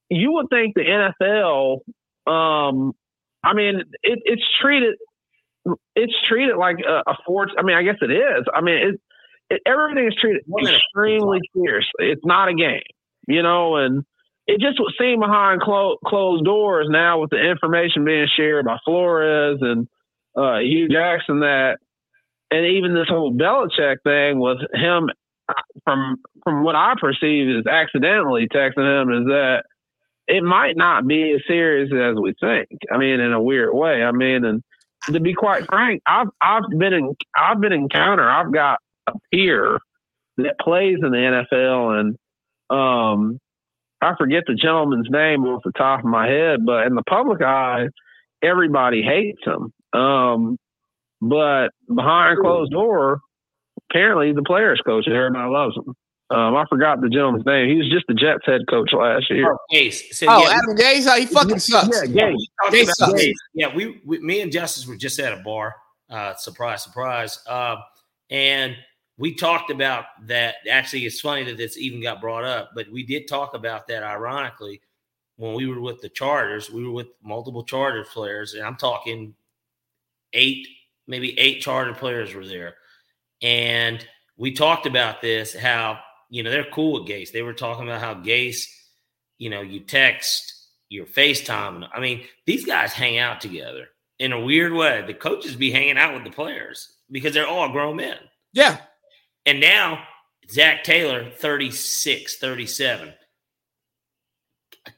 [0.09, 1.79] you would think the NFL.
[2.31, 2.93] Um,
[3.43, 4.95] I mean, it, it's treated
[5.95, 7.51] it's treated like a, a force.
[7.57, 8.45] I mean, I guess it is.
[8.53, 9.01] I mean, it,
[9.49, 12.11] it, everything is treated extremely seriously.
[12.11, 12.81] It's not a game,
[13.27, 14.05] you know, and
[14.45, 18.77] it just would seem behind clo- closed doors now with the information being shared by
[18.85, 19.87] Flores and
[20.35, 21.77] uh, Hue Jackson that,
[22.49, 25.09] and even this whole Belichick thing with him
[25.83, 29.63] from from what I perceive is accidentally texting him is that
[30.27, 32.67] it might not be as serious as we think.
[32.91, 34.03] I mean, in a weird way.
[34.03, 34.61] I mean, and
[35.05, 38.29] to be quite frank, I've I've been in I've been encounter.
[38.29, 39.79] I've got a peer
[40.37, 42.17] that plays in the NFL, and
[42.69, 43.39] um,
[44.01, 47.41] I forget the gentleman's name off the top of my head, but in the public
[47.41, 47.87] eye,
[48.43, 49.71] everybody hates him.
[49.99, 50.57] Um,
[51.21, 53.21] but behind closed door,
[53.89, 55.95] apparently the players coach everybody loves him.
[56.29, 57.69] Um, I forgot the gentleman's name.
[57.69, 59.53] He was just the Jets head coach last year.
[59.53, 60.13] Oh, Gase.
[60.13, 62.03] So, oh yeah, Adam Gase, how he fucking sucks.
[62.11, 62.35] Yeah, Gase.
[62.69, 63.13] Gase sucks.
[63.13, 63.33] Gase.
[63.53, 65.75] Yeah, we, we, me and Justice were just at a bar.
[66.09, 67.39] Uh, surprise, surprise.
[67.47, 67.77] Uh,
[68.29, 68.75] and
[69.17, 70.55] we talked about that.
[70.69, 74.03] Actually, it's funny that this even got brought up, but we did talk about that
[74.03, 74.81] ironically
[75.37, 76.69] when we were with the Chargers.
[76.69, 79.33] We were with multiple Charger players, and I'm talking
[80.33, 80.67] eight,
[81.07, 82.75] maybe eight Charger players were there.
[83.41, 84.05] And
[84.35, 85.99] we talked about this how,
[86.29, 87.31] you know, they're cool with Gase.
[87.31, 88.65] They were talking about how Gase,
[89.37, 90.53] you know, you text,
[90.89, 91.87] your FaceTime.
[91.93, 93.87] I mean, these guys hang out together
[94.19, 95.03] in a weird way.
[95.05, 98.17] The coaches be hanging out with the players because they're all grown men.
[98.53, 98.77] Yeah.
[99.45, 100.03] And now
[100.49, 103.13] Zac Taylor, 36, 37.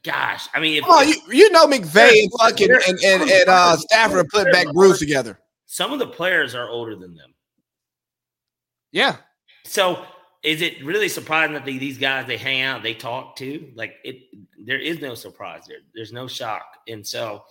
[0.04, 3.76] Gosh, I mean, if, oh, you, you know McVay and fucking and, and, and uh,
[3.76, 5.40] Stafford put back Bruce together.
[5.66, 7.34] Some of the players are older than them.
[8.92, 9.16] Yeah.
[9.64, 10.04] So
[10.42, 13.70] is it really surprising that they, these guys they hang out, they talk to?
[13.74, 14.22] Like it,
[14.64, 15.78] there is no surprise there.
[15.94, 17.44] There's no shock, and so,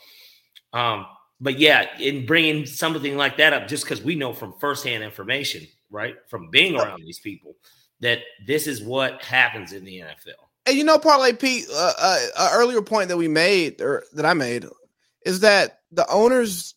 [0.73, 1.05] um,
[1.39, 5.67] but yeah, in bringing something like that up, just because we know from firsthand information
[5.89, 6.15] right?
[6.27, 7.55] From being around these people,
[7.99, 10.33] that this is what happens in the NFL.
[10.65, 14.25] And you know, Parlay Pete, uh, uh, uh, earlier point that we made or that
[14.25, 14.65] I made
[15.25, 16.75] is that the owners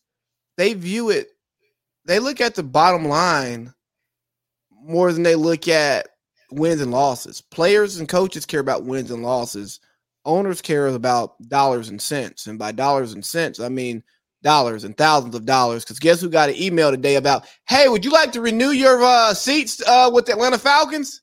[0.56, 1.28] they view it,
[2.05, 3.72] they look at the bottom line
[4.82, 6.09] more than they look at
[6.50, 7.40] wins and losses.
[7.40, 9.80] Players and coaches care about wins and losses.
[10.24, 14.04] Owners care about dollars and cents, and by dollars and cents, I mean
[14.42, 15.84] dollars and thousands of dollars.
[15.84, 19.02] Because guess who got an email today about, hey, would you like to renew your
[19.02, 21.22] uh, seats uh, with the Atlanta Falcons?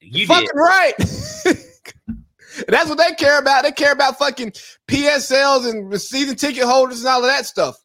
[0.00, 0.58] You fucking did.
[0.58, 0.94] right.
[2.68, 3.64] That's what they care about.
[3.64, 4.52] They care about fucking
[4.88, 7.76] PSLs and season ticket holders and all of that stuff.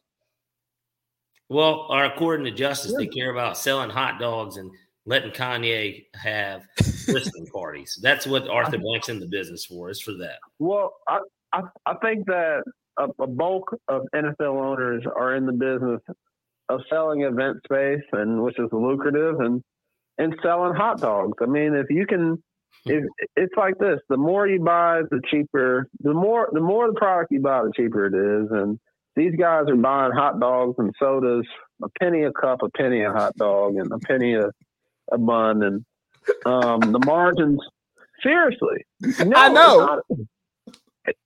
[1.48, 4.70] Well, or according to Justice, they care about selling hot dogs and
[5.10, 6.62] letting Kanye have
[7.08, 7.98] listening parties.
[8.00, 9.90] That's what Arthur Blank's in the business for.
[9.90, 10.38] Is for that.
[10.60, 11.18] Well, I,
[11.52, 12.62] I, I think that
[12.96, 16.00] a, a bulk of NFL owners are in the business
[16.68, 19.62] of selling event space and which is lucrative and
[20.16, 21.36] and selling hot dogs.
[21.42, 22.40] I mean, if you can
[22.84, 22.90] hmm.
[22.90, 23.04] if
[23.34, 27.32] it's like this, the more you buy, the cheaper the more the more the product
[27.32, 28.48] you buy, the cheaper it is.
[28.52, 28.78] And
[29.16, 31.46] these guys are buying hot dogs and sodas,
[31.82, 34.50] a penny a cup, a penny a hot dog, and a penny a,
[35.12, 35.84] a bun and
[36.44, 37.60] um, the margins
[38.22, 38.84] seriously.
[39.26, 40.00] No, I know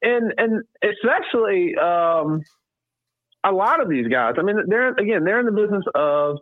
[0.02, 2.42] and and especially um,
[3.44, 4.34] a lot of these guys.
[4.38, 6.38] I mean, they're again they're in the business of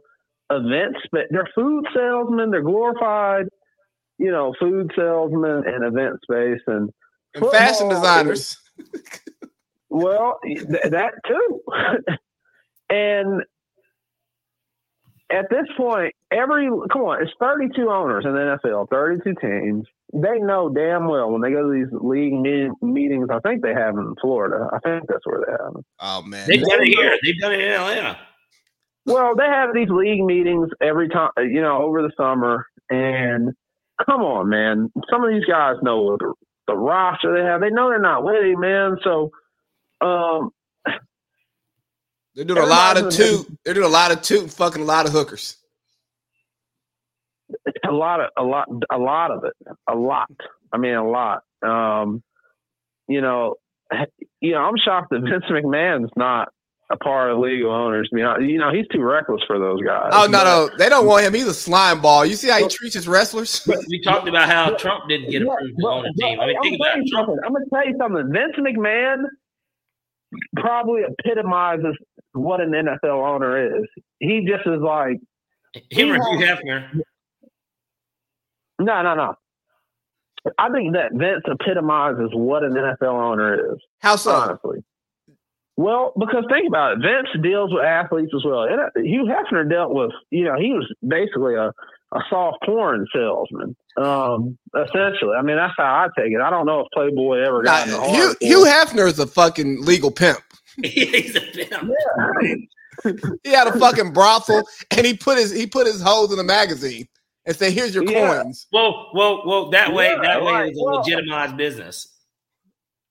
[0.50, 2.50] events, but they're food salesmen.
[2.50, 3.46] They're glorified,
[4.18, 6.90] you know, food salesmen and event space and,
[7.34, 8.56] and fashion designers.
[9.88, 11.60] well, th- that too.
[12.90, 13.42] and
[15.30, 20.38] at this point, every come on, it's 32 owners in the NFL, 32 teams they
[20.38, 22.34] know damn well when they go to these league
[22.82, 23.28] meetings.
[23.30, 24.68] I think they have them in Florida.
[24.72, 25.84] I think that's where they have them.
[26.00, 27.18] Oh man, they've done it here.
[27.22, 28.18] They've done it in Atlanta.
[29.06, 32.66] Well, they have these league meetings every time, you know, over the summer.
[32.90, 33.52] And
[34.04, 36.34] come on, man, some of these guys know the,
[36.68, 37.60] the roster they have.
[37.60, 38.98] They know they're not winning, man.
[39.02, 39.30] So,
[40.00, 40.50] um,
[42.34, 43.46] they're doing a lot of toot.
[43.64, 45.56] They're doing a lot of toot, and fucking a lot of hookers
[47.88, 49.54] a lot of a lot a lot of it
[49.88, 50.30] a lot
[50.72, 52.22] i mean a lot um
[53.08, 53.54] you know
[54.40, 56.48] you know i'm shocked that vince mcmahon's not
[56.90, 58.10] a part of legal owners.
[58.12, 60.10] I mean, you know, he's too reckless for those guys.
[60.12, 61.32] Oh no, no, they don't want him.
[61.32, 62.26] He's a slime ball.
[62.26, 63.66] You see how he treats his wrestlers?
[63.88, 66.38] We talked about how Trump didn't get approved to own a team.
[66.38, 67.08] I mean, think about it.
[67.10, 67.30] Trump.
[67.46, 68.30] I'm going to tell you something.
[68.30, 69.24] Vince McMahon
[70.56, 71.96] probably epitomizes
[72.32, 73.84] what an NFL owner is.
[74.18, 75.18] He just is like
[75.90, 76.88] him or Hugh Hefner.
[78.78, 79.34] No, no, no.
[80.58, 83.78] I think that Vince epitomizes what an NFL owner is.
[84.00, 84.32] How so?
[84.32, 84.82] Honestly.
[85.76, 88.64] Well, because think about it, Vince deals with athletes as well.
[88.64, 91.72] And uh, Hugh Hefner dealt with, you know, he was basically a,
[92.14, 95.34] a soft porn salesman, um, essentially.
[95.38, 96.40] I mean, that's how I take it.
[96.40, 100.10] I don't know if Playboy ever got nah, Hugh, Hugh Hefner is a fucking legal
[100.10, 100.40] pimp.
[100.82, 101.90] He's a pimp.
[103.04, 103.12] Yeah.
[103.42, 106.44] he had a fucking brothel, and he put his he put his hoes in a
[106.44, 107.08] magazine
[107.46, 108.42] and said, "Here's your yeah.
[108.42, 109.70] coins." Well, well, well.
[109.70, 112.08] That way, yeah, that way, it's a well, legitimized business.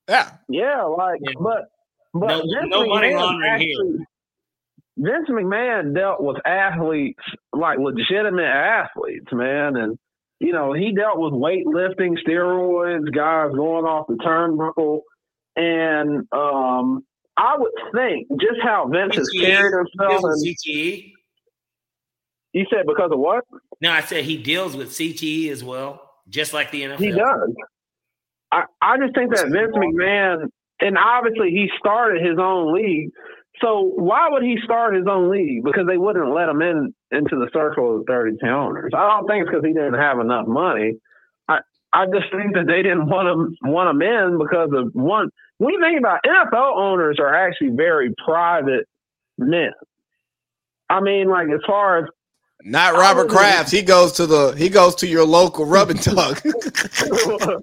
[0.07, 0.83] Yeah, yeah.
[0.83, 1.33] Like, yeah.
[1.39, 1.65] but
[2.13, 4.05] but no, no money laundering here.
[4.97, 7.23] Vince McMahon dealt with athletes
[7.53, 9.97] like legitimate athletes, man, and
[10.39, 15.01] you know he dealt with weightlifting, steroids, guys going off the turnbuckle,
[15.55, 17.03] and um,
[17.41, 20.23] I would think just how Vince has carried himself.
[20.23, 21.11] And, CTE.
[22.53, 23.45] You said because of what?
[23.81, 26.99] No, I said he deals with CTE as well, just like the NFL.
[26.99, 27.53] He does.
[28.51, 30.49] I, I just think that Vince McMahon
[30.81, 33.09] and obviously he started his own league.
[33.59, 35.63] So why would he start his own league?
[35.63, 38.91] Because they wouldn't let him in into the circle of 32 owners.
[38.95, 40.97] I don't think it's because he didn't have enough money.
[41.47, 41.59] I
[41.93, 45.29] I just think that they didn't want him want him in because of one.
[45.61, 48.87] When you think about it, NFL owners are actually very private
[49.37, 49.69] men.
[50.89, 52.05] I mean, like as far as
[52.63, 53.69] not Robert Kraft.
[53.69, 56.41] He goes to the he goes to your local rub and tug.
[56.43, 57.59] well,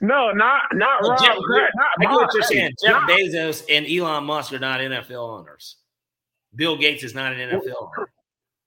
[0.00, 1.18] no, not not well, Rob.
[1.18, 1.36] Jeff,
[1.74, 2.70] not I get what you're saying.
[2.80, 5.78] Jeff not, Bezos and Elon Musk are not NFL owners.
[6.54, 8.10] Bill Gates is not an NFL owner.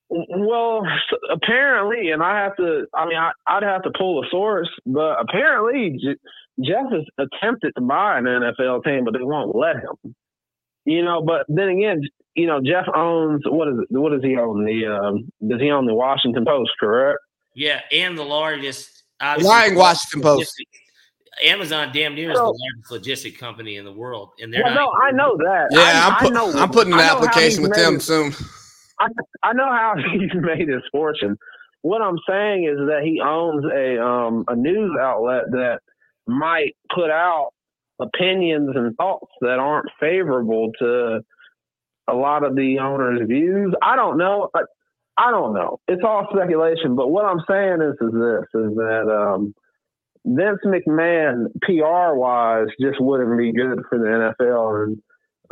[0.10, 0.86] Well,
[1.32, 2.86] apparently, and I have to.
[2.94, 5.98] I mean, I, would have to pull a source, but apparently,
[6.64, 10.16] Jeff has attempted to buy an NFL team, but they won't let him.
[10.86, 12.02] You know, but then again,
[12.36, 13.88] you know, Jeff owns what is it?
[13.90, 14.66] What does he own?
[14.66, 16.72] The um, does he own the Washington Post?
[16.80, 17.20] Correct.
[17.56, 20.54] Yeah, and the largest lying Washington Post.
[21.44, 24.92] Amazon damn near is the largest logistic company in the world, and they're well, no,
[25.02, 25.68] I know that.
[25.72, 28.34] Yeah, I, am put, know, I'm putting an application with them soon.
[29.00, 29.08] I,
[29.44, 31.38] I know how he's made his fortune.
[31.82, 35.80] What I'm saying is that he owns a um, a news outlet that
[36.30, 37.52] might put out
[38.00, 41.22] opinions and thoughts that aren't favorable to
[42.08, 43.74] a lot of the owners' views.
[43.82, 44.50] I don't know.
[44.56, 44.62] I,
[45.18, 45.80] I don't know.
[45.88, 46.96] It's all speculation.
[46.96, 49.54] But what I'm saying is, is this: is that um,
[50.26, 54.84] Vince McMahon, PR wise, just wouldn't be good for the NFL.
[54.84, 55.02] And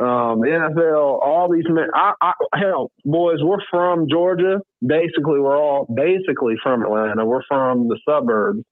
[0.00, 4.60] um, the NFL, all these men, I, I, hell, boys, we're from Georgia.
[4.84, 7.26] Basically, we're all basically from Atlanta.
[7.26, 8.64] We're from the suburbs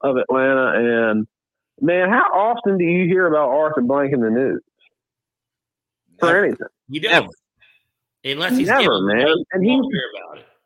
[0.00, 1.26] of Atlanta, and
[1.80, 4.62] man, how often do you hear about Arthur Blank in the news
[6.18, 6.66] for anything?
[6.88, 7.12] You don't.
[7.12, 7.28] Never.
[8.24, 9.26] Unless he's never, man.
[9.52, 9.80] And he's,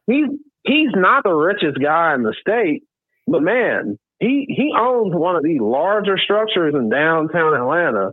[0.07, 2.83] he's he's not the richest guy in the state,
[3.27, 8.13] but man, he he owns one of the larger structures in downtown Atlanta.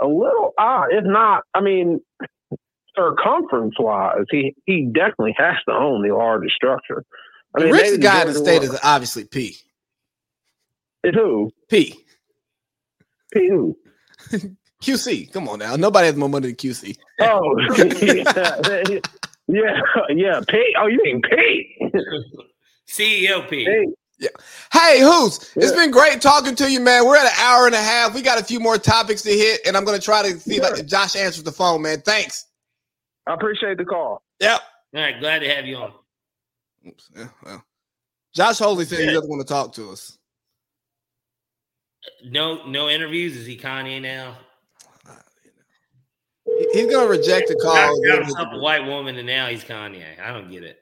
[0.00, 1.42] A little odd, if not.
[1.54, 2.00] I mean,
[2.96, 7.04] circumference wise, he he definitely has to own the largest structure.
[7.54, 9.56] I mean, the richest guy in the state is obviously P.
[11.04, 11.50] It's who?
[11.68, 11.94] P.
[13.32, 13.76] P who?
[14.82, 15.32] QC.
[15.32, 15.76] Come on now.
[15.76, 16.96] Nobody has more money than QC.
[17.20, 17.58] Oh,
[19.48, 19.80] yeah, yeah,
[20.10, 20.40] yeah.
[20.46, 20.74] P.
[20.78, 21.92] Oh, you mean P?
[22.88, 23.64] CEO P.
[23.64, 23.92] P.
[24.20, 24.28] Yeah.
[24.72, 25.52] Hey, who's?
[25.56, 27.06] It's been great talking to you, man.
[27.06, 28.14] We're at an hour and a half.
[28.14, 30.56] We got a few more topics to hit, and I'm going to try to see
[30.56, 32.00] if Josh answers the phone, man.
[32.00, 32.46] Thanks.
[33.26, 34.22] I appreciate the call.
[34.40, 34.60] Yep.
[34.94, 35.20] All right.
[35.20, 35.92] Glad to have you on.
[36.86, 37.10] Oops.
[37.16, 37.64] Yeah, well.
[38.34, 39.06] Josh Holy said yeah.
[39.06, 40.17] he doesn't want to talk to us.
[42.24, 43.36] No, no interviews.
[43.36, 44.36] Is he Kanye now?
[46.72, 48.02] He's gonna reject the call.
[48.04, 50.20] Got himself a white woman, and now he's Kanye.
[50.20, 50.80] I don't get it.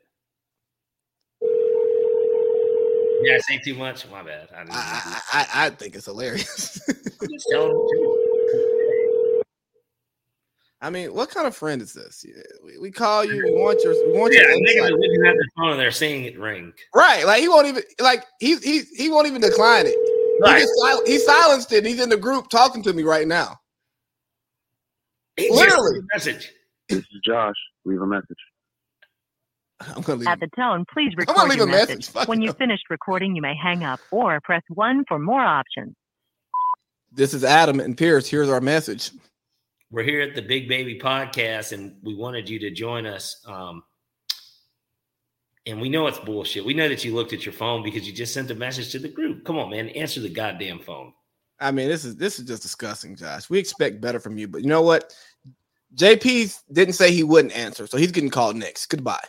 [3.22, 4.08] Yeah, I say too much.
[4.08, 4.48] My bad.
[4.54, 6.80] I, I, I, I, think it's hilarious.
[10.80, 12.24] I mean, what kind of friend is this?
[12.64, 13.42] We, we call you.
[13.44, 13.94] We want your.
[14.06, 14.50] We want yeah, your.
[14.50, 16.72] Yeah, looking at the phone and they're seeing it ring.
[16.94, 20.15] Right, like he won't even like he he he won't even decline it.
[20.40, 20.66] Right.
[21.06, 21.84] He, he silenced it.
[21.86, 23.58] he's in the group talking to me right now.
[25.36, 26.00] He Literally.
[26.14, 26.52] message.
[26.88, 27.54] This is Josh.
[27.84, 28.36] Leave a message.
[29.80, 32.12] I'm gonna leave At the tone, please record I'm leave your a message.
[32.14, 32.28] message.
[32.28, 35.94] When you've finished recording, you may hang up or press one for more options.
[37.12, 38.26] This is Adam and Pierce.
[38.28, 39.10] Here's our message.
[39.90, 43.36] we're here at the Big Baby Podcast, and we wanted you to join us.
[43.46, 43.82] Um,
[45.66, 46.64] and we know it's bullshit.
[46.64, 48.98] We know that you looked at your phone because you just sent a message to
[48.98, 49.44] the group.
[49.44, 51.12] Come on, man, answer the goddamn phone.
[51.58, 53.50] I mean, this is this is just disgusting, Josh.
[53.50, 55.12] We expect better from you, but you know what?
[55.94, 58.86] JP didn't say he wouldn't answer, so he's getting called next.
[58.86, 59.24] Goodbye.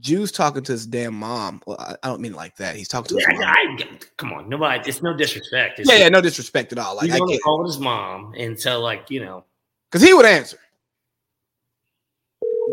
[0.00, 1.62] Jew's talking to his damn mom.
[1.66, 2.76] Well, I, I don't mean like that.
[2.76, 3.48] He's talking to yeah, his mom.
[3.48, 4.88] I, come on, nobody.
[4.88, 5.80] It's no disrespect.
[5.80, 6.96] It's yeah, yeah, no disrespect at all.
[6.96, 9.44] Like he's to call his mom and tell, like, you know,
[9.90, 10.58] because he would answer.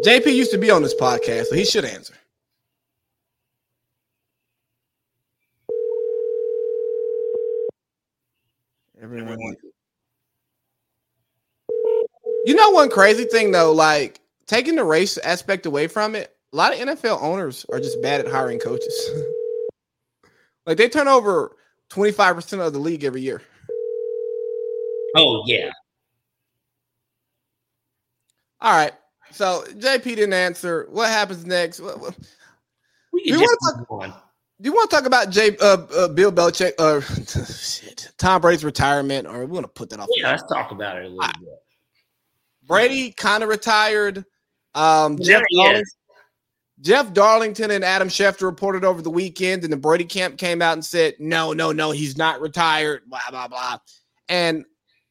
[0.04, 2.14] JP used to be on this podcast, so he should answer.
[9.02, 9.56] Everyone.
[12.46, 16.56] You know one crazy thing though, like taking the race aspect away from it, a
[16.56, 19.10] lot of NFL owners are just bad at hiring coaches.
[20.66, 21.56] like they turn over
[21.90, 23.42] 25% of the league every year.
[25.16, 25.72] Oh yeah.
[28.62, 28.94] All right.
[29.36, 30.88] So JP didn't answer.
[30.90, 31.82] What happens next?
[31.82, 32.18] What, what?
[33.12, 33.58] We can just
[33.90, 34.22] talk.
[34.62, 38.40] Do you want to talk about Jay, uh, uh, Bill Belichick or uh, shit, Tom
[38.40, 40.08] Brady's retirement, or we want to put that off?
[40.16, 41.50] Yeah, let's talk about it a little bit.
[42.64, 44.24] Brady kind of retired.
[44.74, 45.84] Um, Jeff, Darlington,
[46.80, 50.74] Jeff Darlington and Adam Schefter reported over the weekend, and the Brady camp came out
[50.74, 53.80] and said, "No, no, no, he's not retired." Blah blah blah.
[54.30, 54.64] And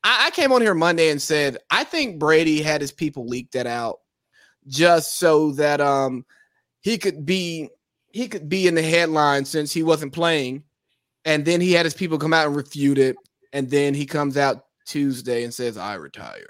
[0.03, 3.51] I, I came on here Monday and said, I think Brady had his people leak
[3.53, 3.99] that out
[4.67, 6.25] just so that um
[6.81, 7.71] he could be
[8.13, 10.63] he could be in the headline since he wasn't playing.
[11.25, 13.17] And then he had his people come out and refute it.
[13.53, 16.47] And then he comes out Tuesday and says, I retire.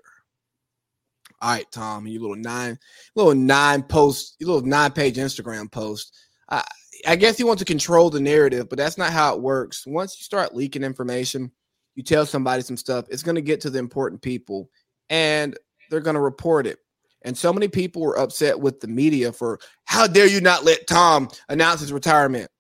[1.41, 2.79] All right, Tom, you little nine,
[3.15, 6.15] little nine post, you little nine page Instagram post.
[6.51, 6.65] I,
[7.07, 9.87] I guess he wants to control the narrative, but that's not how it works.
[9.87, 11.51] Once you start leaking information,
[11.95, 14.69] you tell somebody some stuff, it's going to get to the important people
[15.09, 15.57] and
[15.89, 16.79] they're going to report it.
[17.25, 20.87] And so many people were upset with the media for how dare you not let
[20.87, 22.51] Tom announce his retirement?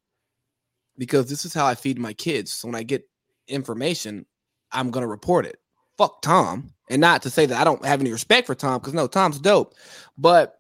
[0.96, 2.52] Because this is how I feed my kids.
[2.52, 3.08] So when I get
[3.46, 4.26] information,
[4.72, 5.58] I'm going to report it.
[5.98, 6.72] Fuck Tom.
[6.90, 9.38] And not to say that I don't have any respect for Tom, because no, Tom's
[9.38, 9.74] dope.
[10.18, 10.56] But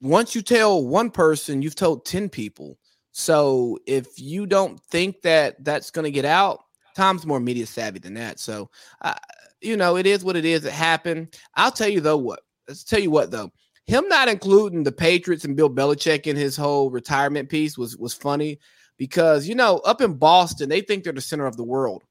[0.00, 2.78] once you tell one person, you've told 10 people.
[3.12, 6.64] So if you don't think that that's going to get out,
[6.96, 8.40] Tom's more media savvy than that.
[8.40, 8.70] So,
[9.02, 9.14] uh,
[9.60, 10.64] you know, it is what it is.
[10.64, 11.38] It happened.
[11.54, 13.50] I'll tell you though what let's tell you what though,
[13.86, 18.14] him not including the Patriots and Bill Belichick in his whole retirement piece was was
[18.14, 18.58] funny
[18.96, 22.02] because you know up in Boston they think they're the center of the world,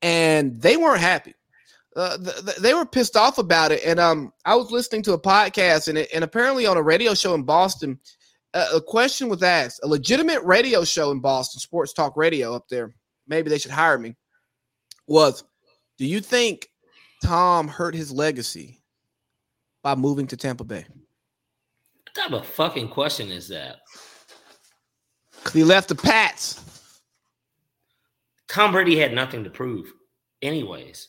[0.00, 1.34] and they weren't happy.
[1.94, 2.16] Uh,
[2.58, 5.98] they were pissed off about it, and um, I was listening to a podcast, and
[5.98, 7.98] it, and apparently on a radio show in Boston,
[8.54, 12.68] uh, a question was asked, a legitimate radio show in Boston, sports talk radio up
[12.68, 12.94] there.
[13.26, 14.16] Maybe they should hire me.
[15.06, 15.44] Was,
[15.98, 16.68] do you think
[17.22, 18.81] Tom hurt his legacy
[19.82, 20.86] by moving to Tampa Bay?
[22.04, 23.80] What type of fucking question is that?
[25.36, 26.60] Because he left the Pats.
[28.48, 29.92] Tom Brady had nothing to prove,
[30.40, 31.08] anyways.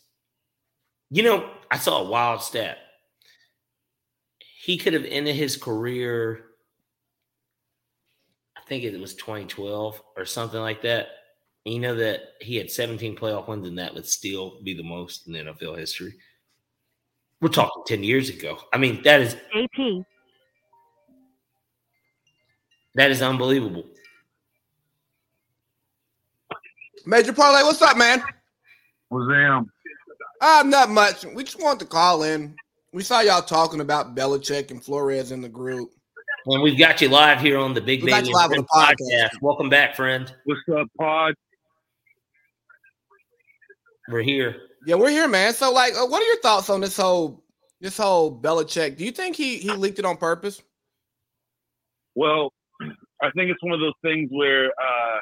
[1.11, 2.77] You know, I saw a wild stat.
[4.39, 6.45] He could have ended his career,
[8.57, 11.09] I think it was 2012 or something like that.
[11.65, 14.83] And you know that he had 17 playoff wins, and that would still be the
[14.83, 16.13] most in NFL history.
[17.43, 18.57] We're talking 10 years ago.
[18.71, 20.05] I mean, that is AP.
[22.95, 23.83] That is unbelievable.
[27.05, 28.23] Major Parlay, what's up, man?
[29.09, 29.65] What's up?
[30.39, 31.25] Uh, not much.
[31.25, 32.55] We just wanted to call in.
[32.93, 35.91] We saw y'all talking about Belichick and Flores in the group.
[36.45, 38.95] And we've got you live here on the Big we Baby live on the podcast.
[39.01, 39.41] podcast.
[39.41, 40.33] Welcome back, friend.
[40.45, 41.33] What's up, Pod?
[44.07, 44.55] We're here.
[44.85, 45.53] Yeah, we're here, man.
[45.53, 47.43] So, like, uh, what are your thoughts on this whole
[47.80, 48.97] this whole Belichick?
[48.97, 50.61] Do you think he he leaked it on purpose?
[52.15, 52.51] Well,
[53.22, 55.19] I think it's one of those things where uh,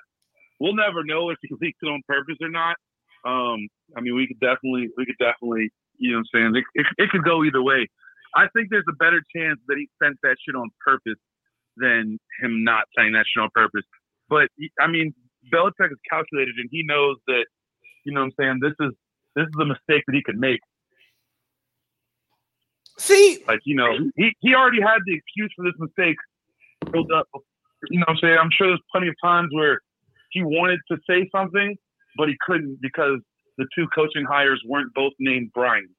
[0.60, 2.76] we'll never know if he leaked it on purpose or not.
[3.24, 6.82] Um, I mean, we could definitely we could definitely you know what I'm saying it,
[6.82, 7.88] it, it could go either way.
[8.36, 11.20] I think there's a better chance that he sent that shit on purpose
[11.78, 13.84] than him not saying that shit on purpose.
[14.28, 15.14] But I mean,
[15.54, 17.46] Belichick is calculated and he knows that
[18.06, 18.94] you know what I'm saying this is
[19.36, 20.60] this is a mistake that he could make.
[22.98, 26.18] See, like you know, he, he already had the excuse for this mistake
[26.92, 27.28] built up.
[27.90, 29.80] You know, what I'm saying I'm sure there's plenty of times where
[30.32, 31.76] he wanted to say something,
[32.18, 33.20] but he couldn't because
[33.58, 35.90] the two coaching hires weren't both named Brian.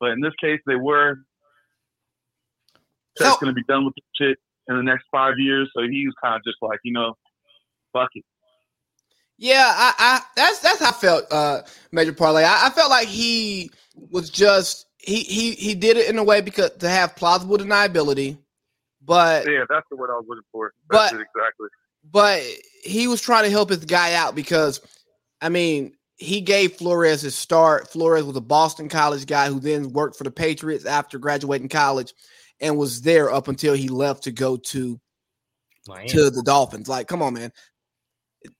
[0.00, 1.16] But in this case, they were.
[3.18, 4.38] That's so, going to be done with the shit
[4.68, 5.70] in the next five years.
[5.74, 7.14] So he was kind of just like, you know,
[7.92, 8.24] fuck it.
[9.38, 12.44] Yeah, I, I that's that's how I felt, uh, Major Parlay.
[12.44, 13.70] I, I felt like he
[14.10, 18.38] was just he he he did it in a way because to have plausible deniability,
[19.04, 20.72] but yeah, that's the word I was looking for.
[20.90, 21.68] That's but exactly.
[22.10, 22.42] But
[22.82, 24.80] he was trying to help his guy out because,
[25.40, 27.88] I mean, he gave Flores his start.
[27.90, 32.14] Flores was a Boston College guy who then worked for the Patriots after graduating college,
[32.60, 35.00] and was there up until he left to go to
[35.86, 36.08] Miami.
[36.08, 36.88] to the Dolphins.
[36.88, 37.52] Like, come on, man.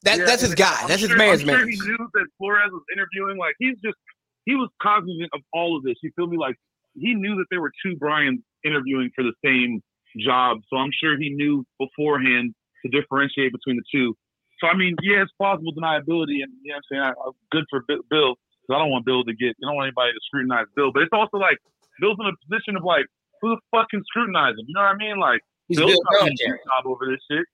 [0.02, 0.76] That, yeah, that's his guy.
[0.80, 1.68] I'm that's sure, his man's I'm sure.
[1.68, 3.38] He knew that Flores was interviewing.
[3.38, 3.96] Like he's just
[4.44, 5.94] he was cognizant of all of this.
[6.02, 6.36] You feel me?
[6.36, 6.56] Like
[6.94, 9.82] he knew that there were two Brian's interviewing for the same
[10.18, 10.58] job.
[10.68, 12.54] So I'm sure he knew beforehand
[12.84, 14.16] to differentiate between the two.
[14.60, 17.82] So I mean, yeah, it's plausible deniability, and yeah, I'm saying I, am good for
[17.86, 20.92] Bill because I don't want Bill to get, I don't want anybody to scrutinize Bill,
[20.92, 21.58] but it's also like
[22.00, 23.04] Bill's in a position of like,
[23.42, 24.64] who the fuck can scrutinize him?
[24.66, 25.18] You know what I mean?
[25.20, 27.44] Like He's Bill's got a job over this shit.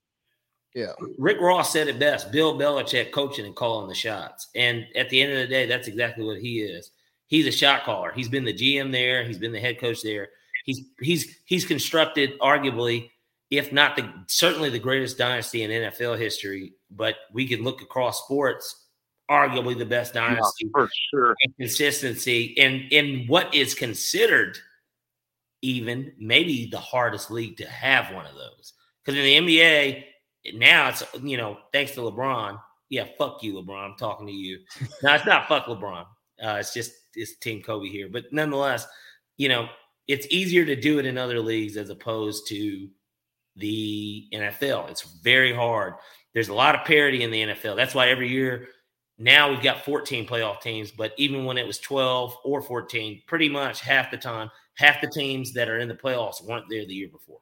[0.75, 0.93] Yeah.
[1.17, 4.47] Rick Ross said it best Bill Belichick coaching and calling the shots.
[4.55, 6.91] And at the end of the day, that's exactly what he is.
[7.27, 8.11] He's a shot caller.
[8.11, 10.29] He's been the GM there, he's been the head coach there.
[10.65, 13.09] He's he's he's constructed arguably,
[13.51, 18.23] if not the certainly the greatest dynasty in NFL history, but we can look across
[18.23, 18.87] sports,
[19.29, 21.35] arguably the best dynasty yeah, for sure.
[21.43, 24.57] And consistency and in what is considered
[25.61, 28.73] even maybe the hardest league to have one of those.
[29.03, 30.03] Because in the NBA,
[30.53, 32.59] now it's you know thanks to LeBron.
[32.89, 33.91] Yeah, fuck you, LeBron.
[33.91, 34.59] I'm talking to you.
[35.03, 36.05] no, it's not fuck LeBron.
[36.43, 38.85] Uh, it's just it's Team Kobe here, but nonetheless,
[39.37, 39.67] you know
[40.07, 42.89] it's easier to do it in other leagues as opposed to
[43.55, 44.89] the NFL.
[44.89, 45.93] It's very hard.
[46.33, 47.75] There's a lot of parity in the NFL.
[47.75, 48.67] That's why every year
[49.17, 53.47] now we've got 14 playoff teams, but even when it was 12 or 14, pretty
[53.47, 56.95] much half the time, half the teams that are in the playoffs weren't there the
[56.95, 57.39] year before.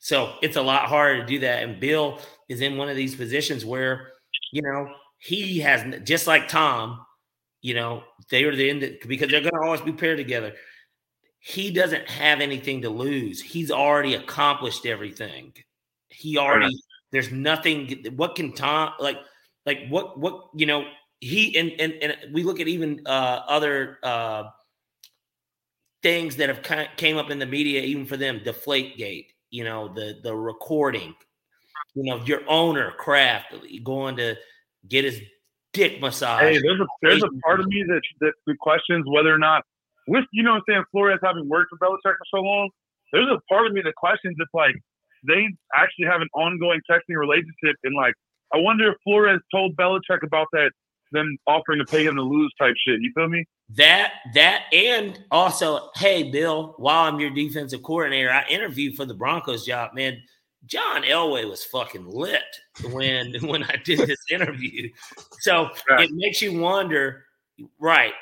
[0.00, 1.62] So it's a lot harder to do that.
[1.62, 2.18] And Bill
[2.48, 4.12] is in one of these positions where,
[4.50, 7.04] you know, he has just like Tom,
[7.60, 10.54] you know, they are the end because they're going to always be paired together.
[11.38, 13.40] He doesn't have anything to lose.
[13.42, 15.52] He's already accomplished everything.
[16.08, 16.74] He already
[17.12, 18.04] there's nothing.
[18.16, 19.18] What can Tom like?
[19.66, 20.18] Like what?
[20.18, 20.84] What you know?
[21.20, 24.44] He and and and we look at even uh, other uh,
[26.02, 28.40] things that have kind of came up in the media, even for them.
[28.42, 31.14] Deflate Gate you know, the the recording,
[31.94, 33.54] you know, your owner Kraft
[33.84, 34.36] going to
[34.88, 35.20] get his
[35.72, 36.40] dick massage.
[36.40, 39.64] Hey, there's a there's a part of me that that questions whether or not
[40.08, 42.70] with you know what I'm saying Flores having worked for Belichick for so long.
[43.12, 44.76] There's a part of me that questions if like
[45.26, 48.14] they actually have an ongoing texting relationship and like
[48.52, 50.72] I wonder if Flores told Belichick about that
[51.12, 53.00] them offering to pay him to lose type shit.
[53.00, 53.44] You feel me?
[53.76, 59.14] That that and also, hey Bill, while I'm your defensive coordinator, I interviewed for the
[59.14, 59.94] Broncos job.
[59.94, 60.20] Man,
[60.66, 62.42] John Elway was fucking lit
[62.90, 64.90] when when I did this interview.
[65.40, 66.08] So right.
[66.08, 67.24] it makes you wonder,
[67.78, 68.12] right?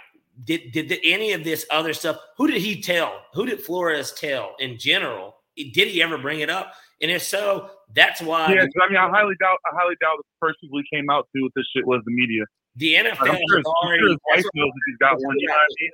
[0.44, 2.18] Did, did did any of this other stuff?
[2.36, 3.22] Who did he tell?
[3.34, 5.36] Who did Flores tell in general?
[5.56, 6.74] Did he ever bring it up?
[7.00, 8.52] And if so, that's why.
[8.52, 9.58] Yeah, I mean, I highly doubt.
[9.66, 12.44] I highly doubt the people he came out to with this shit was the media.
[12.78, 14.00] The NFL sure, already.
[14.00, 14.10] Sure
[14.54, 15.36] knows if he's got one.
[15.38, 15.90] You know I mean?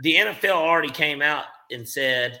[0.00, 2.40] The NFL already came out and said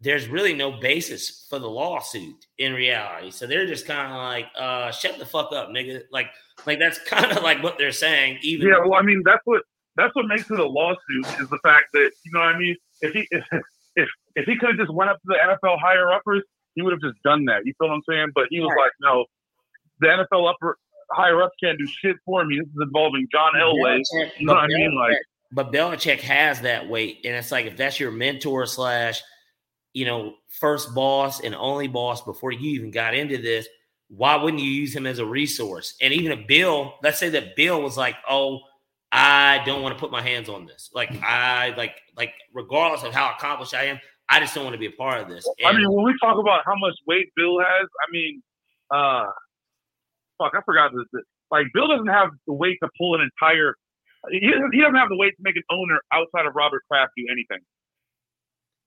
[0.00, 3.30] there's really no basis for the lawsuit in reality.
[3.30, 6.02] So they're just kind of like, uh, shut the fuck up, nigga.
[6.12, 6.28] Like,
[6.66, 8.38] like that's kind of like what they're saying.
[8.42, 9.62] Even yeah, well, I mean, that's what
[9.96, 12.76] that's what makes it a lawsuit is the fact that you know what I mean.
[13.00, 13.44] If he if
[13.96, 16.42] if, if he could have just went up to the NFL higher uppers,
[16.74, 17.64] he would have just done that.
[17.64, 18.28] You feel what I'm saying?
[18.34, 18.84] But he was right.
[18.84, 19.24] like, no,
[20.00, 20.76] the NFL upper
[21.12, 22.58] higher ups can't do shit for me.
[22.58, 24.02] This is involving John Elway.
[24.38, 24.94] You know what I mean?
[24.94, 25.16] Like,
[25.52, 29.22] but Belichick has that weight, and it's like if that's your mentor slash,
[29.92, 33.68] you know, first boss and only boss before you even got into this,
[34.08, 35.94] why wouldn't you use him as a resource?
[36.00, 38.60] And even if Bill, let's say that Bill was like, oh.
[39.12, 40.90] I don't want to put my hands on this.
[40.92, 44.80] Like I like like regardless of how accomplished I am, I just don't want to
[44.80, 45.48] be a part of this.
[45.58, 48.42] And, I mean, when we talk about how much weight Bill has, I mean,
[48.90, 49.26] uh,
[50.38, 51.22] fuck, I forgot this.
[51.50, 53.74] Like Bill doesn't have the weight to pull an entire.
[54.30, 57.12] He doesn't, he doesn't have the weight to make an owner outside of Robert Kraft
[57.16, 57.64] do anything.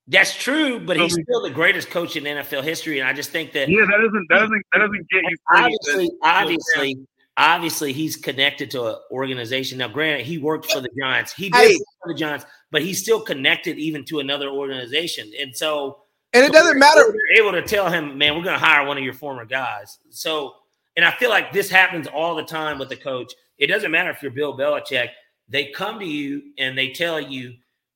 [0.07, 3.51] That's true, but he's still the greatest coach in NFL history, and I just think
[3.53, 5.37] that yeah, that doesn't that doesn't that doesn't get you.
[5.53, 6.95] Obviously, obviously,
[7.37, 9.77] obviously, he's connected to an organization.
[9.77, 11.31] Now, granted, he worked for the Giants.
[11.31, 11.77] He did hey.
[12.01, 15.99] for the Giants, but he's still connected even to another organization, and so
[16.33, 17.05] and it doesn't matter.
[17.07, 19.99] We're able to tell him, man, we're going to hire one of your former guys.
[20.09, 20.55] So
[20.95, 23.33] and I feel like this happens all the time with the coach.
[23.57, 25.09] It doesn't matter if you're Bill Belichick,
[25.47, 27.53] they come to you and they tell you,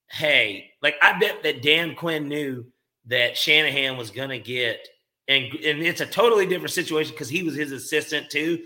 [0.09, 2.65] hey, like I bet that Dan Quinn knew
[3.05, 4.87] that Shanahan was going to get,
[5.27, 8.63] and, and it's a totally different situation because he was his assistant too.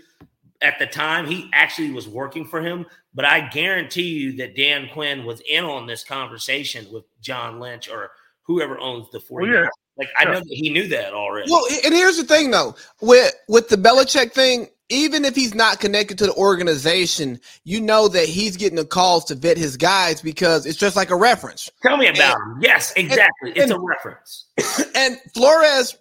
[0.60, 2.84] at the time he actually was working for him,
[3.14, 7.88] but I guarantee you that Dan Quinn was in on this conversation with John Lynch
[7.88, 8.10] or
[8.42, 9.68] whoever owns the 49 well, yeah.
[9.98, 11.50] Like I know that he knew that already.
[11.50, 15.80] Well, and here's the thing though, with with the Belichick thing, even if he's not
[15.80, 20.22] connected to the organization, you know that he's getting the calls to vet his guys
[20.22, 21.68] because it's just like a reference.
[21.82, 22.62] Tell me about and, him.
[22.62, 23.50] Yes, exactly.
[23.50, 24.46] And, it's and, a reference.
[24.94, 25.96] And Flores,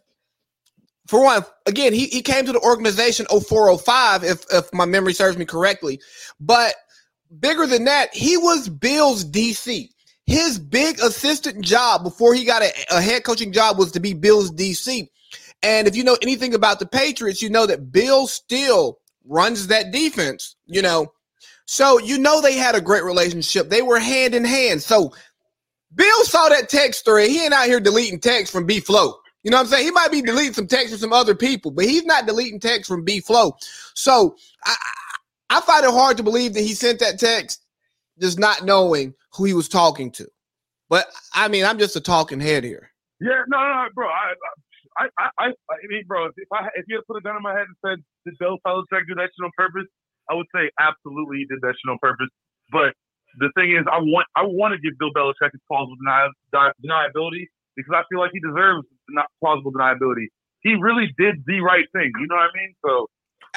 [1.07, 5.37] for one, again, he, he came to the organization 0405, if if my memory serves
[5.37, 5.99] me correctly.
[6.39, 6.75] But
[7.39, 9.89] bigger than that, he was Bill's DC
[10.27, 14.13] his big assistant job before he got a, a, head coaching job was to be
[14.13, 15.07] Bill's DC.
[15.63, 19.91] And if you know anything about the Patriots, you know that Bill still runs that
[19.91, 21.13] defense, you know.
[21.65, 23.69] So you know they had a great relationship.
[23.69, 24.83] They were hand in hand.
[24.83, 25.13] So
[25.95, 27.29] Bill saw that text thread.
[27.29, 29.15] He ain't out here deleting text from B Flow.
[29.43, 29.85] You know what I'm saying?
[29.85, 32.87] He might be deleting some text from some other people, but he's not deleting text
[32.87, 33.55] from B Flow.
[33.93, 34.35] So
[34.65, 34.75] I,
[35.49, 37.61] I find it hard to believe that he sent that text
[38.19, 40.27] just not knowing who he was talking to.
[40.89, 42.91] But I mean, I'm just a talking head here.
[43.19, 44.07] Yeah, no, no, bro.
[44.07, 44.33] I,
[44.97, 47.53] I, I, I, mean, bro, if I if you had put a gun in my
[47.53, 49.89] head and said, "Did Bill Belichick do that shit on purpose?"
[50.29, 52.29] I would say absolutely he did that shit on purpose.
[52.71, 52.93] But
[53.39, 57.45] the thing is, I want I want to give Bill Belichick his plausible deni- deniability
[57.75, 60.31] because I feel like he deserves not plausible deniability.
[60.61, 62.11] He really did the right thing.
[62.17, 62.73] You know what I mean?
[62.83, 63.07] So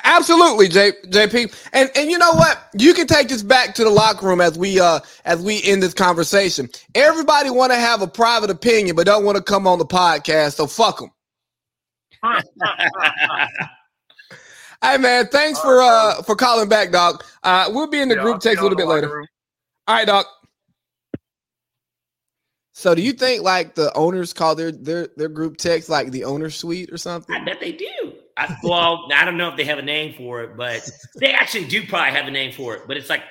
[0.04, 1.68] Absolutely, J, JP.
[1.72, 2.68] And and you know what?
[2.78, 5.82] You can take this back to the locker room as we uh as we end
[5.82, 6.68] this conversation.
[6.94, 10.54] Everybody want to have a private opinion, but don't want to come on the podcast.
[10.54, 11.10] So fuck them.
[14.82, 17.24] hey man, thanks for uh for calling back, Doc.
[17.42, 19.08] Uh, we'll be in the yeah, group text a little bit later.
[19.08, 19.26] Room.
[19.86, 20.26] All right, Doc.
[22.72, 26.24] So do you think like the owners call their their their group text like the
[26.24, 27.34] owner suite or something?
[27.34, 27.86] I bet they do.
[28.40, 31.66] I, well, I don't know if they have a name for it, but they actually
[31.66, 32.82] do probably have a name for it.
[32.86, 33.22] But it's like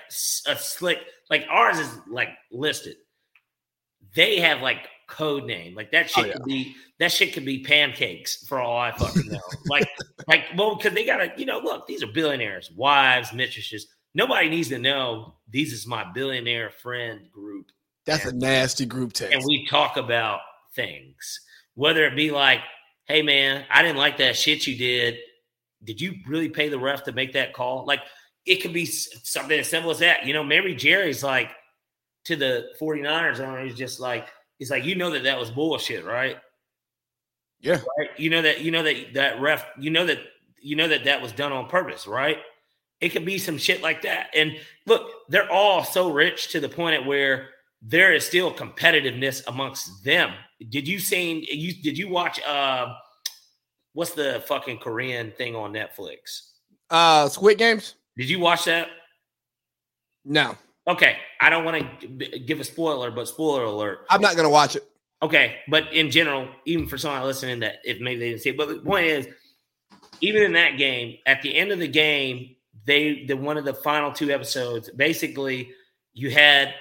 [0.48, 1.00] a slick,
[1.30, 2.96] like ours is like listed.
[4.16, 6.34] They have like code name, like that oh, shit oh, yeah.
[6.34, 9.40] could be that shit could be pancakes for all I fucking know.
[9.68, 9.88] like,
[10.28, 13.88] like well, because they gotta, you know, look, these are billionaires, wives, mistresses.
[14.14, 17.68] Nobody needs to know these is my billionaire friend group.
[18.06, 19.34] That's and, a nasty group text.
[19.34, 20.42] And we talk about
[20.76, 21.42] things,
[21.76, 22.62] whether it be like
[23.10, 25.18] hey man, I didn't like that shit you did.
[25.84, 27.86] Did you really pay the ref to make that call?
[27.86, 28.02] Like
[28.46, 30.26] it could be something as simple as that.
[30.26, 31.52] You know, maybe Jerry's like
[32.26, 34.28] to the 49ers owner, he's just like,
[34.58, 36.38] he's like, you know that that was bullshit, right?
[37.60, 37.82] Yeah.
[37.98, 38.10] Right?
[38.18, 40.20] You know that, you know that that ref, you know that,
[40.62, 42.38] you know that that was done on purpose, right?
[43.02, 44.28] It could be some shit like that.
[44.36, 47.50] And look, they're all so rich to the point at where
[47.82, 50.34] there is still competitiveness amongst them.
[50.70, 51.48] Did you see?
[51.52, 52.42] You did you watch?
[52.44, 52.94] Uh,
[53.94, 56.50] what's the fucking Korean thing on Netflix?
[56.90, 57.96] Uh, Squid Games.
[58.18, 58.90] Did you watch that?
[60.26, 60.58] No.
[60.88, 62.08] Okay, I don't want to
[62.40, 64.06] give a spoiler, but spoiler alert.
[64.10, 64.84] I'm not gonna watch it.
[65.22, 68.58] Okay, but in general, even for someone listening that if maybe they didn't see it,
[68.58, 69.28] but the point is,
[70.22, 73.74] even in that game, at the end of the game, they the one of the
[73.74, 75.72] final two episodes, basically,
[76.14, 76.74] you had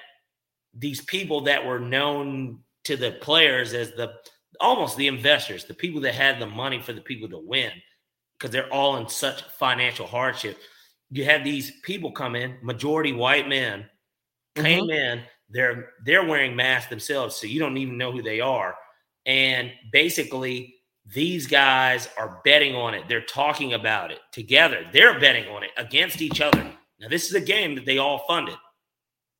[0.74, 4.12] these people that were known to the players as the
[4.60, 7.72] almost the investors, the people that had the money for the people to win,
[8.38, 10.58] because they're all in such financial hardship.
[11.10, 13.86] You had these people come in, majority white men,
[14.54, 14.90] came mm-hmm.
[14.90, 15.22] in.
[15.50, 18.74] They're they're wearing masks themselves, so you don't even know who they are.
[19.24, 20.74] And basically,
[21.06, 23.04] these guys are betting on it.
[23.08, 24.86] They're talking about it together.
[24.92, 26.70] They're betting on it against each other.
[27.00, 28.56] Now, this is a game that they all funded.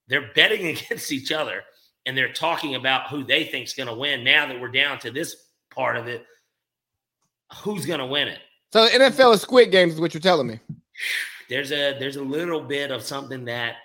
[0.09, 1.63] They're betting against each other
[2.07, 4.25] and they're talking about who they think is going to win.
[4.25, 5.37] Now that we're down to this
[5.71, 6.25] part of it,
[7.63, 8.39] who's going to win it?
[8.73, 10.59] So NFL is Squid Games, is what you're telling me.
[11.49, 13.77] There's a there's a little bit of something that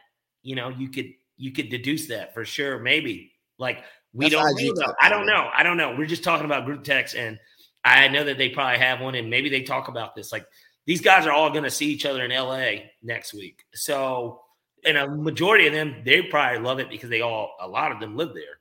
[0.42, 2.78] you know you could you could deduce that for sure.
[2.78, 4.94] Maybe like we That's don't know.
[5.02, 5.50] I don't know.
[5.56, 5.96] I don't know.
[5.98, 7.40] We're just talking about group text, and
[7.86, 10.34] I know that they probably have one, and maybe they talk about this.
[10.34, 10.46] Like
[10.86, 14.43] these guys are all going to see each other in LA next week, so
[14.86, 18.00] and a majority of them they probably love it because they all a lot of
[18.00, 18.60] them live there.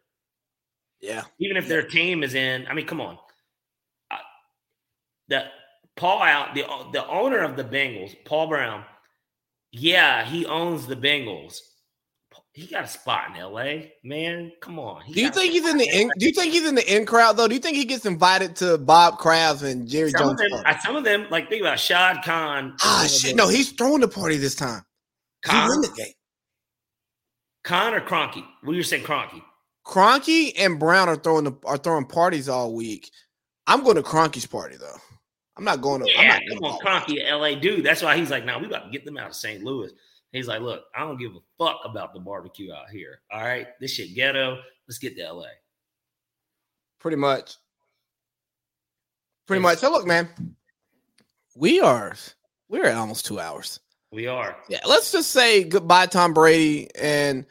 [1.01, 1.25] Yeah.
[1.39, 3.19] Even if their team is in, I mean, come on.
[4.11, 4.17] Uh,
[5.29, 5.45] the
[5.97, 8.85] Paul out the the owner of the Bengals, Paul Brown.
[9.73, 11.61] Yeah, he owns the Bengals.
[12.55, 13.95] He got a spot in L.A.
[14.05, 15.01] Man, come on.
[15.03, 17.07] He do you think he's in the in, Do you think he's in the in
[17.07, 17.49] crowd though?
[17.49, 20.41] Do you think he gets invited to Bob Kraft and Jerry some Jones?
[20.43, 22.77] Of them, some of them, like think about Shad Khan.
[22.83, 23.37] Ah, shit!
[23.37, 24.83] No, he's throwing the party this time.
[25.43, 26.13] Khan, win the game.
[27.65, 28.45] Khan or Kroenke?
[28.63, 29.43] What you saying, Kroenke?
[29.87, 33.11] Kroenke and Brown are throwing the, are throwing parties all week.
[33.67, 34.97] I'm going to Kroenke's party though.
[35.57, 36.11] I'm not going to.
[36.11, 37.85] Yeah, I'm not going to Kroenke, LA dude.
[37.85, 39.63] That's why he's like, now nah, we got to get them out of St.
[39.63, 39.91] Louis.
[40.33, 43.21] He's like, look, I don't give a fuck about the barbecue out here.
[43.31, 44.59] All right, this shit ghetto.
[44.89, 45.49] Let's get to LA.
[47.01, 47.57] Pretty much.
[49.47, 49.79] Pretty much.
[49.79, 50.29] So look, man,
[51.55, 52.15] we are
[52.69, 53.81] we're at almost two hours.
[54.13, 54.57] We are.
[54.69, 57.47] Yeah, let's just say goodbye, Tom Brady, and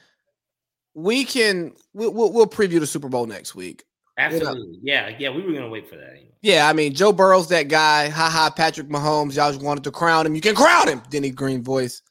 [0.94, 3.84] we can we'll, we'll, we'll preview the Super Bowl next week.
[4.18, 4.80] Absolutely.
[4.84, 6.12] Yeah, yeah, we were gonna wait for that.
[6.12, 6.28] Anyway.
[6.44, 8.10] Yeah, I mean Joe Burrow's that guy.
[8.10, 9.36] Ha ha, Patrick Mahomes.
[9.36, 10.36] Y'all just wanted to crown him.
[10.36, 11.02] You can crown him.
[11.10, 12.04] Denny Green voice.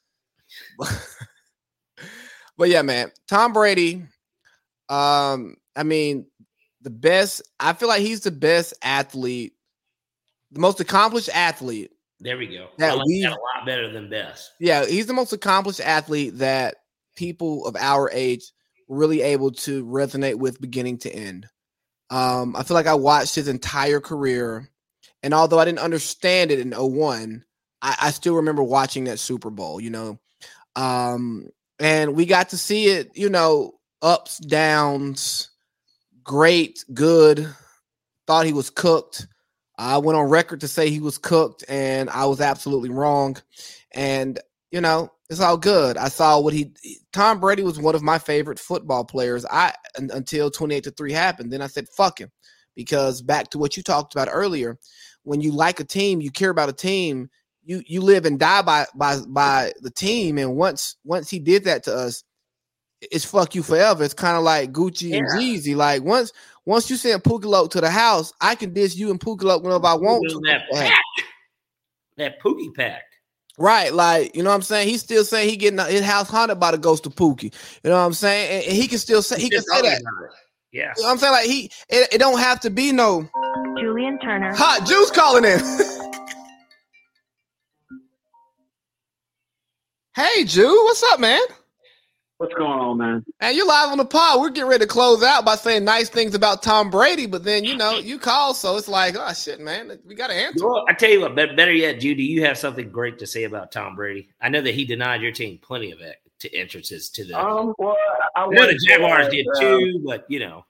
[2.57, 4.03] but yeah, man, Tom Brady.
[4.89, 6.25] Um, I mean,
[6.81, 7.41] the best.
[7.57, 9.53] I feel like he's the best athlete,
[10.51, 11.91] the most accomplished athlete.
[12.21, 12.67] There we go.
[12.77, 14.51] That like we, that a lot better than best.
[14.59, 16.75] Yeah, he's the most accomplished athlete that
[17.15, 18.51] people of our age
[18.87, 21.47] really able to resonate with beginning to end.
[22.11, 24.69] Um, I feel like I watched his entire career,
[25.23, 27.43] and although I didn't understand it in 01,
[27.81, 29.81] I, I still remember watching that Super Bowl.
[29.81, 30.19] You know,
[30.75, 31.47] um,
[31.79, 35.49] and we got to see it, you know, ups, downs,
[36.23, 37.47] great, good.
[38.27, 39.25] Thought he was cooked.
[39.81, 43.37] I went on record to say he was cooked, and I was absolutely wrong.
[43.93, 44.39] And
[44.71, 45.97] you know, it's all good.
[45.97, 46.71] I saw what he.
[47.11, 49.45] Tom Brady was one of my favorite football players.
[49.45, 51.51] I until twenty eight to three happened.
[51.51, 52.31] Then I said fuck him,
[52.75, 54.77] because back to what you talked about earlier,
[55.23, 57.29] when you like a team, you care about a team
[57.63, 60.37] you you live and die by by by the team.
[60.37, 62.23] And once once he did that to us,
[63.01, 64.03] it's fuck you forever.
[64.03, 65.17] It's kind of like Gucci yeah.
[65.17, 65.75] and Jeezy.
[65.75, 66.31] Like once
[66.65, 69.95] once you send Pookie to the house, I can dish you and Pookie whenever I
[69.95, 70.39] want to.
[70.45, 71.01] That pack,
[72.17, 73.03] that Pookie pack.
[73.57, 74.87] Right, like you know what I'm saying.
[74.87, 77.53] He's still saying he getting his house haunted by the ghost of Pookie.
[77.83, 79.81] You know what I'm saying, and, and he can still say he, he can say
[79.81, 80.01] that.
[80.71, 83.27] Yeah, you know what I'm saying like he it, it don't have to be no
[83.79, 84.53] Julian Turner.
[84.55, 85.59] Hot juice calling in.
[90.13, 91.39] Hey, Jew, what's up, man?
[92.41, 93.23] What's going on, man?
[93.39, 94.41] And you're live on the pod.
[94.41, 97.63] We're getting ready to close out by saying nice things about Tom Brady, but then
[97.63, 100.67] you know you call, so it's like, oh shit, man, we got to answer.
[100.67, 103.71] Well, I tell you what, better yet, Judy, you have something great to say about
[103.71, 104.29] Tom Brady.
[104.41, 105.99] I know that he denied your team plenty of
[106.39, 107.39] to entrances to the.
[107.39, 107.95] Um, well,
[108.35, 110.65] I, I know the Jaguars did too, but you know,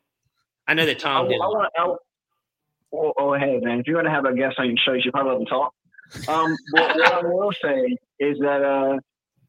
[0.68, 1.36] I know that Tom I, did.
[1.36, 1.96] I want, I,
[2.92, 5.14] oh, oh, hey, man, if you're gonna have a guest on your show, you should
[5.14, 5.74] probably let them talk.
[6.28, 9.00] Um, what, what I will say is that uh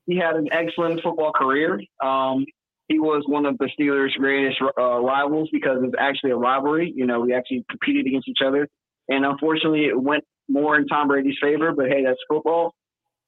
[0.06, 1.80] he had an excellent football career.
[2.02, 2.44] Um,
[2.88, 6.92] he was one of the Steelers' greatest uh, rivals because it's actually a rivalry.
[6.94, 8.68] You know, we actually competed against each other,
[9.08, 11.72] and unfortunately, it went more in Tom Brady's favor.
[11.72, 12.74] But hey, that's football.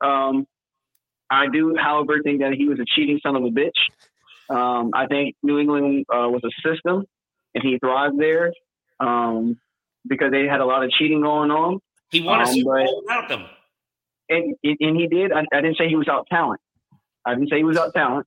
[0.00, 0.46] Um,
[1.30, 3.70] I do, however, think that he was a cheating son of a bitch.
[4.50, 7.04] Um, I think New England uh, was a system,
[7.54, 8.52] and he thrived there
[9.00, 9.58] um,
[10.06, 11.80] because they had a lot of cheating going on.
[12.10, 13.46] He won a um, Super Bowl without them.
[14.28, 15.32] And, and he did.
[15.32, 16.60] I, I, didn't say he was out talent.
[17.26, 18.26] I didn't say he was out talent.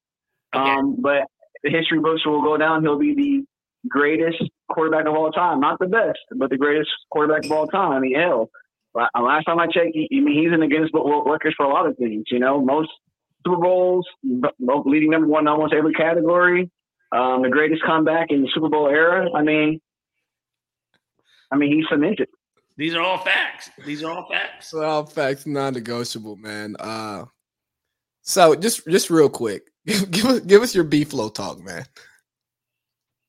[0.56, 0.70] Okay.
[0.70, 1.24] Um, but
[1.64, 2.84] the history books will go down.
[2.84, 3.44] He'll be the
[3.88, 5.60] greatest quarterback of all time.
[5.60, 7.92] Not the best, but the greatest quarterback of all time.
[7.92, 8.50] I mean, hell,
[8.94, 11.66] last time I checked, he, I mean, he's in the Guinness Book World Records for
[11.66, 12.26] a lot of things.
[12.32, 12.90] You know, most
[13.46, 14.08] Super Bowls,
[14.86, 16.70] leading number one in almost every category.
[17.12, 19.30] Um, the greatest comeback in the Super Bowl era.
[19.34, 19.80] I mean,
[21.52, 22.28] I mean, he's cemented.
[22.76, 23.72] These are all facts.
[23.86, 24.74] These are all facts.
[24.74, 26.76] All facts, non-negotiable, man.
[26.80, 27.26] Uh,
[28.28, 31.86] so just just real quick, give us give us your B flow talk, man.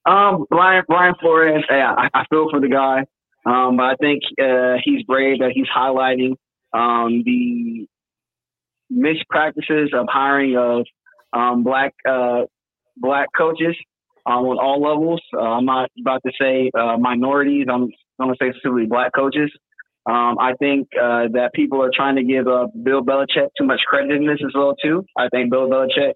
[0.04, 3.04] Um, Brian Brian Flores, yeah, I, I feel for the guy,
[3.46, 6.34] um, but I think uh, he's brave that he's highlighting
[6.72, 7.86] um, the
[8.90, 10.84] mixed practices of hiring of
[11.32, 12.42] um, black uh,
[12.96, 13.76] black coaches
[14.26, 15.22] um, on all levels.
[15.32, 17.66] Uh, I'm not about to say uh, minorities.
[17.70, 19.52] I'm going to say specifically black coaches.
[20.08, 23.80] Um, I think uh, that people are trying to give uh, Bill Belichick too much
[23.86, 25.04] credit in this as well too.
[25.16, 26.14] I think Bill Belichick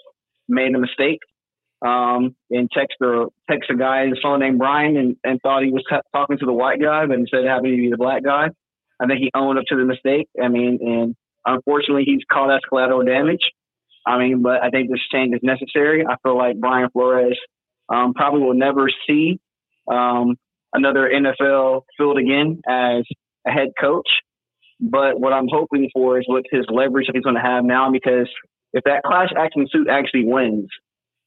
[0.48, 1.18] made a mistake
[1.82, 2.96] um, and text
[3.50, 6.46] text a guy his phone named Brian and, and thought he was t- talking to
[6.46, 8.48] the white guy, but instead having to be the black guy.
[9.00, 10.28] I think he owned up to the mistake.
[10.40, 13.42] I mean, and unfortunately, he's caught as collateral damage.
[14.06, 16.04] I mean, but I think this change is necessary.
[16.08, 17.38] I feel like Brian Flores
[17.88, 19.40] um, probably will never see
[19.90, 20.36] um,
[20.72, 23.04] another NFL field again as
[23.46, 24.08] a head coach.
[24.80, 27.90] But what I'm hoping for is what his leverage that he's going to have now,
[27.90, 28.28] because
[28.72, 30.68] if that class action suit actually wins,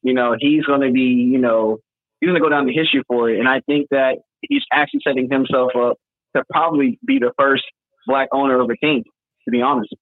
[0.01, 1.77] you know, he's going to be, you know,
[2.19, 3.39] he's going to go down the history for it.
[3.39, 5.97] And I think that he's actually setting himself up
[6.35, 7.63] to probably be the first
[8.05, 9.03] black owner of a team,
[9.45, 9.93] to be honest.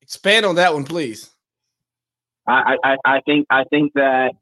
[0.00, 1.30] Expand on that one, please.
[2.48, 4.32] I, I, I think I think that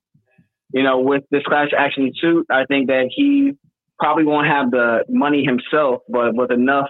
[0.72, 3.52] you know with this class action suit, I think that he
[3.98, 6.88] probably won't have the money himself, but with enough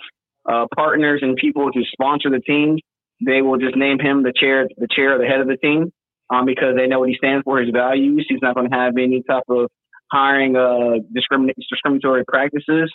[0.51, 2.79] uh, partners and people to sponsor the team,
[3.25, 5.93] they will just name him the chair, the chair, or the head of the team,
[6.33, 8.27] um, because they know what he stands for, his values.
[8.29, 9.69] He's not going to have any type of
[10.11, 12.93] hiring uh, discrimin- discriminatory practices.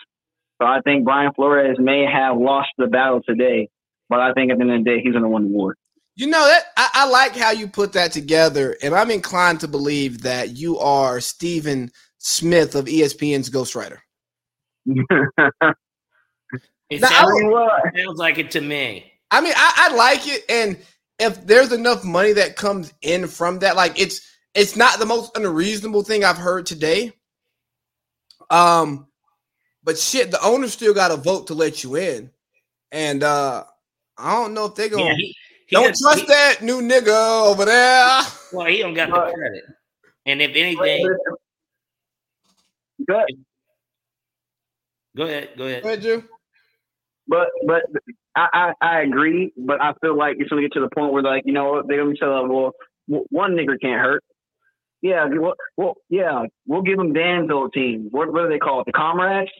[0.61, 3.69] So I think Brian Flores may have lost the battle today,
[4.09, 5.75] but I think at the end of the day, he's going to win the war.
[6.15, 9.69] You know that I, I, like how you put that together, and I'm inclined to
[9.69, 13.97] believe that you are Stephen Smith of ESPN's ghostwriter.
[14.85, 15.75] it,
[17.01, 19.11] now, sounds, sounds, like it to me.
[19.31, 20.77] I mean, I, I like it, and
[21.17, 24.21] if there's enough money that comes in from that, like it's
[24.53, 27.13] it's not the most unreasonable thing I've heard today.
[28.49, 29.07] Um,
[29.83, 32.31] but shit, the owner still got a vote to let you in,
[32.91, 33.63] and uh
[34.17, 35.03] I don't know if they're gonna.
[35.03, 35.35] Yeah, he,
[35.67, 38.21] he don't trust he, that new nigga over there.
[38.51, 39.63] Well, he don't got the credit,
[40.25, 41.15] and if anything,
[43.07, 43.27] go ahead.
[45.15, 45.49] Go ahead.
[45.57, 45.83] Go ahead.
[45.83, 46.23] Go ahead, Drew.
[47.27, 47.83] But but
[48.35, 51.23] I, I, I agree, but I feel like it's gonna get to the point where
[51.23, 52.73] like you know they're gonna be tell them, well,
[53.29, 54.23] one nigger can't hurt.
[55.01, 58.09] Yeah, well, well, yeah, we'll give them Danville team.
[58.11, 58.85] What, what do they call it?
[58.85, 59.51] The comrades.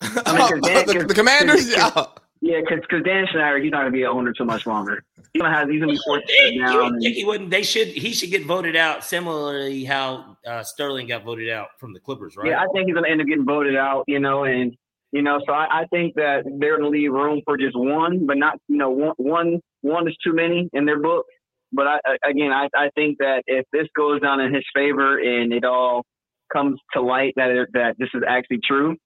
[0.00, 1.70] I mean, Dan, the, the, commanders.
[1.70, 2.06] yeah.
[2.40, 5.02] Yeah, because because Dan Snyder, he's not gonna be an owner too much longer.
[5.32, 6.94] He's gonna have he's gonna be forced down.
[6.94, 7.50] And, he wouldn't.
[7.50, 7.88] They should.
[7.88, 12.36] He should get voted out similarly how uh, Sterling got voted out from the Clippers,
[12.36, 12.48] right?
[12.48, 14.04] Yeah, I think he's gonna end up getting voted out.
[14.08, 14.76] You know, and
[15.12, 18.36] you know, so I, I think that they're gonna leave room for just one, but
[18.36, 21.24] not you know one one one is too many in their book.
[21.72, 21.98] But I,
[22.28, 26.04] again, I, I think that if this goes down in his favor and it all
[26.52, 28.96] comes to light that it, that this is actually true,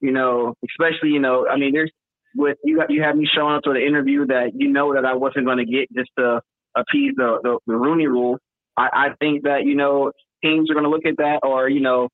[0.00, 1.90] you know, especially you know, I mean, there's
[2.38, 5.14] with you you have me showing up to the interview that you know that I
[5.14, 6.40] wasn't going to get just to
[6.76, 8.38] appease the, the, the Rooney Rule.
[8.76, 10.12] I, I think that you know
[10.42, 12.08] teams are going to look at that, or you know,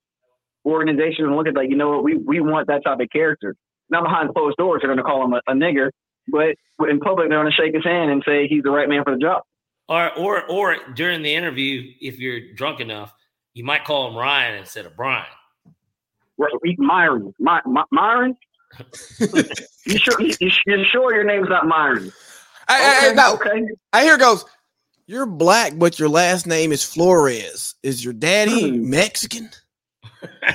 [0.65, 1.71] organizations are going to look at that.
[1.71, 2.05] You know what?
[2.05, 3.55] We we want that type of character.
[3.91, 5.91] Now behind closed doors, they're going to call him a, a nigger,
[6.27, 6.57] but
[6.89, 9.15] in public, they're going to shake his hand and say he's the right man for
[9.15, 9.43] the job.
[9.89, 13.15] Or or or during the interview, if you're drunk enough,
[13.53, 15.27] you might call him Ryan instead of Brian.
[16.79, 17.35] Myron.
[17.39, 18.37] My, my, Myron.
[19.87, 20.21] you sure?
[20.21, 20.35] You,
[20.67, 22.13] you sure your name's not Myron?
[22.69, 23.35] I, okay, I, no.
[23.35, 23.69] okay.
[23.93, 24.45] I hear goes.
[25.07, 27.75] You're black, but your last name is Flores.
[27.83, 28.89] Is your daddy hmm.
[28.89, 29.51] Mexican?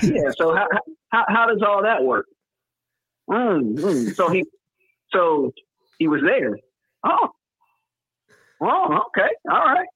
[0.02, 0.32] yeah.
[0.38, 0.68] So how,
[1.10, 2.26] how how does all that work?
[3.30, 4.44] Mm, So he
[5.12, 5.52] so
[6.00, 6.58] he was there.
[7.04, 7.30] Oh.
[8.62, 9.30] Oh, okay.
[9.50, 9.88] All right.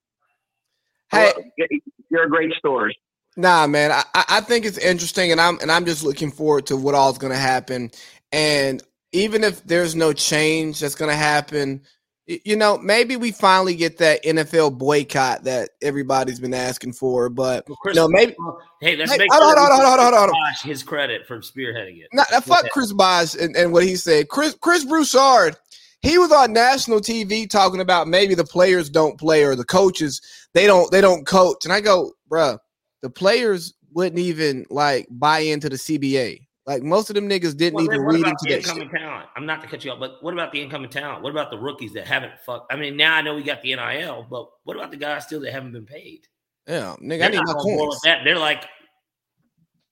[1.12, 1.68] Hey, well,
[2.10, 2.98] you're a great story.
[3.36, 6.78] Nah, man, I, I think it's interesting, and I'm and I'm just looking forward to
[6.78, 7.92] what all's going to happen.
[8.32, 11.82] And even if there's no change that's going to happen,
[12.26, 17.30] you know, maybe we finally get that NFL boycott that everybody's been asking for.
[17.30, 18.36] But well, Chris, you know, maybe
[18.82, 22.08] hey, let's make hold, sure hold, hold, hold, hold, hold, his credit for spearheading it.
[22.14, 24.30] Nah, fuck Chris Bosh and, and what he said.
[24.30, 25.58] Chris Chris Broussard,
[26.02, 30.22] he was on national TV talking about maybe the players don't play or the coaches
[30.54, 31.66] they don't they don't coach.
[31.66, 32.58] And I go, bruh,
[33.04, 36.48] the players wouldn't even like buy into the CBA.
[36.66, 39.02] Like most of them niggas didn't well, even read into that incoming shit.
[39.02, 39.28] talent.
[39.36, 41.22] I'm not to cut you off, but what about the incoming talent?
[41.22, 42.72] What about the rookies that haven't fucked?
[42.72, 45.42] I mean, now I know we got the NIL, but what about the guys still
[45.42, 46.26] that haven't been paid?
[46.66, 48.00] Yeah, nigga, They're I need my coins.
[48.06, 48.24] That.
[48.24, 48.64] They're like,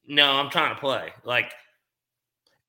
[0.07, 1.11] no, I'm trying to play.
[1.25, 1.51] Like,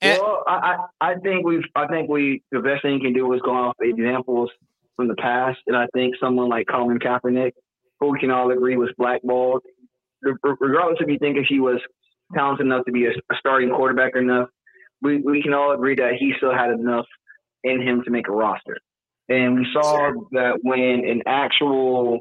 [0.02, 3.40] well, I, I think we've I think we the best thing you can do is
[3.42, 4.50] go off examples
[4.96, 7.52] from the past, and I think someone like Colin Kaepernick,
[8.00, 9.62] who we can all agree was blackballed,
[10.22, 11.80] regardless if you think if he was
[12.34, 14.48] talented enough to be a, a starting quarterback or enough,
[15.00, 17.06] we, we can all agree that he still had enough
[17.64, 18.78] in him to make a roster.
[19.28, 22.20] And we saw that when an actual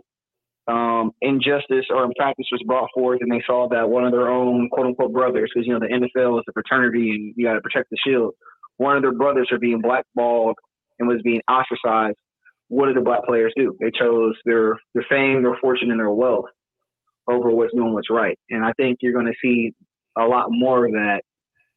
[0.67, 4.69] um, injustice or practice was brought forth, and they saw that one of their own
[4.69, 7.61] quote unquote brothers, because you know the NFL is a fraternity and you got to
[7.61, 8.33] protect the shield.
[8.77, 10.55] One of their brothers are being blackballed
[10.99, 12.17] and was being ostracized.
[12.67, 13.75] What did the black players do?
[13.79, 16.45] They chose their their fame, their fortune, and their wealth
[17.31, 18.37] over what's doing what's right.
[18.49, 19.73] And I think you're going to see
[20.17, 21.21] a lot more of that.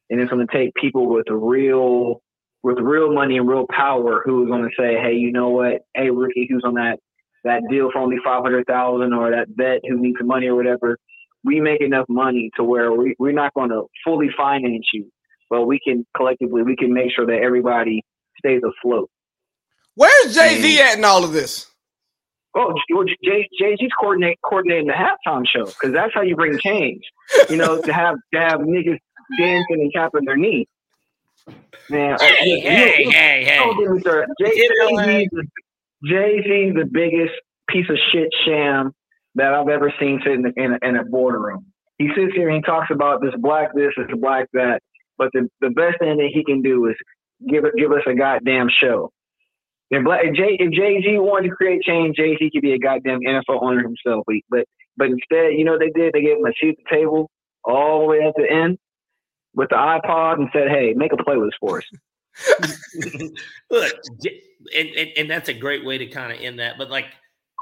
[0.09, 2.21] And it's going to take people with real,
[2.61, 5.81] with real money and real power who are going to say, hey, you know what?
[5.95, 6.99] Hey, rookie, who's on that
[7.45, 10.55] that deal for only five hundred thousand or that vet who needs some money or
[10.55, 10.97] whatever.
[11.43, 15.11] We make enough money to where we, we're not going to fully finance you,
[15.49, 18.03] but we can collectively we can make sure that everybody
[18.39, 19.09] stays afloat.
[19.93, 21.67] Where's Jay Z at in all of this?
[22.57, 22.73] Oh,
[23.23, 27.03] Jay Z's coordinate coordinating the halftime show because that's how you bring change.
[27.49, 28.99] You know, to have to have niggas
[29.37, 30.67] dancing and tapping their knee.
[31.89, 33.57] Man, hey, hey, you, hey, hey.
[33.57, 33.77] Don't
[35.05, 35.27] me.
[36.05, 37.33] Jay Z's the biggest
[37.67, 38.93] piece of shit sham
[39.35, 41.65] that I've ever seen sit in, the, in, a, in a boardroom.
[41.97, 44.81] He sits here and he talks about this black this, this black that,
[45.17, 46.95] but the, the best thing that he can do is
[47.49, 49.11] give give us a goddamn show.
[49.95, 52.79] If, if Jay if Jay Z wanted to create change, Jay Z could be a
[52.79, 54.25] goddamn NFL owner himself.
[54.49, 54.65] But
[54.97, 56.13] but instead, you know they did?
[56.13, 57.29] They gave him a seat at the table
[57.63, 58.77] all the way at the end
[59.53, 61.85] with the iPod and said, "Hey, make a playlist for us."
[63.71, 63.93] Look,
[64.75, 66.77] and, and, and that's a great way to kind of end that.
[66.77, 67.05] But like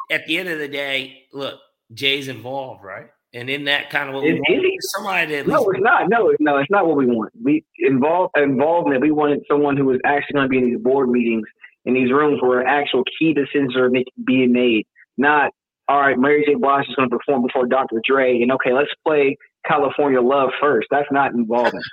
[0.10, 1.60] at the end of the day, look,
[1.94, 3.08] Jay's involved, right?
[3.34, 6.08] And in that kind of what we want, somebody that no, it's not.
[6.08, 7.32] No, no, it's not what we want.
[7.42, 9.02] We involve involvement.
[9.02, 11.48] We wanted someone who was actually going to be in these board meetings
[11.86, 13.90] in these rooms where actual key decisions are
[14.26, 14.86] being made.
[15.18, 15.52] Not
[15.88, 16.18] all right.
[16.18, 16.56] Mary J.
[16.56, 18.02] Blige is going to perform before Dr.
[18.08, 20.88] Dre, and okay, let's play California Love first.
[20.90, 21.82] That's not involving.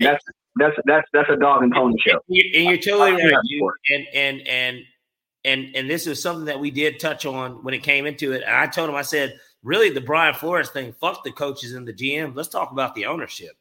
[0.00, 0.24] That's
[0.58, 2.20] that's that's that's a dog and pony show.
[2.28, 3.34] And you're totally right.
[3.44, 4.78] You, and and and
[5.44, 8.42] and and this is something that we did touch on when it came into it.
[8.42, 11.86] And I told him, I said, really, the Brian Flores thing, fuck the coaches and
[11.86, 12.36] the GM.
[12.36, 13.56] Let's talk about the ownership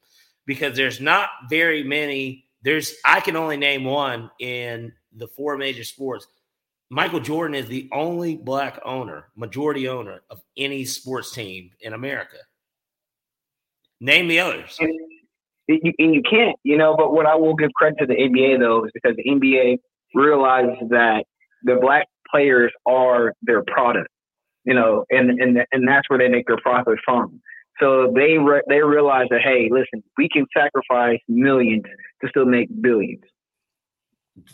[0.45, 2.45] because there's not very many.
[2.63, 6.27] There's I can only name one in the four major sports.
[6.89, 12.37] Michael Jordan is the only black owner, majority owner of any sports team in America.
[13.99, 14.77] Name the others.
[14.79, 14.97] And,
[15.67, 18.85] and you can't, you know, but what I will give credit to the NBA though
[18.85, 19.79] is because the NBA
[20.13, 21.25] realizes that
[21.63, 24.09] the black players are their product,
[24.63, 27.41] you know, and and and that's where they make their profit from.
[27.79, 31.83] So they re- they realize that hey, listen, we can sacrifice millions
[32.21, 33.23] to still make billions,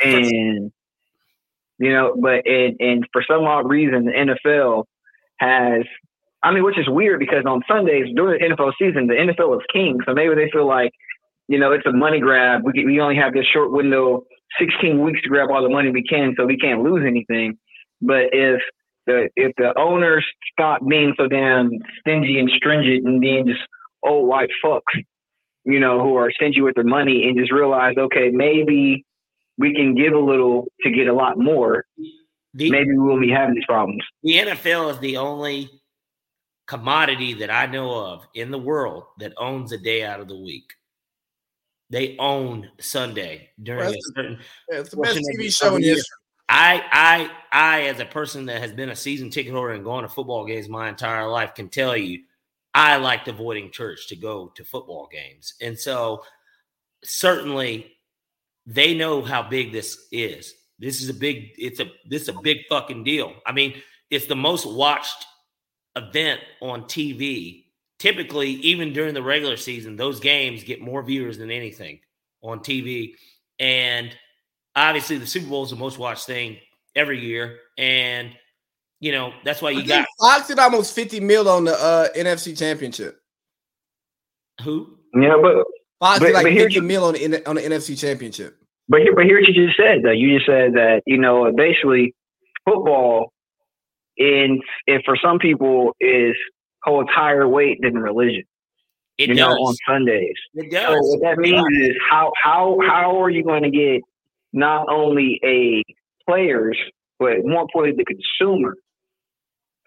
[0.04, 0.72] and
[1.80, 4.86] you know, but and and for some odd reason, the NFL
[5.38, 5.84] has.
[6.46, 9.66] I mean, which is weird because on Sundays during the NFL season, the NFL is
[9.72, 10.00] king.
[10.06, 10.92] So maybe they feel like,
[11.48, 12.64] you know, it's a money grab.
[12.66, 14.26] We we only have this short window
[14.60, 17.58] 16 weeks to grab all the money we can, so we can't lose anything.
[18.02, 18.62] But if
[19.08, 23.62] the if the owners stop being so damn stingy and stringent and being just
[24.04, 24.82] old white fucks,
[25.66, 29.06] you know, who are stingy with their money and just realize, okay, maybe
[29.58, 31.86] we can give a little to get a lot more.
[32.56, 34.04] The, maybe we won't be having these problems.
[34.22, 35.70] The NFL is the only
[36.68, 40.38] commodity that I know of in the world that owns a day out of the
[40.38, 40.74] week.
[41.90, 44.40] They own Sunday during well, a certain.
[44.72, 46.04] Yeah, it's the best TV show in history.
[46.50, 50.04] I, I, I, as a person that has been a season ticket holder and gone
[50.04, 52.24] to football games my entire life, can tell you,
[52.74, 56.24] I liked avoiding church to go to football games, and so
[57.04, 57.96] certainly
[58.66, 60.54] they know how big this is.
[60.80, 61.52] This is a big.
[61.58, 63.34] It's a this is a big fucking deal.
[63.46, 65.26] I mean, it's the most watched
[65.96, 67.64] event on TV
[68.04, 72.02] typically, even during the regular season, those games get more viewers than anything
[72.42, 73.14] on TV.
[73.60, 74.14] And
[74.76, 76.58] obviously, the Super Bowl is the most watched thing
[76.98, 77.60] every year.
[77.78, 78.32] And,
[79.00, 82.10] you know, that's why you I got Fox did almost 50 mil on the uh,
[82.14, 83.22] NFC championship.
[84.64, 84.98] Who?
[85.16, 85.64] Yeah, but
[86.04, 88.58] Fox but, did like but 50 mil on the, on the NFC championship.
[88.90, 90.12] But here, but here's what you just said, though.
[90.12, 92.14] You just said that, you know, basically
[92.66, 93.32] football
[94.18, 96.36] in if for some people is
[96.84, 98.44] holds higher weight than religion.
[99.18, 99.48] It you does.
[99.48, 100.36] know, on Sundays.
[100.56, 100.84] It does.
[100.84, 104.02] So what that means is how how how are you going to get
[104.52, 105.84] not only a
[106.28, 106.78] players,
[107.18, 108.76] but more importantly the consumer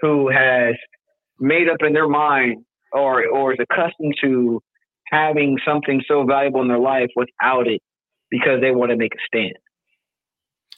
[0.01, 0.75] who has
[1.39, 4.63] made up in their mind or or is accustomed to
[5.11, 7.83] having something so valuable in their life without it
[8.31, 9.57] because they want to make a stand.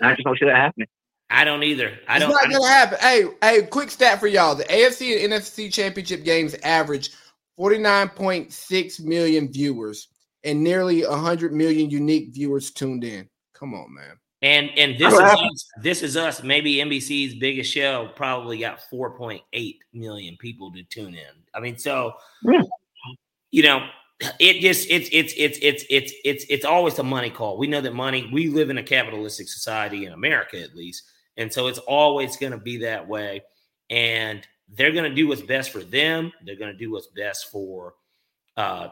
[0.01, 0.89] I just don't see that happening.
[1.31, 1.99] I don't either.
[2.09, 2.31] I it's don't.
[2.31, 2.99] It's not gonna happen.
[3.01, 7.11] Hey, hey, quick stat for y'all: the AFC and NFC championship games average
[7.57, 10.09] forty nine point six million viewers
[10.45, 13.29] and nearly hundred million unique viewers tuned in.
[13.55, 14.17] Come on, man.
[14.41, 16.43] And and this is us, this is us.
[16.43, 21.43] Maybe NBC's biggest show probably got four point eight million people to tune in.
[21.55, 22.13] I mean, so
[22.45, 22.63] yeah.
[23.51, 23.87] you know,
[24.20, 27.57] it just it's it's it's it's it's it's it's always a money call.
[27.57, 28.28] We know that money.
[28.32, 31.05] We live in a capitalistic society in America, at least
[31.39, 33.43] and so it's always going to be that way.
[33.89, 36.32] And they're going to do what's best for them.
[36.45, 37.95] They're going to do what's best for
[38.57, 38.89] uh,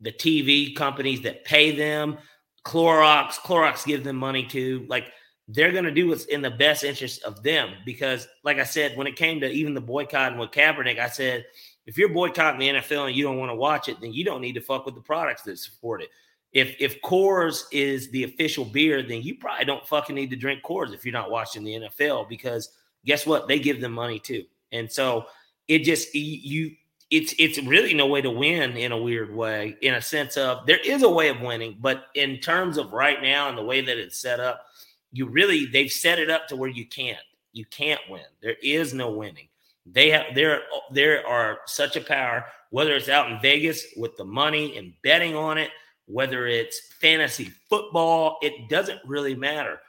[0.00, 2.18] the TV companies that pay them.
[2.66, 4.84] Clorox, Clorox gives them money too.
[4.88, 5.12] Like
[5.48, 7.70] they're going to do what's in the best interest of them.
[7.86, 11.46] Because, like I said, when it came to even the boycotting with Kaepernick, I said,
[11.86, 14.40] if you're boycotting the NFL and you don't want to watch it, then you don't
[14.40, 16.10] need to fuck with the products that support it
[16.56, 20.62] if if Coors is the official beer, then you probably don't fucking need to drink
[20.62, 22.70] Coors if you're not watching the NFL because
[23.04, 23.46] guess what?
[23.46, 24.42] They give them money too.
[24.72, 25.26] And so
[25.68, 26.74] it just you
[27.10, 30.64] it's it's really no way to win in a weird way, in a sense of
[30.66, 33.82] there is a way of winning, but in terms of right now and the way
[33.82, 34.64] that it's set up,
[35.12, 37.18] you really they've set it up to where you can't.
[37.52, 38.24] You can't win.
[38.40, 39.48] There is no winning.
[39.90, 44.24] They have there there are such a power, whether it's out in Vegas with the
[44.24, 45.70] money and betting on it
[46.06, 49.80] whether it's fantasy football, it doesn't really matter.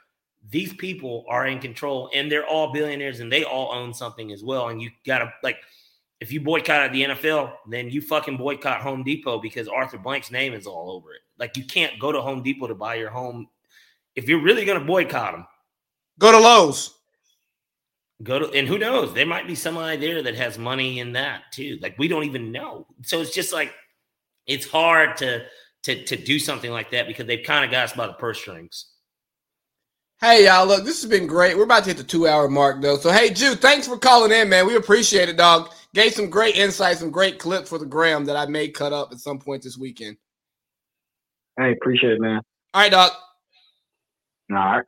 [0.50, 4.42] These people are in control and they're all billionaires and they all own something as
[4.42, 4.68] well.
[4.68, 5.58] And you got to, like,
[6.20, 10.52] if you boycott the NFL, then you fucking boycott Home Depot because Arthur Blank's name
[10.52, 11.20] is all over it.
[11.38, 13.48] Like, you can't go to Home Depot to buy your home.
[14.16, 15.46] If you're really to boycott them,
[16.18, 16.97] go to Lowe's.
[18.22, 19.14] Go to, and who knows?
[19.14, 21.78] There might be somebody there that has money in that too.
[21.80, 22.86] Like, we don't even know.
[23.02, 23.72] So it's just like,
[24.46, 25.44] it's hard to,
[25.84, 28.38] to, to do something like that because they've kind of got us by the purse
[28.38, 28.86] strings.
[30.20, 31.56] Hey y'all, look, this has been great.
[31.56, 32.96] We're about to hit the two hour mark though.
[32.96, 34.66] So hey Jew, thanks for calling in, man.
[34.66, 35.70] We appreciate it, dog.
[35.94, 39.12] Gave some great insights, some great clips for the gram that I may cut up
[39.12, 40.16] at some point this weekend.
[41.56, 42.40] Hey, appreciate it, man.
[42.74, 43.12] All right, dog.
[44.50, 44.84] All right.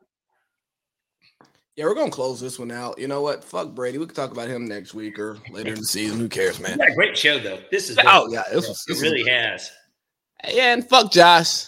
[1.77, 2.99] Yeah, we're gonna close this one out.
[2.99, 3.45] You know what?
[3.45, 3.99] Fuck Brady.
[3.99, 6.19] We can talk about him next week or later in the season.
[6.19, 6.79] Who cares, man?
[6.79, 7.61] Yeah, great show though.
[7.71, 9.71] This is oh yeah, this was, this it really has.
[10.49, 11.67] Yeah, and fuck Josh.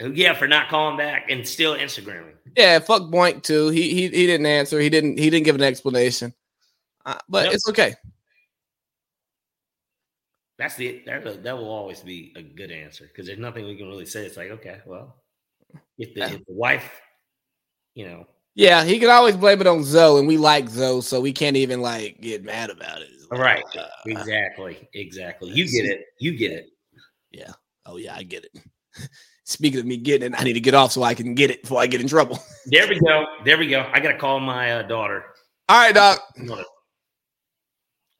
[0.00, 2.34] Yeah, for not calling back and still Instagramming.
[2.56, 3.68] Yeah, fuck Boink too.
[3.68, 4.80] He he he didn't answer.
[4.80, 6.34] He didn't he didn't give an explanation.
[7.04, 7.54] Uh, but yep.
[7.54, 7.94] it's okay.
[10.58, 13.88] That's the that, that will always be a good answer because there's nothing we can
[13.88, 14.24] really say.
[14.24, 15.16] It's like okay, well,
[15.98, 17.00] if the, if the wife,
[17.94, 18.26] you know.
[18.54, 21.56] Yeah, he can always blame it on Zoe, and we like Zoe, so we can't
[21.56, 23.08] even like get mad about it.
[23.30, 23.64] Like, right.
[23.78, 24.88] Uh, exactly.
[24.92, 25.50] Exactly.
[25.50, 26.04] You get it.
[26.18, 26.66] You get it.
[27.30, 27.52] Yeah.
[27.86, 28.62] Oh yeah, I get it.
[29.44, 31.62] Speaking of me getting it, I need to get off so I can get it
[31.62, 32.38] before I get in trouble.
[32.66, 33.24] there we go.
[33.44, 33.88] There we go.
[33.92, 35.24] I gotta call my uh, daughter.
[35.68, 36.20] All right, Doc.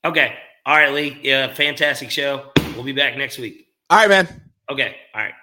[0.05, 0.35] Okay.
[0.65, 1.19] All right, Lee.
[1.23, 2.53] Yeah, fantastic show.
[2.75, 3.67] We'll be back next week.
[3.91, 4.51] All right, man.
[4.71, 4.97] Okay.
[5.15, 5.35] All right.